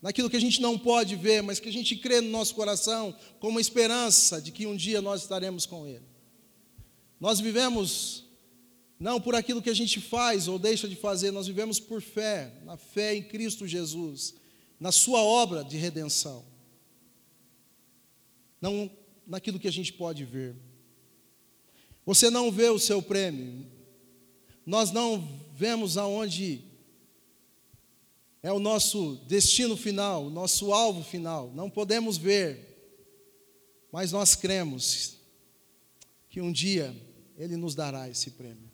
naquilo 0.00 0.28
que 0.28 0.36
a 0.36 0.40
gente 0.40 0.60
não 0.60 0.78
pode 0.78 1.14
ver, 1.14 1.42
mas 1.42 1.60
que 1.60 1.68
a 1.68 1.72
gente 1.72 1.96
crê 1.96 2.20
no 2.20 2.30
nosso 2.30 2.54
coração 2.54 3.16
como 3.38 3.60
esperança 3.60 4.40
de 4.40 4.50
que 4.50 4.66
um 4.66 4.76
dia 4.76 5.00
nós 5.00 5.22
estaremos 5.22 5.64
com 5.64 5.86
Ele. 5.86 6.04
Nós 7.20 7.38
vivemos 7.38 8.24
não 8.98 9.20
por 9.20 9.34
aquilo 9.34 9.62
que 9.62 9.70
a 9.70 9.74
gente 9.74 10.00
faz 10.00 10.46
ou 10.46 10.58
deixa 10.58 10.88
de 10.88 10.96
fazer, 10.96 11.30
nós 11.30 11.46
vivemos 11.46 11.80
por 11.80 12.00
fé, 12.00 12.52
na 12.64 12.76
fé 12.76 13.14
em 13.14 13.22
Cristo 13.22 13.66
Jesus, 13.66 14.34
na 14.78 14.92
Sua 14.92 15.20
obra 15.22 15.64
de 15.64 15.76
redenção. 15.76 16.44
Não 18.60 18.90
naquilo 19.26 19.58
que 19.58 19.68
a 19.68 19.72
gente 19.72 19.92
pode 19.92 20.24
ver. 20.24 20.54
Você 22.04 22.30
não 22.30 22.50
vê 22.50 22.68
o 22.68 22.78
seu 22.78 23.00
prêmio, 23.00 23.66
nós 24.66 24.90
não 24.90 25.28
vemos 25.62 25.96
aonde 25.96 26.60
é 28.42 28.52
o 28.52 28.58
nosso 28.58 29.14
destino 29.28 29.76
final, 29.76 30.26
o 30.26 30.30
nosso 30.30 30.72
alvo 30.72 31.04
final, 31.04 31.52
não 31.54 31.70
podemos 31.70 32.16
ver, 32.16 32.58
mas 33.92 34.10
nós 34.10 34.34
cremos 34.34 35.18
que 36.28 36.40
um 36.40 36.50
dia 36.50 36.92
Ele 37.38 37.56
nos 37.56 37.76
dará 37.76 38.10
esse 38.10 38.32
prêmio. 38.32 38.68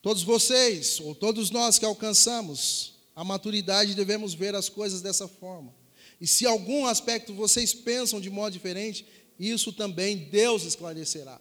Todos 0.00 0.22
vocês, 0.22 1.00
ou 1.00 1.16
todos 1.16 1.50
nós 1.50 1.80
que 1.80 1.84
alcançamos 1.84 2.94
a 3.16 3.24
maturidade, 3.24 3.96
devemos 3.96 4.34
ver 4.34 4.54
as 4.54 4.68
coisas 4.68 5.02
dessa 5.02 5.26
forma. 5.26 5.74
E 6.20 6.28
se 6.28 6.46
algum 6.46 6.86
aspecto 6.86 7.34
vocês 7.34 7.74
pensam 7.74 8.20
de 8.20 8.30
modo 8.30 8.52
diferente, 8.52 9.04
isso 9.36 9.72
também 9.72 10.16
Deus 10.30 10.62
esclarecerá. 10.62 11.40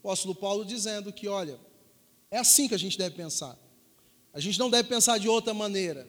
Apóstolo 0.00 0.34
Paulo 0.34 0.64
dizendo 0.64 1.12
que, 1.12 1.28
olha, 1.28 1.58
é 2.30 2.38
assim 2.38 2.68
que 2.68 2.74
a 2.74 2.78
gente 2.78 2.96
deve 2.96 3.16
pensar. 3.16 3.58
A 4.32 4.40
gente 4.40 4.58
não 4.58 4.70
deve 4.70 4.88
pensar 4.88 5.18
de 5.18 5.28
outra 5.28 5.52
maneira. 5.52 6.08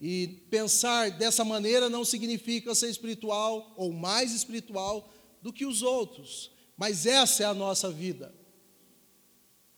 E 0.00 0.42
pensar 0.50 1.10
dessa 1.10 1.44
maneira 1.44 1.88
não 1.88 2.04
significa 2.04 2.74
ser 2.74 2.88
espiritual 2.88 3.72
ou 3.76 3.92
mais 3.92 4.32
espiritual 4.32 5.12
do 5.40 5.52
que 5.52 5.64
os 5.66 5.82
outros. 5.82 6.50
Mas 6.76 7.06
essa 7.06 7.42
é 7.42 7.46
a 7.46 7.54
nossa 7.54 7.90
vida. 7.90 8.34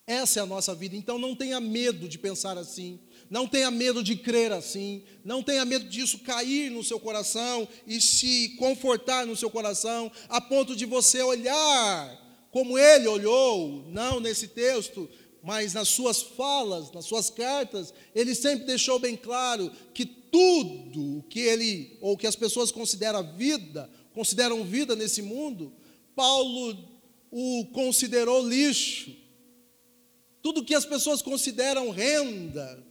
Essa 0.06 0.40
é 0.40 0.42
a 0.42 0.46
nossa 0.46 0.74
vida. 0.74 0.96
Então 0.96 1.18
não 1.18 1.34
tenha 1.34 1.60
medo 1.60 2.08
de 2.08 2.18
pensar 2.18 2.56
assim. 2.56 3.00
Não 3.28 3.48
tenha 3.48 3.70
medo 3.70 4.02
de 4.02 4.16
crer 4.16 4.52
assim. 4.52 5.02
Não 5.24 5.42
tenha 5.42 5.64
medo 5.64 5.88
disso 5.88 6.20
cair 6.20 6.70
no 6.70 6.84
seu 6.84 7.00
coração 7.00 7.66
e 7.86 8.00
se 8.00 8.50
confortar 8.58 9.26
no 9.26 9.34
seu 9.36 9.50
coração, 9.50 10.12
a 10.28 10.40
ponto 10.40 10.76
de 10.76 10.86
você 10.86 11.22
olhar 11.22 12.23
como 12.54 12.78
ele 12.78 13.08
olhou, 13.08 13.84
não 13.88 14.20
nesse 14.20 14.46
texto, 14.46 15.10
mas 15.42 15.74
nas 15.74 15.88
suas 15.88 16.22
falas, 16.22 16.92
nas 16.92 17.04
suas 17.04 17.28
cartas, 17.28 17.92
ele 18.14 18.32
sempre 18.32 18.64
deixou 18.64 18.96
bem 19.00 19.16
claro 19.16 19.72
que 19.92 20.06
tudo 20.06 21.24
que 21.28 21.40
ele 21.40 21.98
ou 22.00 22.16
que 22.16 22.28
as 22.28 22.36
pessoas 22.36 22.70
consideram 22.70 23.36
vida, 23.36 23.90
consideram 24.12 24.62
vida 24.62 24.94
nesse 24.94 25.20
mundo, 25.20 25.72
Paulo 26.14 26.78
o 27.28 27.66
considerou 27.72 28.46
lixo. 28.46 29.12
Tudo 30.40 30.64
que 30.64 30.76
as 30.76 30.84
pessoas 30.84 31.20
consideram 31.20 31.90
renda, 31.90 32.86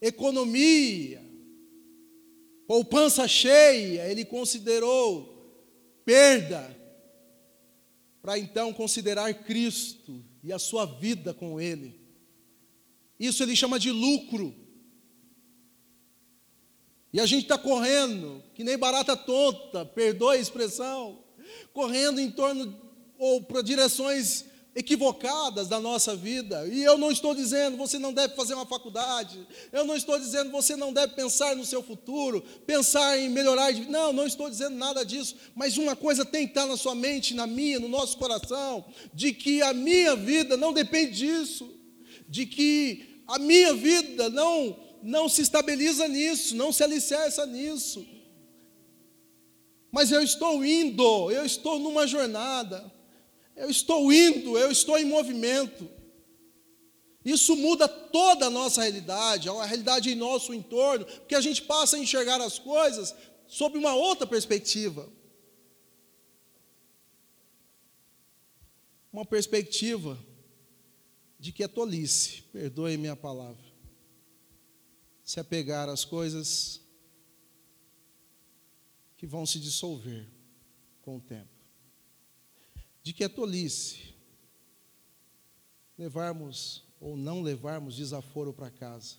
economia, 0.00 1.20
poupança 2.68 3.26
cheia, 3.26 4.08
ele 4.08 4.24
considerou 4.24 5.34
perda, 6.04 6.85
para 8.26 8.40
então 8.40 8.72
considerar 8.72 9.32
Cristo 9.44 10.20
e 10.42 10.52
a 10.52 10.58
sua 10.58 10.84
vida 10.84 11.32
com 11.32 11.60
Ele. 11.60 11.96
Isso 13.20 13.40
ele 13.40 13.54
chama 13.54 13.78
de 13.78 13.92
lucro. 13.92 14.52
E 17.12 17.20
a 17.20 17.24
gente 17.24 17.44
está 17.44 17.56
correndo, 17.56 18.42
que 18.52 18.64
nem 18.64 18.76
barata 18.76 19.16
tonta, 19.16 19.86
perdoe 19.86 20.38
a 20.38 20.40
expressão, 20.40 21.22
correndo 21.72 22.20
em 22.20 22.28
torno 22.28 22.76
ou 23.16 23.44
para 23.44 23.62
direções 23.62 24.44
equivocadas 24.76 25.68
da 25.68 25.80
nossa 25.80 26.14
vida. 26.14 26.68
E 26.68 26.84
eu 26.84 26.98
não 26.98 27.10
estou 27.10 27.34
dizendo 27.34 27.78
você 27.78 27.98
não 27.98 28.12
deve 28.12 28.36
fazer 28.36 28.52
uma 28.52 28.66
faculdade. 28.66 29.48
Eu 29.72 29.86
não 29.86 29.96
estou 29.96 30.18
dizendo 30.18 30.50
você 30.50 30.76
não 30.76 30.92
deve 30.92 31.14
pensar 31.14 31.56
no 31.56 31.64
seu 31.64 31.82
futuro, 31.82 32.44
pensar 32.66 33.18
em 33.18 33.30
melhorar. 33.30 33.72
Não, 33.72 34.12
não 34.12 34.26
estou 34.26 34.50
dizendo 34.50 34.76
nada 34.76 35.02
disso. 35.02 35.34
Mas 35.54 35.78
uma 35.78 35.96
coisa 35.96 36.26
tem 36.26 36.44
que 36.44 36.50
estar 36.50 36.66
na 36.66 36.76
sua 36.76 36.94
mente, 36.94 37.32
na 37.32 37.46
minha, 37.46 37.80
no 37.80 37.88
nosso 37.88 38.18
coração, 38.18 38.84
de 39.14 39.32
que 39.32 39.62
a 39.62 39.72
minha 39.72 40.14
vida 40.14 40.58
não 40.58 40.74
depende 40.74 41.12
disso, 41.12 41.72
de 42.28 42.44
que 42.44 43.22
a 43.26 43.38
minha 43.38 43.72
vida 43.72 44.28
não 44.28 44.84
não 45.02 45.28
se 45.28 45.40
estabiliza 45.40 46.08
nisso, 46.08 46.56
não 46.56 46.72
se 46.72 46.82
alicerça 46.82 47.46
nisso. 47.46 48.04
Mas 49.90 50.10
eu 50.10 50.20
estou 50.20 50.64
indo, 50.64 51.30
eu 51.30 51.46
estou 51.46 51.78
numa 51.78 52.06
jornada. 52.06 52.92
Eu 53.56 53.70
estou 53.70 54.12
indo, 54.12 54.58
eu 54.58 54.70
estou 54.70 54.98
em 54.98 55.04
movimento. 55.06 55.88
Isso 57.24 57.56
muda 57.56 57.88
toda 57.88 58.46
a 58.46 58.50
nossa 58.50 58.82
realidade, 58.82 59.48
a 59.48 59.64
realidade 59.64 60.10
em 60.10 60.14
nosso 60.14 60.54
entorno, 60.54 61.04
porque 61.04 61.34
a 61.34 61.40
gente 61.40 61.62
passa 61.62 61.96
a 61.96 61.98
enxergar 61.98 62.40
as 62.40 62.58
coisas 62.58 63.14
sob 63.48 63.78
uma 63.78 63.94
outra 63.94 64.26
perspectiva. 64.26 65.10
Uma 69.12 69.24
perspectiva 69.24 70.22
de 71.38 71.50
que 71.50 71.64
é 71.64 71.68
tolice, 71.68 72.42
perdoe 72.52 72.96
minha 72.98 73.16
palavra, 73.16 73.64
se 75.24 75.40
apegar 75.40 75.88
às 75.88 76.04
coisas 76.04 76.80
que 79.16 79.26
vão 79.26 79.46
se 79.46 79.58
dissolver 79.58 80.28
com 81.00 81.16
o 81.16 81.20
tempo. 81.20 81.55
De 83.06 83.12
que 83.12 83.22
é 83.22 83.28
tolice 83.28 84.12
levarmos 85.96 86.82
ou 86.98 87.16
não 87.16 87.40
levarmos 87.40 87.94
desaforo 87.94 88.52
para 88.52 88.68
casa 88.68 89.14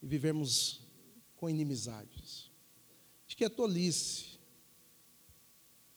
e 0.00 0.06
vivermos 0.06 0.80
com 1.36 1.50
inimizades. 1.50 2.50
De 3.26 3.36
que 3.36 3.44
é 3.44 3.48
tolice 3.50 4.38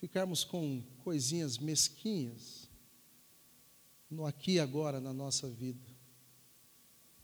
ficarmos 0.02 0.44
com 0.44 0.84
coisinhas 1.02 1.58
mesquinhas 1.58 2.70
no 4.10 4.26
aqui 4.26 4.56
e 4.56 4.60
agora 4.60 5.00
na 5.00 5.14
nossa 5.14 5.50
vida. 5.50 5.90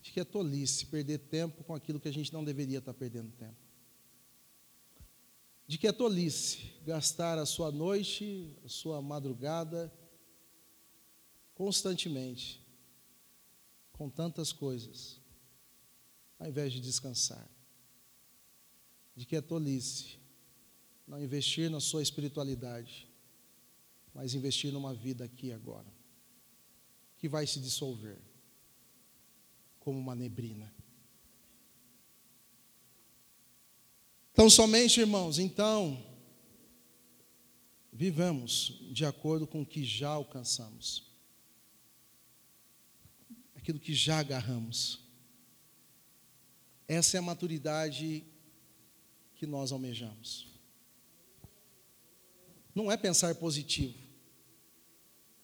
De 0.01 0.13
que 0.13 0.21
é 0.21 0.23
tolice 0.23 0.85
perder 0.85 1.17
tempo 1.17 1.61
com 1.65 1.75
aquilo 1.75 1.99
que 1.99 2.07
a 2.07 2.13
gente 2.13 2.31
não 2.31 2.41
deveria 2.41 2.77
estar 2.77 2.93
perdendo 2.93 3.33
tempo 3.33 3.68
de 5.69 5.77
que 5.77 5.87
é 5.87 5.91
tolice 5.91 6.73
gastar 6.83 7.37
a 7.37 7.45
sua 7.45 7.71
noite, 7.71 8.57
a 8.65 8.67
sua 8.67 9.03
madrugada, 9.03 9.93
constantemente, 11.53 12.59
com 13.93 14.09
tantas 14.09 14.51
coisas, 14.51 15.21
ao 16.39 16.47
invés 16.47 16.73
de 16.73 16.81
descansar. 16.81 17.47
De 19.15 19.27
que 19.27 19.35
é 19.35 19.41
tolice 19.41 20.17
não 21.07 21.23
investir 21.23 21.69
na 21.69 21.79
sua 21.79 22.01
espiritualidade, 22.01 23.07
mas 24.11 24.33
investir 24.33 24.73
numa 24.73 24.95
vida 24.95 25.25
aqui 25.25 25.49
e 25.49 25.53
agora, 25.53 25.93
que 27.15 27.29
vai 27.29 27.45
se 27.45 27.59
dissolver 27.59 28.19
como 29.79 29.99
uma 29.99 30.15
neblina. 30.15 30.73
Então, 34.39 34.49
somente, 34.49 35.01
irmãos, 35.01 35.37
então, 35.37 36.01
vivamos 37.91 38.79
de 38.89 39.03
acordo 39.03 39.45
com 39.45 39.63
o 39.63 39.65
que 39.65 39.83
já 39.83 40.11
alcançamos, 40.11 41.11
aquilo 43.53 43.77
que 43.77 43.93
já 43.93 44.19
agarramos. 44.19 45.03
Essa 46.87 47.17
é 47.17 47.19
a 47.19 47.21
maturidade 47.21 48.23
que 49.35 49.45
nós 49.45 49.73
almejamos. 49.73 50.47
Não 52.73 52.89
é 52.89 52.95
pensar 52.95 53.35
positivo. 53.35 53.99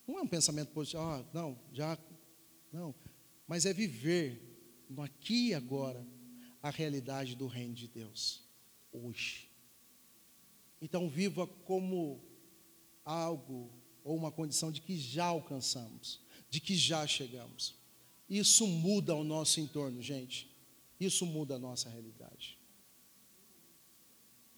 Não 0.07 0.19
é 0.19 0.21
um 0.21 0.27
pensamento 0.27 0.69
positivo, 0.69 1.03
ah, 1.03 1.25
não, 1.33 1.59
já, 1.73 1.97
não. 2.71 2.95
Mas 3.45 3.65
é 3.65 3.73
viver 3.73 4.85
no 4.89 5.01
aqui 5.01 5.49
e 5.49 5.53
agora 5.53 6.07
a 6.63 6.69
realidade 6.69 7.35
do 7.35 7.45
reino 7.45 7.73
de 7.73 7.89
Deus 7.89 8.44
hoje. 8.95 9.49
Então, 10.81 11.09
viva 11.09 11.47
como 11.47 12.21
algo 13.03 13.71
ou 14.03 14.15
uma 14.15 14.31
condição 14.31 14.71
de 14.71 14.81
que 14.81 14.97
já 14.97 15.25
alcançamos, 15.25 16.21
de 16.49 16.59
que 16.59 16.75
já 16.75 17.05
chegamos. 17.07 17.75
Isso 18.29 18.67
muda 18.67 19.15
o 19.15 19.23
nosso 19.23 19.59
entorno, 19.59 20.01
gente. 20.01 20.49
Isso 20.99 21.25
muda 21.25 21.55
a 21.55 21.59
nossa 21.59 21.89
realidade. 21.89 22.57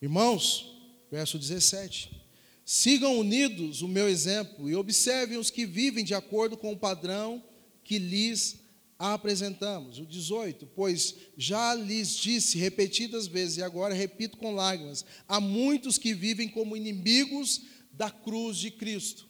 Irmãos, 0.01 0.77
verso 1.09 1.39
17. 1.39 2.21
Sigam 2.63 3.17
unidos 3.17 3.81
o 3.81 3.87
meu 3.87 4.07
exemplo 4.07 4.69
e 4.69 4.75
observem 4.75 5.37
os 5.37 5.49
que 5.49 5.65
vivem 5.65 6.03
de 6.03 6.13
acordo 6.13 6.57
com 6.57 6.73
o 6.73 6.77
padrão 6.77 7.43
que 7.83 7.97
lhes 7.97 8.59
apresentamos. 8.97 9.99
O 9.99 10.05
18, 10.05 10.67
pois 10.75 11.15
já 11.37 11.73
lhes 11.73 12.15
disse 12.15 12.57
repetidas 12.57 13.27
vezes, 13.27 13.57
e 13.57 13.63
agora 13.63 13.93
repito 13.93 14.37
com 14.37 14.55
lágrimas: 14.55 15.05
há 15.27 15.39
muitos 15.39 15.97
que 15.97 16.13
vivem 16.13 16.49
como 16.49 16.75
inimigos 16.75 17.61
da 17.91 18.09
cruz 18.09 18.57
de 18.57 18.71
Cristo. 18.71 19.27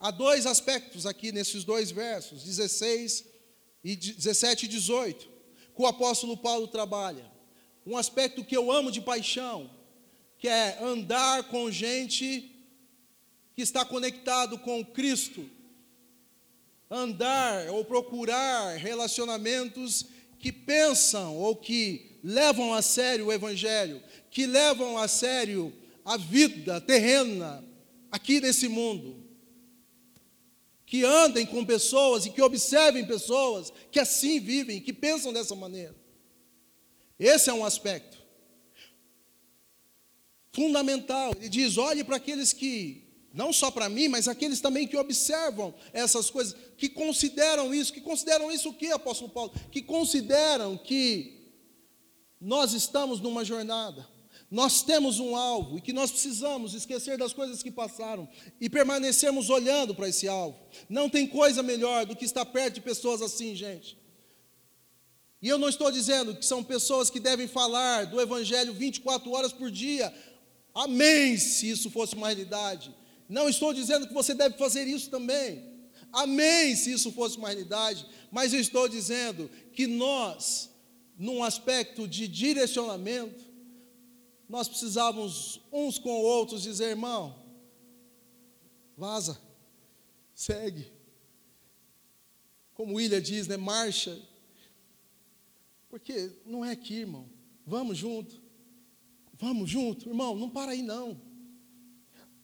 Há 0.00 0.10
dois 0.10 0.46
aspectos 0.46 1.06
aqui 1.06 1.32
nesses 1.32 1.64
dois 1.64 1.90
versos, 1.90 2.44
16 2.44 3.24
e 3.82 3.96
17 3.96 4.66
e 4.66 4.68
18, 4.68 5.28
que 5.74 5.82
o 5.82 5.86
apóstolo 5.86 6.36
Paulo 6.36 6.68
trabalha. 6.68 7.30
Um 7.84 7.96
aspecto 7.96 8.44
que 8.44 8.56
eu 8.56 8.70
amo 8.70 8.92
de 8.92 9.00
paixão, 9.00 9.70
que 10.38 10.46
é 10.46 10.78
andar 10.80 11.44
com 11.44 11.70
gente 11.70 12.54
que 13.56 13.62
está 13.62 13.84
conectado 13.84 14.58
com 14.58 14.84
Cristo 14.84 15.50
andar 16.90 17.68
ou 17.70 17.84
procurar 17.84 18.76
relacionamentos 18.76 20.06
que 20.38 20.52
pensam 20.52 21.36
ou 21.36 21.56
que 21.56 22.18
levam 22.22 22.72
a 22.72 22.82
sério 22.82 23.26
o 23.26 23.32
Evangelho, 23.32 24.02
que 24.30 24.46
levam 24.46 24.96
a 24.96 25.08
sério 25.08 25.72
a 26.04 26.16
vida 26.16 26.80
terrena 26.80 27.64
aqui 28.10 28.40
nesse 28.40 28.68
mundo. 28.68 29.26
Que 30.86 31.04
andem 31.04 31.44
com 31.44 31.66
pessoas 31.66 32.24
e 32.24 32.30
que 32.30 32.40
observem 32.40 33.06
pessoas 33.06 33.70
que 33.90 34.00
assim 34.00 34.40
vivem, 34.40 34.80
que 34.80 34.92
pensam 34.92 35.32
dessa 35.32 35.54
maneira. 35.54 35.94
Esse 37.18 37.50
é 37.50 37.52
um 37.52 37.64
aspecto 37.64 38.16
fundamental. 40.52 41.32
Ele 41.36 41.48
diz: 41.48 41.76
olhe 41.76 42.02
para 42.02 42.16
aqueles 42.16 42.52
que 42.52 43.08
não 43.32 43.52
só 43.52 43.70
para 43.70 43.88
mim, 43.88 44.08
mas 44.08 44.26
aqueles 44.26 44.60
também 44.60 44.86
que 44.86 44.96
observam 44.96 45.74
essas 45.92 46.30
coisas, 46.30 46.56
que 46.78 46.88
consideram 46.88 47.74
isso, 47.74 47.92
que 47.92 48.00
consideram 48.00 48.50
isso 48.52 48.70
o 48.70 48.74
que, 48.74 48.92
apóstolo 48.92 49.28
Paulo? 49.28 49.52
Que 49.70 49.82
consideram 49.82 50.78
que 50.78 51.36
nós 52.40 52.72
estamos 52.72 53.20
numa 53.20 53.44
jornada, 53.44 54.08
nós 54.48 54.80
temos 54.82 55.18
um 55.18 55.34
alvo 55.36 55.76
e 55.76 55.80
que 55.80 55.92
nós 55.92 56.12
precisamos 56.12 56.74
esquecer 56.74 57.18
das 57.18 57.32
coisas 57.32 57.62
que 57.62 57.70
passaram 57.70 58.28
e 58.60 58.70
permanecermos 58.70 59.50
olhando 59.50 59.92
para 59.92 60.08
esse 60.08 60.28
alvo. 60.28 60.56
Não 60.88 61.10
tem 61.10 61.26
coisa 61.26 61.64
melhor 61.64 62.06
do 62.06 62.14
que 62.14 62.24
estar 62.24 62.46
perto 62.46 62.76
de 62.76 62.80
pessoas 62.80 63.20
assim, 63.20 63.56
gente. 63.56 63.98
E 65.42 65.48
eu 65.48 65.58
não 65.58 65.68
estou 65.68 65.90
dizendo 65.90 66.34
que 66.34 66.46
são 66.46 66.62
pessoas 66.62 67.10
que 67.10 67.18
devem 67.18 67.48
falar 67.48 68.06
do 68.06 68.20
Evangelho 68.20 68.72
24 68.72 69.30
horas 69.32 69.52
por 69.52 69.70
dia. 69.70 70.14
Amém, 70.72 71.36
se 71.36 71.68
isso 71.68 71.90
fosse 71.90 72.14
uma 72.14 72.28
realidade. 72.28 72.94
Não 73.28 73.48
estou 73.48 73.74
dizendo 73.74 74.06
que 74.06 74.14
você 74.14 74.32
deve 74.32 74.56
fazer 74.56 74.86
isso 74.86 75.10
também. 75.10 75.77
Amém, 76.12 76.74
se 76.74 76.92
isso 76.92 77.12
fosse 77.12 77.36
uma 77.36 77.48
realidade. 77.48 78.06
Mas 78.30 78.52
eu 78.52 78.60
estou 78.60 78.88
dizendo 78.88 79.50
que 79.72 79.86
nós, 79.86 80.70
num 81.16 81.42
aspecto 81.42 82.08
de 82.08 82.26
direcionamento, 82.26 83.44
nós 84.48 84.68
precisávamos 84.68 85.60
uns 85.70 85.98
com 85.98 86.10
outros 86.10 86.62
dizer, 86.62 86.90
irmão, 86.90 87.36
vaza, 88.96 89.38
segue. 90.34 90.90
Como 92.74 92.94
William 92.94 93.20
diz, 93.20 93.46
né? 93.46 93.56
Marcha. 93.56 94.18
Porque 95.88 96.30
não 96.46 96.64
é 96.64 96.70
aqui, 96.70 96.94
irmão. 96.94 97.28
Vamos 97.66 97.98
junto. 97.98 98.40
Vamos 99.34 99.70
junto, 99.70 100.08
irmão, 100.08 100.36
não 100.36 100.48
para 100.48 100.72
aí 100.72 100.82
não. 100.82 101.20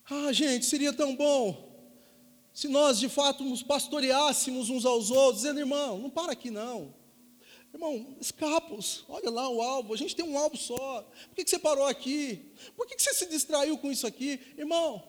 Ah, 0.09 0.33
gente, 0.33 0.67
seria 0.67 0.93
tão 0.93 1.17
bom 1.17 1.64
se 2.55 2.69
nós 2.69 3.01
de 3.01 3.09
fato 3.09 3.43
nos 3.43 3.65
pastoreássemos 3.65 4.71
uns 4.71 4.87
aos 4.87 5.11
outros, 5.11 5.43
dizendo, 5.43 5.59
irmão, 5.59 5.99
não 5.99 6.09
para 6.09 6.33
aqui 6.33 6.51
não. 6.51 6.95
Irmão, 7.73 8.17
escapos, 8.21 9.05
olha 9.09 9.29
lá 9.29 9.49
o 9.49 9.61
alvo, 9.61 9.93
a 9.93 9.97
gente 9.97 10.15
tem 10.15 10.25
um 10.25 10.39
alvo 10.39 10.57
só. 10.57 11.03
Por 11.03 11.35
que, 11.35 11.43
que 11.43 11.51
você 11.51 11.59
parou 11.59 11.85
aqui? 11.85 12.53
Por 12.77 12.87
que, 12.87 12.95
que 12.95 13.03
você 13.03 13.13
se 13.13 13.27
distraiu 13.27 13.77
com 13.77 13.91
isso 13.91 14.07
aqui? 14.07 14.41
Irmão, 14.57 15.03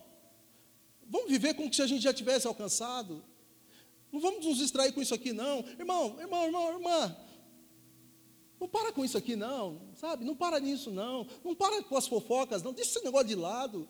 vamos 1.08 1.30
viver 1.30 1.54
como 1.54 1.72
se 1.72 1.80
a 1.80 1.86
gente 1.86 2.02
já 2.02 2.12
tivesse 2.12 2.48
alcançado. 2.48 3.24
Não 4.10 4.18
vamos 4.18 4.44
nos 4.44 4.58
distrair 4.58 4.92
com 4.92 5.00
isso 5.00 5.14
aqui, 5.14 5.32
não. 5.32 5.64
Irmão, 5.78 6.16
irmão, 6.18 6.44
irmão, 6.46 6.72
irmã, 6.72 7.16
não 8.58 8.66
para 8.66 8.90
com 8.90 9.04
isso 9.04 9.16
aqui, 9.16 9.36
não, 9.36 9.80
sabe? 9.94 10.24
Não 10.24 10.34
para 10.34 10.58
nisso, 10.58 10.90
não. 10.90 11.28
Não 11.44 11.54
para 11.54 11.80
com 11.84 11.96
as 11.96 12.08
fofocas, 12.08 12.60
não. 12.64 12.72
Deixa 12.72 12.90
esse 12.90 13.04
negócio 13.04 13.28
de 13.28 13.36
lado. 13.36 13.88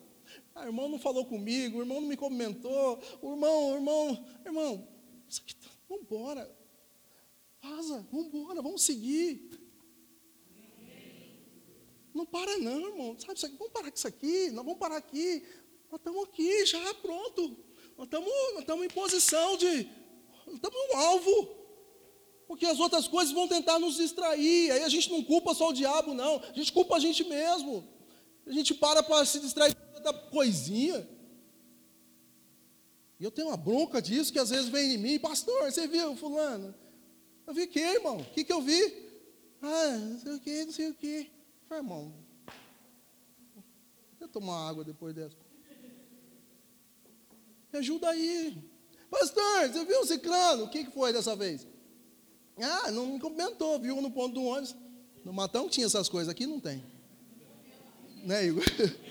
Ah, 0.55 0.61
o 0.61 0.65
irmão 0.65 0.89
não 0.89 0.99
falou 0.99 1.25
comigo, 1.25 1.77
o 1.77 1.81
irmão 1.81 2.01
não 2.01 2.07
me 2.07 2.17
comentou, 2.17 2.99
o 3.21 3.31
irmão, 3.31 3.71
o 3.71 3.75
irmão, 3.75 4.25
irmão, 4.45 4.87
tá, 5.61 5.69
vamos 5.87 6.03
embora. 6.03 6.57
Vaza, 7.61 8.07
vamos 8.11 8.27
embora, 8.27 8.61
vamos 8.61 8.81
seguir. 8.81 9.49
Não 12.13 12.25
para 12.25 12.57
não, 12.57 12.87
irmão. 12.87 13.15
Sabe, 13.19 13.57
vamos 13.57 13.71
parar 13.71 13.91
com 13.91 13.97
isso 13.97 14.07
aqui, 14.07 14.49
nós 14.51 14.65
vamos 14.65 14.79
parar 14.79 14.97
aqui. 14.97 15.43
Nós 15.91 15.99
estamos 15.99 16.23
aqui, 16.23 16.65
já 16.65 16.93
pronto. 16.95 17.57
Nós 17.97 18.05
estamos, 18.05 18.31
estamos 18.59 18.85
em 18.85 18.89
posição 18.89 19.57
de. 19.57 19.87
Nós 20.45 20.55
estamos 20.55 20.79
no 20.89 20.95
alvo. 20.95 21.57
Porque 22.47 22.65
as 22.65 22.79
outras 22.79 23.07
coisas 23.07 23.33
vão 23.33 23.47
tentar 23.47 23.77
nos 23.77 23.97
distrair. 23.97 24.71
Aí 24.71 24.83
a 24.83 24.89
gente 24.89 25.11
não 25.11 25.23
culpa 25.23 25.53
só 25.53 25.69
o 25.69 25.73
diabo, 25.73 26.13
não. 26.13 26.37
A 26.37 26.53
gente 26.53 26.71
culpa 26.71 26.95
a 26.95 26.99
gente 26.99 27.23
mesmo. 27.25 27.87
A 28.45 28.51
gente 28.51 28.73
para 28.73 29.03
para 29.03 29.25
se 29.25 29.39
distrair 29.39 29.75
coisinha. 30.13 31.07
E 33.19 33.23
eu 33.23 33.31
tenho 33.31 33.47
uma 33.47 33.57
bronca 33.57 34.01
disso 34.01 34.31
que 34.31 34.39
às 34.39 34.49
vezes 34.49 34.69
vem 34.69 34.93
em 34.93 34.97
mim, 34.97 35.19
pastor, 35.19 35.71
você 35.71 35.87
viu, 35.87 36.15
fulano? 36.15 36.73
Eu 37.45 37.53
vi 37.53 37.65
que, 37.67 37.79
irmão? 37.79 38.17
O 38.17 38.25
que, 38.25 38.43
que 38.43 38.53
eu 38.53 38.61
vi? 38.61 39.07
Ah, 39.61 39.97
não 39.97 40.19
sei 40.19 40.33
o 40.33 40.39
que, 40.39 40.65
não 40.65 40.71
sei 40.71 40.89
o 40.89 40.93
que. 40.93 41.31
Falei, 41.67 41.83
irmão, 41.83 42.13
eu 44.19 44.27
tomar 44.27 44.67
água 44.69 44.83
depois 44.83 45.15
dessa. 45.15 45.35
Me 47.71 47.79
ajuda 47.79 48.09
aí. 48.09 48.57
Pastor, 49.09 49.69
você 49.69 49.85
viu 49.85 50.01
o 50.01 50.05
ciclano? 50.05 50.65
O 50.65 50.69
que, 50.69 50.83
que 50.83 50.91
foi 50.91 51.13
dessa 51.13 51.35
vez? 51.35 51.65
Ah, 52.59 52.91
não 52.91 53.05
me 53.13 53.19
cumprimentou, 53.19 53.79
viu 53.79 54.01
no 54.01 54.11
ponto 54.11 54.33
do 54.33 54.43
ônibus. 54.43 54.75
No 55.23 55.31
Matão 55.31 55.69
tinha 55.69 55.85
essas 55.85 56.09
coisas, 56.09 56.29
aqui 56.29 56.45
não 56.45 56.59
tem. 56.59 56.83
Né, 58.23 58.45
Igor? 58.45 58.63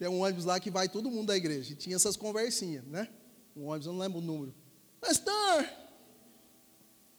Tem 0.00 0.08
um 0.08 0.22
ônibus 0.22 0.46
lá 0.46 0.58
que 0.58 0.70
vai 0.70 0.88
todo 0.88 1.10
mundo 1.10 1.26
da 1.26 1.36
igreja. 1.36 1.74
E 1.74 1.76
tinha 1.76 1.94
essas 1.94 2.16
conversinhas, 2.16 2.82
né? 2.86 3.06
Um 3.54 3.66
ônibus, 3.66 3.86
eu 3.86 3.92
não 3.92 4.00
lembro 4.00 4.18
o 4.18 4.22
número. 4.22 4.54
Pastor, 4.98 5.68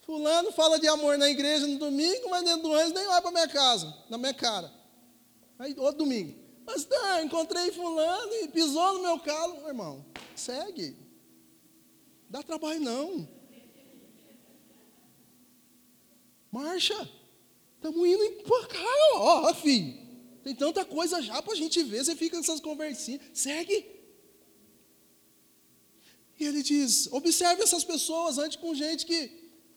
fulano 0.01 0.51
fala 0.51 0.79
de 0.79 0.87
amor 0.87 1.15
na 1.15 1.29
igreja 1.29 1.67
no 1.67 1.77
domingo, 1.77 2.27
mas 2.31 2.43
dentro 2.43 2.63
do 2.63 2.71
ônibus 2.71 2.93
nem 2.93 3.05
vai 3.05 3.21
para 3.21 3.29
minha 3.29 3.47
casa, 3.47 3.95
na 4.09 4.17
minha 4.17 4.33
cara. 4.33 4.73
Aí, 5.59 5.75
outro 5.77 5.99
domingo. 5.99 6.33
Pastor, 6.65 7.21
encontrei 7.21 7.71
fulano 7.71 8.33
e 8.41 8.47
pisou 8.47 8.95
no 8.95 9.03
meu 9.03 9.19
calo. 9.19 9.67
Irmão, 9.67 10.03
segue. 10.35 10.97
Dá 12.31 12.41
trabalho 12.41 12.79
não. 12.79 13.29
Marcha. 16.51 17.07
Estamos 17.75 18.07
indo 18.07 18.43
para 18.43 18.67
cá, 18.69 18.85
ó, 19.17 19.49
ó, 19.49 19.53
filho. 19.53 20.01
Tem 20.43 20.55
tanta 20.55 20.83
coisa 20.83 21.21
já 21.21 21.41
para 21.41 21.53
a 21.53 21.55
gente 21.55 21.83
ver. 21.83 22.03
Você 22.03 22.15
fica 22.15 22.37
nessas 22.37 22.59
conversinhas. 22.59 23.21
Segue. 23.33 23.85
E 26.39 26.45
ele 26.45 26.63
diz: 26.63 27.07
observe 27.11 27.61
essas 27.61 27.83
pessoas, 27.83 28.37
ande 28.37 28.57
com 28.57 28.73
gente 28.73 29.05
que 29.05 29.31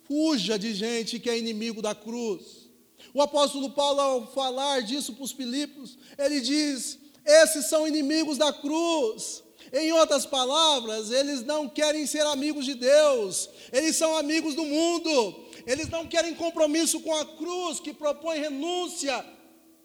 fuja 0.05 0.59
de 0.59 0.75
gente 0.75 1.19
que 1.19 1.29
é 1.29 1.39
inimigo 1.39 1.83
da 1.83 1.95
cruz. 1.95 2.71
O 3.13 3.21
apóstolo 3.21 3.71
Paulo, 3.71 4.01
ao 4.01 4.33
falar 4.33 4.81
disso 4.81 5.13
para 5.13 5.25
os 5.25 5.33
Filipos, 5.33 5.99
ele 6.17 6.41
diz: 6.41 6.99
esses 7.25 7.67
são 7.67 7.87
inimigos 7.87 8.39
da 8.39 8.53
cruz. 8.53 9.43
Em 9.73 9.93
outras 9.93 10.25
palavras, 10.25 11.11
eles 11.11 11.43
não 11.43 11.69
querem 11.69 12.07
ser 12.07 12.25
amigos 12.27 12.65
de 12.65 12.75
Deus, 12.75 13.49
eles 13.73 13.97
são 13.97 14.17
amigos 14.17 14.55
do 14.55 14.65
mundo, 14.65 15.47
eles 15.67 15.89
não 15.89 16.07
querem 16.07 16.35
compromisso 16.35 17.01
com 17.01 17.13
a 17.13 17.25
cruz, 17.25 17.81
que 17.81 17.93
propõe 17.93 18.39
renúncia 18.39 19.34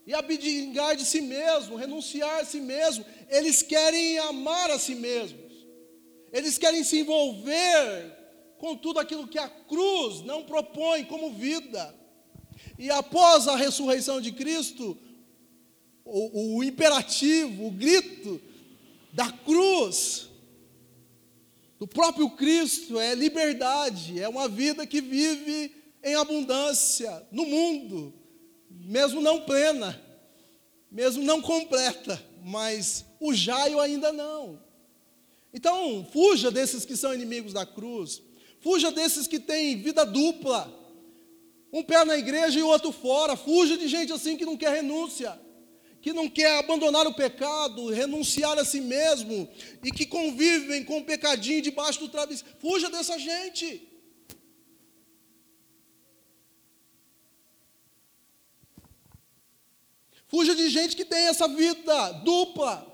e 0.09 0.13
abdicar 0.15 0.95
de 0.95 1.05
si 1.05 1.21
mesmo, 1.21 1.75
renunciar 1.75 2.39
a 2.39 2.43
si 2.43 2.59
mesmo. 2.59 3.05
Eles 3.29 3.61
querem 3.61 4.17
amar 4.17 4.71
a 4.71 4.79
si 4.79 4.95
mesmos. 4.95 5.53
Eles 6.33 6.57
querem 6.57 6.83
se 6.83 7.01
envolver 7.01 8.17
com 8.57 8.75
tudo 8.75 8.99
aquilo 8.99 9.27
que 9.27 9.37
a 9.37 9.47
cruz 9.47 10.21
não 10.23 10.43
propõe 10.43 11.05
como 11.05 11.33
vida. 11.33 11.95
E 12.79 12.89
após 12.89 13.47
a 13.47 13.55
ressurreição 13.55 14.19
de 14.19 14.31
Cristo, 14.31 14.97
o, 16.03 16.57
o 16.57 16.63
imperativo, 16.63 17.67
o 17.67 17.71
grito 17.71 18.41
da 19.13 19.31
cruz, 19.31 20.27
do 21.77 21.85
próprio 21.85 22.31
Cristo, 22.31 22.99
é 22.99 23.13
liberdade, 23.13 24.19
é 24.19 24.27
uma 24.27 24.49
vida 24.49 24.87
que 24.87 25.01
vive 25.01 25.71
em 26.03 26.15
abundância 26.15 27.27
no 27.31 27.45
mundo 27.45 28.18
mesmo 28.89 29.21
não 29.21 29.41
plena, 29.41 30.01
mesmo 30.91 31.23
não 31.23 31.43
completa, 31.43 32.19
mas 32.43 33.05
o 33.19 33.31
jaio 33.31 33.79
ainda 33.79 34.11
não. 34.11 34.59
Então, 35.53 36.07
fuja 36.11 36.49
desses 36.49 36.85
que 36.85 36.97
são 36.97 37.13
inimigos 37.13 37.53
da 37.53 37.67
cruz, 37.67 38.19
fuja 38.59 38.91
desses 38.91 39.27
que 39.27 39.39
têm 39.39 39.77
vida 39.77 40.03
dupla, 40.03 40.73
um 41.71 41.83
pé 41.83 42.03
na 42.03 42.17
igreja 42.17 42.57
e 42.57 42.63
o 42.63 42.67
outro 42.67 42.91
fora, 42.91 43.35
fuja 43.35 43.77
de 43.77 43.87
gente 43.87 44.11
assim 44.11 44.35
que 44.35 44.43
não 44.43 44.57
quer 44.57 44.73
renúncia, 44.73 45.39
que 46.01 46.11
não 46.11 46.27
quer 46.27 46.57
abandonar 46.57 47.05
o 47.05 47.13
pecado, 47.13 47.91
renunciar 47.91 48.57
a 48.57 48.65
si 48.65 48.81
mesmo 48.81 49.47
e 49.83 49.91
que 49.91 50.07
convivem 50.07 50.83
com 50.83 50.97
o 50.97 51.05
pecadinho 51.05 51.61
debaixo 51.61 51.99
do 51.99 52.09
travesseiro. 52.09 52.55
Fuja 52.57 52.89
dessa 52.89 53.19
gente. 53.19 53.87
Fuja 60.29 60.55
de 60.55 60.69
gente 60.69 60.95
que 60.95 61.03
tem 61.03 61.27
essa 61.27 61.47
vida 61.47 62.11
dupla, 62.23 62.85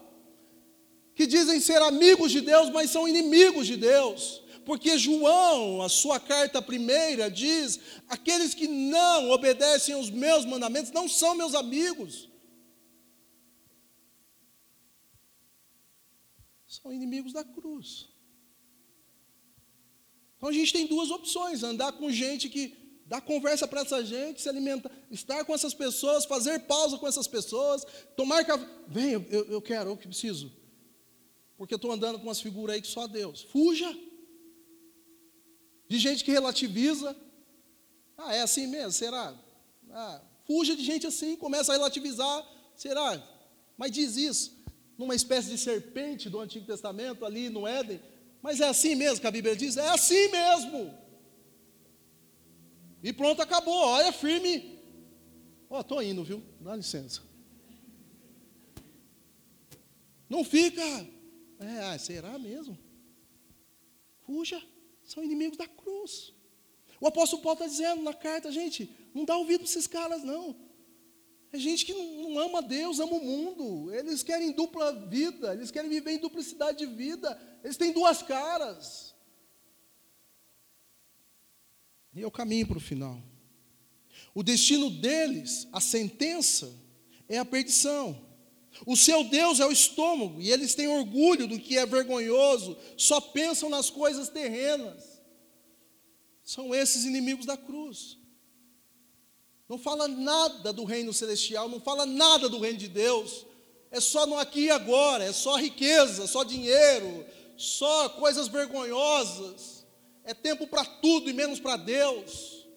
que 1.13 1.27
dizem 1.27 1.59
ser 1.59 1.81
amigos 1.81 2.31
de 2.31 2.39
Deus, 2.39 2.69
mas 2.69 2.89
são 2.89 3.05
inimigos 3.05 3.67
de 3.67 3.75
Deus. 3.75 4.41
Porque 4.65 4.97
João, 4.97 5.81
a 5.81 5.89
sua 5.89 6.17
carta 6.17 6.61
primeira, 6.61 7.29
diz: 7.29 7.77
aqueles 8.07 8.53
que 8.53 8.69
não 8.69 9.29
obedecem 9.31 9.93
aos 9.93 10.09
meus 10.09 10.45
mandamentos 10.45 10.91
não 10.91 11.09
são 11.09 11.36
meus 11.36 11.53
amigos. 11.53 12.29
São 16.65 16.91
inimigos 16.91 17.33
da 17.33 17.43
cruz. 17.43 18.07
Então 20.38 20.47
a 20.47 20.53
gente 20.53 20.71
tem 20.71 20.88
duas 20.88 21.11
opções: 21.11 21.63
andar 21.63 21.91
com 21.91 22.09
gente 22.09 22.47
que 22.47 22.84
dar 23.06 23.22
conversa 23.22 23.68
para 23.68 23.82
essa 23.82 24.03
gente, 24.03 24.41
se 24.41 24.49
alimentar, 24.49 24.91
estar 25.12 25.45
com 25.45 25.53
essas 25.53 25.74
pessoas, 25.74 26.26
fazer 26.26 26.60
pausa 26.62 26.97
com 26.97 27.08
essas 27.08 27.28
pessoas, 27.28 27.86
tomar 28.16 28.43
café. 28.43 28.66
Vem, 28.88 29.12
eu, 29.14 29.45
eu 29.45 29.62
quero, 29.62 29.91
eu 29.91 29.97
que 29.97 30.08
preciso. 30.08 30.51
Porque 31.58 31.74
eu 31.74 31.78
estou 31.78 31.91
andando 31.91 32.18
com 32.18 32.26
umas 32.26 32.41
figuras 32.41 32.76
aí 32.76 32.82
que 32.82 32.88
só 32.88 33.08
Deus. 33.08 33.43
Fuja. 33.43 33.95
De 35.88 35.99
gente 35.99 36.24
que 36.24 36.32
relativiza. 36.32 37.16
Ah, 38.18 38.34
é 38.34 38.41
assim 38.41 38.66
mesmo? 38.68 38.91
Será? 38.91 39.36
Ah, 39.91 40.22
fuja 40.45 40.76
de 40.76 40.84
gente 40.84 41.06
assim, 41.06 41.36
começa 41.36 41.72
a 41.72 41.76
relativizar. 41.76 42.45
Será? 42.76 43.22
Mas 43.78 43.91
diz 43.91 44.18
isso. 44.18 44.56
Numa 44.97 45.16
espécie 45.16 45.49
de 45.49 45.58
serpente 45.58 46.30
do 46.30 46.39
Antigo 46.39 46.66
Testamento, 46.66 47.24
ali 47.24 47.49
no 47.49 47.68
Éden. 47.68 48.01
Mas 48.41 48.60
é 48.60 48.68
assim 48.68 48.95
mesmo 48.95 49.22
que 49.22 49.28
a 49.28 49.32
Bíblia 49.32 49.56
diz? 49.56 49.78
É 49.78 49.89
assim 49.89 50.28
mesmo. 50.30 51.05
E 53.06 53.14
pronto, 53.14 53.39
acabou. 53.39 53.86
Olha, 53.86 54.12
firme. 54.12 54.80
Ó, 55.70 55.80
oh, 55.80 55.84
tô 55.84 56.01
indo, 56.01 56.24
viu? 56.24 56.41
Dá 56.60 56.76
licença. 56.76 57.22
Não 60.28 60.43
fica. 60.43 60.82
É, 61.60 61.82
ah, 61.84 61.99
será 61.99 62.39
mesmo? 62.39 62.76
Fuja. 64.26 64.60
São 65.03 65.24
inimigos 65.24 65.56
da 65.56 65.68
cruz. 65.68 66.34
O 66.99 67.06
apóstolo 67.06 67.43
Paulo 67.43 67.60
está 67.60 67.68
dizendo 67.68 68.01
na 68.01 68.14
carta, 68.16 68.51
gente, 68.51 68.89
não 69.14 69.24
dá 69.24 69.38
ouvido 69.38 69.60
para 69.60 69.70
esses 69.70 69.86
caras, 69.86 70.24
não. 70.24 70.56
É 71.53 71.60
gente 71.60 71.86
que 71.86 71.93
não, 71.93 72.32
não 72.32 72.39
ama 72.39 72.60
Deus, 72.60 72.99
ama 72.99 73.18
o 73.18 73.24
mundo. 73.24 73.93
Eles 73.93 74.24
querem 74.24 74.51
dupla 74.51 74.91
vida, 75.08 75.53
eles 75.53 75.70
querem 75.70 75.91
viver 75.91 76.14
em 76.14 76.18
duplicidade 76.18 76.80
de 76.80 76.88
vida. 76.88 77.39
Eles 77.64 77.78
têm 77.78 77.91
duas 77.91 78.24
caras. 78.24 79.05
E 82.16 82.24
é 82.24 82.28
o 82.28 82.32
caminho 82.32 82.66
para 82.66 82.78
o 82.78 82.82
final. 82.82 83.22
O 84.34 84.41
destino 84.41 84.89
deles, 84.89 85.68
a 85.72 85.82
sentença, 85.82 86.72
é 87.28 87.38
a 87.38 87.45
perdição. 87.45 88.24
O 88.86 88.95
seu 88.95 89.24
Deus 89.24 89.59
é 89.59 89.66
o 89.66 89.72
estômago, 89.72 90.41
e 90.41 90.51
eles 90.51 90.76
têm 90.76 90.88
orgulho 90.88 91.47
do 91.47 91.59
que 91.59 91.78
é 91.78 91.86
vergonhoso, 91.86 92.78
só 92.97 93.20
pensam 93.20 93.70
nas 93.70 93.89
coisas 93.89 94.30
terrenas. 94.30 95.22
São 96.43 96.74
esses 96.74 97.03
inimigos 97.03 97.45
da 97.45 97.57
cruz. 97.57 98.18
Não 99.68 99.78
fala 99.78 100.07
nada 100.07 100.72
do 100.72 100.84
reino 100.84 101.11
celestial, 101.11 101.68
não 101.68 101.80
fala 101.80 102.05
nada 102.05 102.47
do 102.47 102.59
reino 102.59 102.78
de 102.78 102.88
Deus. 102.88 103.45
É 103.89 103.99
só 103.99 104.26
no 104.26 104.38
aqui 104.38 104.66
e 104.66 104.70
agora, 104.70 105.24
é 105.24 105.34
só 105.34 105.55
riqueza, 105.55 106.28
só 106.28 106.43
dinheiro, 106.43 107.26
só 107.57 108.09
coisas 108.09 108.47
vergonhosas 108.47 109.74
é 110.26 110.34
tempo 110.34 110.67
para 110.67 110.84
tudo 110.84 111.30
e 111.30 111.34
menos 111.34 111.59
para 111.59 111.78
Deus. 111.78 112.67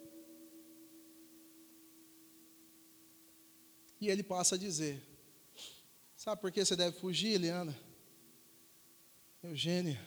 E 4.01 4.09
ele 4.09 4.23
passa 4.23 4.55
a 4.55 4.59
dizer: 4.59 5.03
Sabe 6.15 6.41
por 6.41 6.53
que 6.53 6.65
você 6.65 6.77
deve 6.77 6.97
fugir, 6.99 7.33
Eliana? 7.33 7.77
Eugênia, 9.43 10.01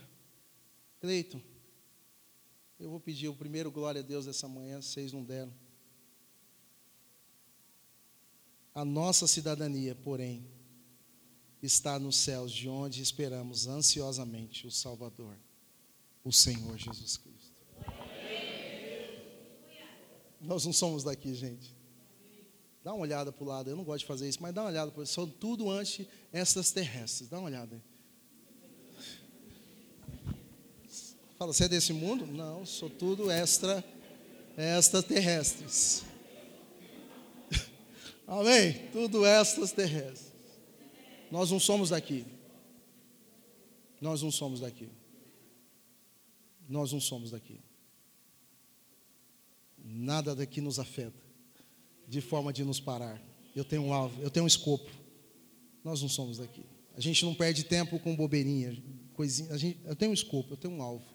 Cleiton, 0.99 1.41
eu 2.79 2.89
vou 2.89 2.99
pedir 2.99 3.27
o 3.27 3.35
primeiro 3.35 3.71
glória 3.71 4.01
a 4.01 4.03
Deus 4.03 4.27
essa 4.27 4.47
manhã, 4.47 4.81
vocês 4.81 5.11
não 5.11 5.23
deram. 5.23 5.53
A 8.73 8.85
nossa 8.85 9.27
cidadania, 9.27 9.95
porém, 9.95 10.47
está 11.61 11.97
nos 11.97 12.17
céus, 12.17 12.51
de 12.51 12.69
onde 12.69 13.01
esperamos 13.01 13.67
ansiosamente 13.67 14.67
o 14.67 14.71
Salvador, 14.71 15.37
o 16.23 16.31
Senhor 16.31 16.77
Jesus 16.77 17.17
Cristo. 17.17 17.51
Nós 20.39 20.65
não 20.65 20.73
somos 20.73 21.03
daqui, 21.03 21.33
gente. 21.33 21.75
Dá 22.83 22.93
uma 22.93 23.03
olhada 23.03 23.31
para 23.31 23.43
o 23.43 23.47
lado, 23.47 23.69
eu 23.69 23.75
não 23.75 23.83
gosto 23.83 23.99
de 23.99 24.07
fazer 24.07 24.27
isso, 24.27 24.41
mas 24.41 24.53
dá 24.53 24.61
uma 24.63 24.69
olhada 24.69 24.91
para 24.91 25.05
São 25.05 25.27
tudo 25.27 25.69
antes 25.69 26.07
essas 26.33 26.71
terrestres. 26.71 27.29
Dá 27.29 27.37
uma 27.37 27.45
olhada. 27.47 27.81
Fala, 31.37 31.53
você 31.53 31.65
é 31.65 31.69
desse 31.69 31.93
mundo? 31.93 32.25
Não, 32.25 32.65
sou 32.65 32.89
tudo 32.89 33.29
extra, 33.29 33.83
extraterrestres. 34.57 36.03
Amém? 38.27 38.89
Tudo 38.91 39.25
extraterrestres. 39.25 40.31
Nós 41.31 41.51
não 41.51 41.59
somos 41.59 41.89
daqui. 41.89 42.25
Nós 43.99 44.21
não 44.23 44.31
somos 44.31 44.59
daqui. 44.59 44.89
Nós 46.71 46.93
não 46.93 47.01
somos 47.01 47.31
daqui. 47.31 47.59
Nada 49.83 50.33
daqui 50.33 50.61
nos 50.61 50.79
afeta 50.79 51.21
de 52.07 52.21
forma 52.21 52.53
de 52.53 52.63
nos 52.63 52.79
parar. 52.79 53.21
Eu 53.53 53.65
tenho 53.65 53.83
um 53.83 53.93
alvo, 53.93 54.21
eu 54.21 54.31
tenho 54.31 54.45
um 54.45 54.47
escopo. 54.47 54.89
Nós 55.83 56.01
não 56.01 56.07
somos 56.07 56.37
daqui. 56.37 56.63
A 56.95 57.01
gente 57.01 57.25
não 57.25 57.35
perde 57.35 57.65
tempo 57.65 57.99
com 57.99 58.15
bobeirinha, 58.15 58.81
coisinha. 59.13 59.57
Gente, 59.57 59.79
eu 59.83 59.95
tenho 59.95 60.11
um 60.11 60.13
escopo, 60.13 60.53
eu 60.53 60.57
tenho 60.57 60.73
um 60.73 60.81
alvo. 60.81 61.05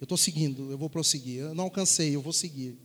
Eu 0.00 0.04
estou 0.04 0.16
seguindo, 0.16 0.70
eu 0.70 0.78
vou 0.78 0.88
prosseguir. 0.88 1.40
Eu 1.40 1.54
não 1.54 1.64
alcancei, 1.64 2.16
eu 2.16 2.22
vou 2.22 2.32
seguir. 2.32 2.78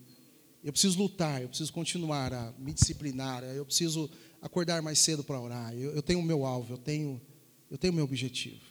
Eu 0.62 0.74
preciso 0.74 0.98
lutar, 0.98 1.42
eu 1.42 1.48
preciso 1.48 1.72
continuar 1.72 2.34
a 2.34 2.52
me 2.60 2.74
disciplinar, 2.74 3.44
eu 3.44 3.66
preciso 3.66 4.10
acordar 4.42 4.82
mais 4.82 5.00
cedo 5.00 5.24
para 5.24 5.40
orar. 5.40 5.74
Eu, 5.74 5.96
eu 5.96 6.02
tenho 6.02 6.20
o 6.20 6.24
meu 6.24 6.46
alvo, 6.46 6.74
eu 6.74 6.78
tenho, 6.78 7.22
eu 7.70 7.78
tenho 7.78 7.94
o 7.94 7.96
meu 7.96 8.06
objetivo. 8.06 8.71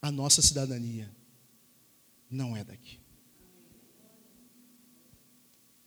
A 0.00 0.10
nossa 0.10 0.40
cidadania 0.40 1.10
não 2.30 2.56
é 2.56 2.64
daqui. 2.64 3.00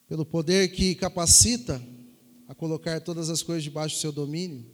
Pelo 0.07 0.25
poder 0.25 0.69
que 0.69 0.93
capacita 0.95 1.81
a 2.47 2.53
colocar 2.53 3.01
todas 3.01 3.29
as 3.29 3.41
coisas 3.41 3.63
debaixo 3.63 3.95
do 3.95 4.01
seu 4.01 4.11
domínio, 4.11 4.73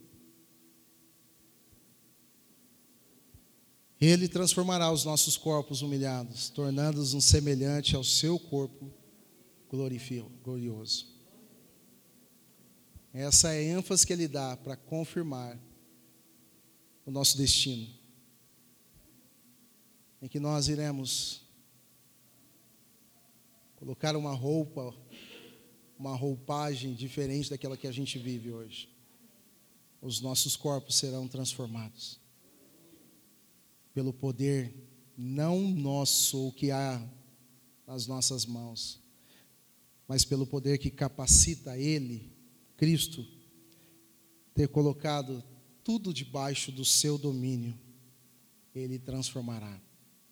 Ele 4.00 4.30
transformará 4.30 4.90
os 4.92 5.04
nossos 5.04 5.36
corpos 5.36 5.82
humilhados, 5.82 6.50
tornando-os 6.50 7.14
um 7.14 7.20
semelhante 7.20 7.98
ao 7.98 8.04
seu 8.04 8.40
corpo 8.40 8.94
glorioso. 9.70 11.20
Essa 13.14 13.54
é 13.54 13.58
a 13.58 13.78
ênfase 13.78 14.08
que 14.08 14.14
ele 14.14 14.28
dá 14.28 14.56
para 14.56 14.78
confirmar 14.78 15.60
o 17.06 17.12
nosso 17.12 17.38
destino. 17.38 17.99
Em 20.22 20.28
que 20.28 20.40
nós 20.40 20.68
iremos 20.68 21.42
colocar 23.78 24.16
uma 24.18 24.34
roupa, 24.34 24.94
uma 25.98 26.16
roupagem 26.16 26.94
diferente 26.94 27.50
daquela 27.50 27.78
que 27.78 27.88
a 27.88 27.92
gente 27.92 28.20
vive 28.20 28.52
hoje. 28.52 28.90
Os 30.02 30.20
nossos 30.20 30.58
corpos 30.58 30.96
serão 30.96 31.28
transformados 31.28 32.20
pelo 33.94 34.14
poder 34.14 34.74
não 35.18 35.60
nosso 35.72 36.48
o 36.48 36.52
que 36.54 36.72
há 36.72 37.06
nas 37.88 38.08
nossas 38.08 38.46
mãos, 38.46 39.02
mas 40.08 40.24
pelo 40.24 40.46
poder 40.46 40.78
que 40.78 40.90
capacita 40.90 41.78
Ele, 41.78 42.32
Cristo, 42.78 43.26
ter 44.54 44.68
colocado 44.68 45.44
tudo 45.84 46.14
debaixo 46.14 46.72
do 46.72 46.86
seu 46.86 47.18
domínio, 47.18 47.78
Ele 48.74 49.00
transformará 49.00 49.82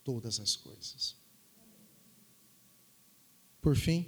todas 0.08 0.40
as 0.40 0.56
coisas. 0.56 1.18
Por 3.62 3.76
fim, 3.76 4.08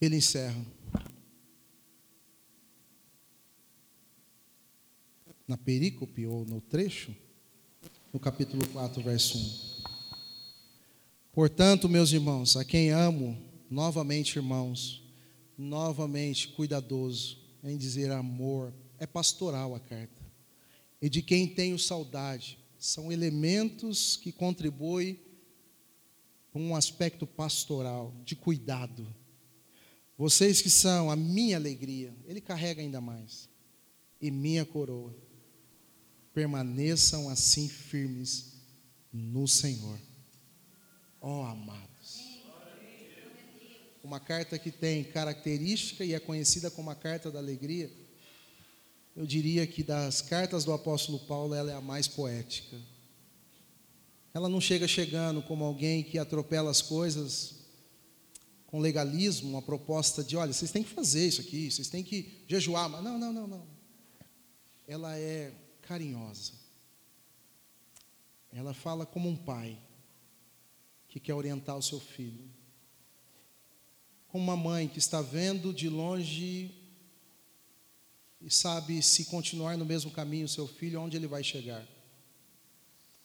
ele 0.00 0.16
encerra. 0.16 0.66
Na 5.46 5.56
perícope 5.56 6.26
ou 6.26 6.44
no 6.44 6.60
trecho, 6.60 7.14
no 8.12 8.18
capítulo 8.18 8.66
4, 8.70 9.00
verso 9.04 9.38
1. 9.38 9.82
Portanto, 11.32 11.88
meus 11.88 12.10
irmãos, 12.10 12.56
a 12.56 12.64
quem 12.64 12.90
amo, 12.90 13.40
novamente, 13.70 14.34
irmãos, 14.34 15.00
novamente 15.56 16.48
cuidadoso 16.48 17.41
em 17.62 17.76
dizer 17.76 18.10
amor, 18.10 18.72
é 18.98 19.06
pastoral 19.06 19.74
a 19.74 19.80
carta 19.80 20.22
e 21.02 21.10
de 21.10 21.20
quem 21.20 21.48
tenho 21.48 21.78
saudade. 21.78 22.58
São 22.78 23.12
elementos 23.12 24.16
que 24.16 24.30
contribuem 24.30 25.20
com 26.52 26.60
um 26.60 26.76
aspecto 26.76 27.26
pastoral, 27.26 28.14
de 28.24 28.36
cuidado. 28.36 29.06
Vocês 30.16 30.60
que 30.60 30.70
são 30.70 31.10
a 31.10 31.16
minha 31.16 31.56
alegria, 31.56 32.14
Ele 32.24 32.40
carrega 32.40 32.80
ainda 32.80 33.00
mais, 33.00 33.48
e 34.20 34.30
minha 34.30 34.64
coroa. 34.64 35.16
Permaneçam 36.32 37.28
assim 37.28 37.68
firmes 37.68 38.52
no 39.12 39.48
Senhor. 39.48 39.98
Ó 41.20 41.40
oh, 41.40 41.44
amados. 41.44 41.91
Uma 44.02 44.18
carta 44.18 44.58
que 44.58 44.70
tem 44.70 45.04
característica 45.04 46.04
e 46.04 46.14
é 46.14 46.20
conhecida 46.20 46.70
como 46.70 46.90
a 46.90 46.94
carta 46.94 47.30
da 47.30 47.38
alegria 47.38 47.90
eu 49.14 49.26
diria 49.26 49.66
que 49.66 49.82
das 49.82 50.22
cartas 50.22 50.64
do 50.64 50.72
apóstolo 50.72 51.18
Paulo, 51.20 51.54
ela 51.54 51.70
é 51.70 51.74
a 51.74 51.80
mais 51.80 52.08
poética. 52.08 52.80
Ela 54.32 54.48
não 54.48 54.60
chega 54.60 54.88
chegando 54.88 55.42
como 55.42 55.64
alguém 55.64 56.02
que 56.02 56.18
atropela 56.18 56.70
as 56.70 56.80
coisas 56.80 57.56
com 58.66 58.80
legalismo, 58.80 59.50
uma 59.50 59.60
proposta 59.60 60.24
de, 60.24 60.34
olha, 60.34 60.50
vocês 60.50 60.72
têm 60.72 60.82
que 60.82 60.88
fazer 60.88 61.28
isso 61.28 61.42
aqui, 61.42 61.70
vocês 61.70 61.90
têm 61.90 62.02
que 62.02 62.42
jejuar, 62.48 62.88
mas 62.88 63.04
não, 63.04 63.18
não, 63.18 63.30
não, 63.30 63.46
não. 63.46 63.66
Ela 64.88 65.18
é 65.18 65.52
carinhosa. 65.82 66.52
Ela 68.50 68.72
fala 68.72 69.04
como 69.04 69.28
um 69.28 69.36
pai 69.36 69.78
que 71.06 71.20
quer 71.20 71.34
orientar 71.34 71.76
o 71.76 71.82
seu 71.82 72.00
filho. 72.00 72.48
Como 74.32 74.44
uma 74.44 74.56
mãe 74.56 74.88
que 74.88 74.98
está 74.98 75.20
vendo 75.20 75.74
de 75.74 75.90
longe 75.90 76.74
e 78.40 78.50
sabe 78.50 79.02
se 79.02 79.26
continuar 79.26 79.76
no 79.76 79.84
mesmo 79.84 80.10
caminho 80.10 80.48
seu 80.48 80.66
filho, 80.66 81.02
onde 81.02 81.18
ele 81.18 81.26
vai 81.26 81.44
chegar. 81.44 81.86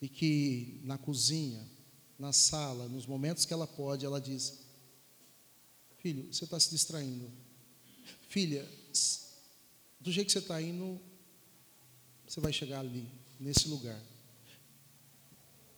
E 0.02 0.10
que 0.10 0.82
na 0.84 0.98
cozinha, 0.98 1.66
na 2.20 2.34
sala, 2.34 2.90
nos 2.90 3.06
momentos 3.06 3.46
que 3.46 3.54
ela 3.54 3.66
pode, 3.66 4.06
ela 4.06 4.20
diz: 4.20 4.60
Filho, 6.00 6.28
você 6.30 6.44
está 6.44 6.60
se 6.60 6.70
distraindo. 6.70 7.32
Filha, 8.28 8.68
do 10.02 10.12
jeito 10.12 10.28
que 10.28 10.34
você 10.34 10.40
está 10.40 10.62
indo, 10.62 11.00
você 12.28 12.42
vai 12.42 12.52
chegar 12.52 12.82
ali, 12.82 13.08
nesse 13.40 13.70
lugar. 13.70 14.00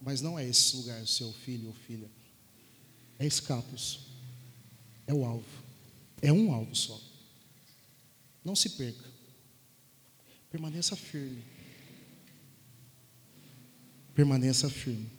Mas 0.01 0.21
não 0.21 0.39
é 0.39 0.49
esse 0.49 0.75
lugar, 0.75 1.05
seu 1.05 1.31
filho 1.31 1.67
ou 1.67 1.73
filha. 1.73 2.09
É 3.19 3.27
escapos. 3.27 4.08
É 5.09 5.13
o 5.13 5.25
alvo. 5.25 5.63
É 6.21 6.31
um 6.31 6.53
alvo 6.53 6.75
só. 6.75 7.01
Não 8.45 8.55
se 8.55 8.69
perca. 8.69 9.09
Permaneça 10.51 10.95
firme. 10.95 11.43
Permaneça 14.13 14.69
firme. 14.69 15.09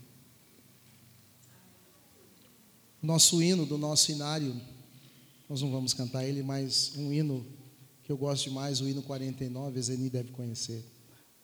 Nosso 3.03 3.43
hino 3.43 3.67
do 3.67 3.77
nosso 3.77 4.13
inário, 4.13 4.61
nós 5.49 5.61
não 5.61 5.73
vamos 5.73 5.93
cantar 5.93 6.25
ele, 6.25 6.45
mas 6.45 6.93
um 6.97 7.13
hino 7.13 7.45
que 8.05 8.13
eu 8.13 8.17
gosto 8.17 8.45
demais, 8.45 8.81
o 8.81 8.89
hino 8.89 9.03
49, 9.03 9.77
a 9.77 9.83
Zeni 9.83 10.09
deve 10.09 10.31
conhecer, 10.31 10.85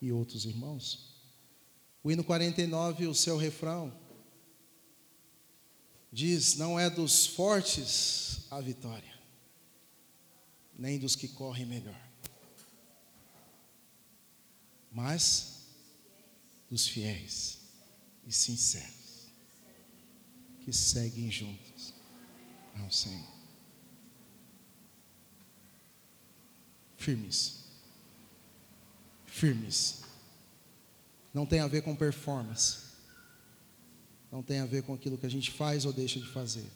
e 0.00 0.12
outros 0.12 0.44
irmãos. 0.44 1.16
O 2.00 2.12
hino 2.12 2.22
49, 2.22 3.08
o 3.08 3.14
seu 3.14 3.36
refrão, 3.36 3.92
diz: 6.16 6.56
Não 6.56 6.80
é 6.80 6.90
dos 6.90 7.26
fortes 7.26 8.40
a 8.50 8.60
vitória, 8.60 9.14
nem 10.78 10.98
dos 10.98 11.14
que 11.14 11.28
correm 11.28 11.66
melhor 11.66 12.06
mas 14.96 15.60
dos 16.70 16.88
fiéis 16.88 17.58
e 18.26 18.32
sinceros 18.32 19.30
que 20.64 20.72
seguem 20.72 21.30
juntos 21.30 21.92
ao 22.80 22.90
Senhor. 22.90 23.36
Firmes. 26.96 27.66
Firmes. 29.26 30.00
Não 31.34 31.44
tem 31.44 31.60
a 31.60 31.68
ver 31.68 31.82
com 31.82 31.94
performance. 31.94 32.85
Não 34.36 34.42
tem 34.42 34.58
a 34.58 34.66
ver 34.66 34.82
com 34.82 34.92
aquilo 34.92 35.16
que 35.16 35.24
a 35.24 35.30
gente 35.30 35.50
faz 35.50 35.86
ou 35.86 35.94
deixa 35.94 36.20
de 36.20 36.26
fazer. 36.26 36.70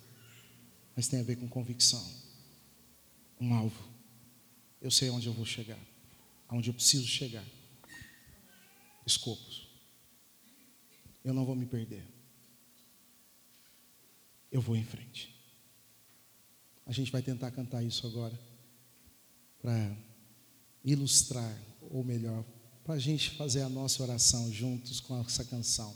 Mas 0.95 1.07
tem 1.07 1.19
a 1.19 1.23
ver 1.23 1.35
com 1.35 1.47
convicção. 1.47 2.03
Um 3.39 3.53
alvo. 3.53 3.87
Eu 4.81 4.89
sei 4.89 5.11
onde 5.11 5.27
eu 5.27 5.33
vou 5.33 5.45
chegar. 5.45 5.77
Aonde 6.47 6.71
eu 6.71 6.73
preciso 6.73 7.05
chegar 7.05 7.45
escopos. 9.05 9.67
Eu 11.23 11.35
não 11.35 11.45
vou 11.45 11.55
me 11.55 11.67
perder. 11.67 12.03
Eu 14.51 14.59
vou 14.59 14.75
em 14.75 14.83
frente. 14.83 15.31
A 16.87 16.91
gente 16.91 17.11
vai 17.11 17.21
tentar 17.21 17.51
cantar 17.51 17.83
isso 17.83 18.07
agora 18.07 18.37
para 19.61 19.95
ilustrar, 20.83 21.61
ou 21.79 22.03
melhor, 22.03 22.43
para 22.83 22.95
a 22.95 22.99
gente 22.99 23.29
fazer 23.29 23.61
a 23.61 23.69
nossa 23.69 24.01
oração 24.01 24.51
juntos 24.51 24.99
com 24.99 25.15
essa 25.21 25.45
canção. 25.45 25.95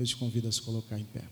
Eu 0.00 0.06
te 0.06 0.16
convido 0.16 0.48
a 0.48 0.52
se 0.52 0.62
colocar 0.62 0.98
em 0.98 1.04
pé. 1.04 1.22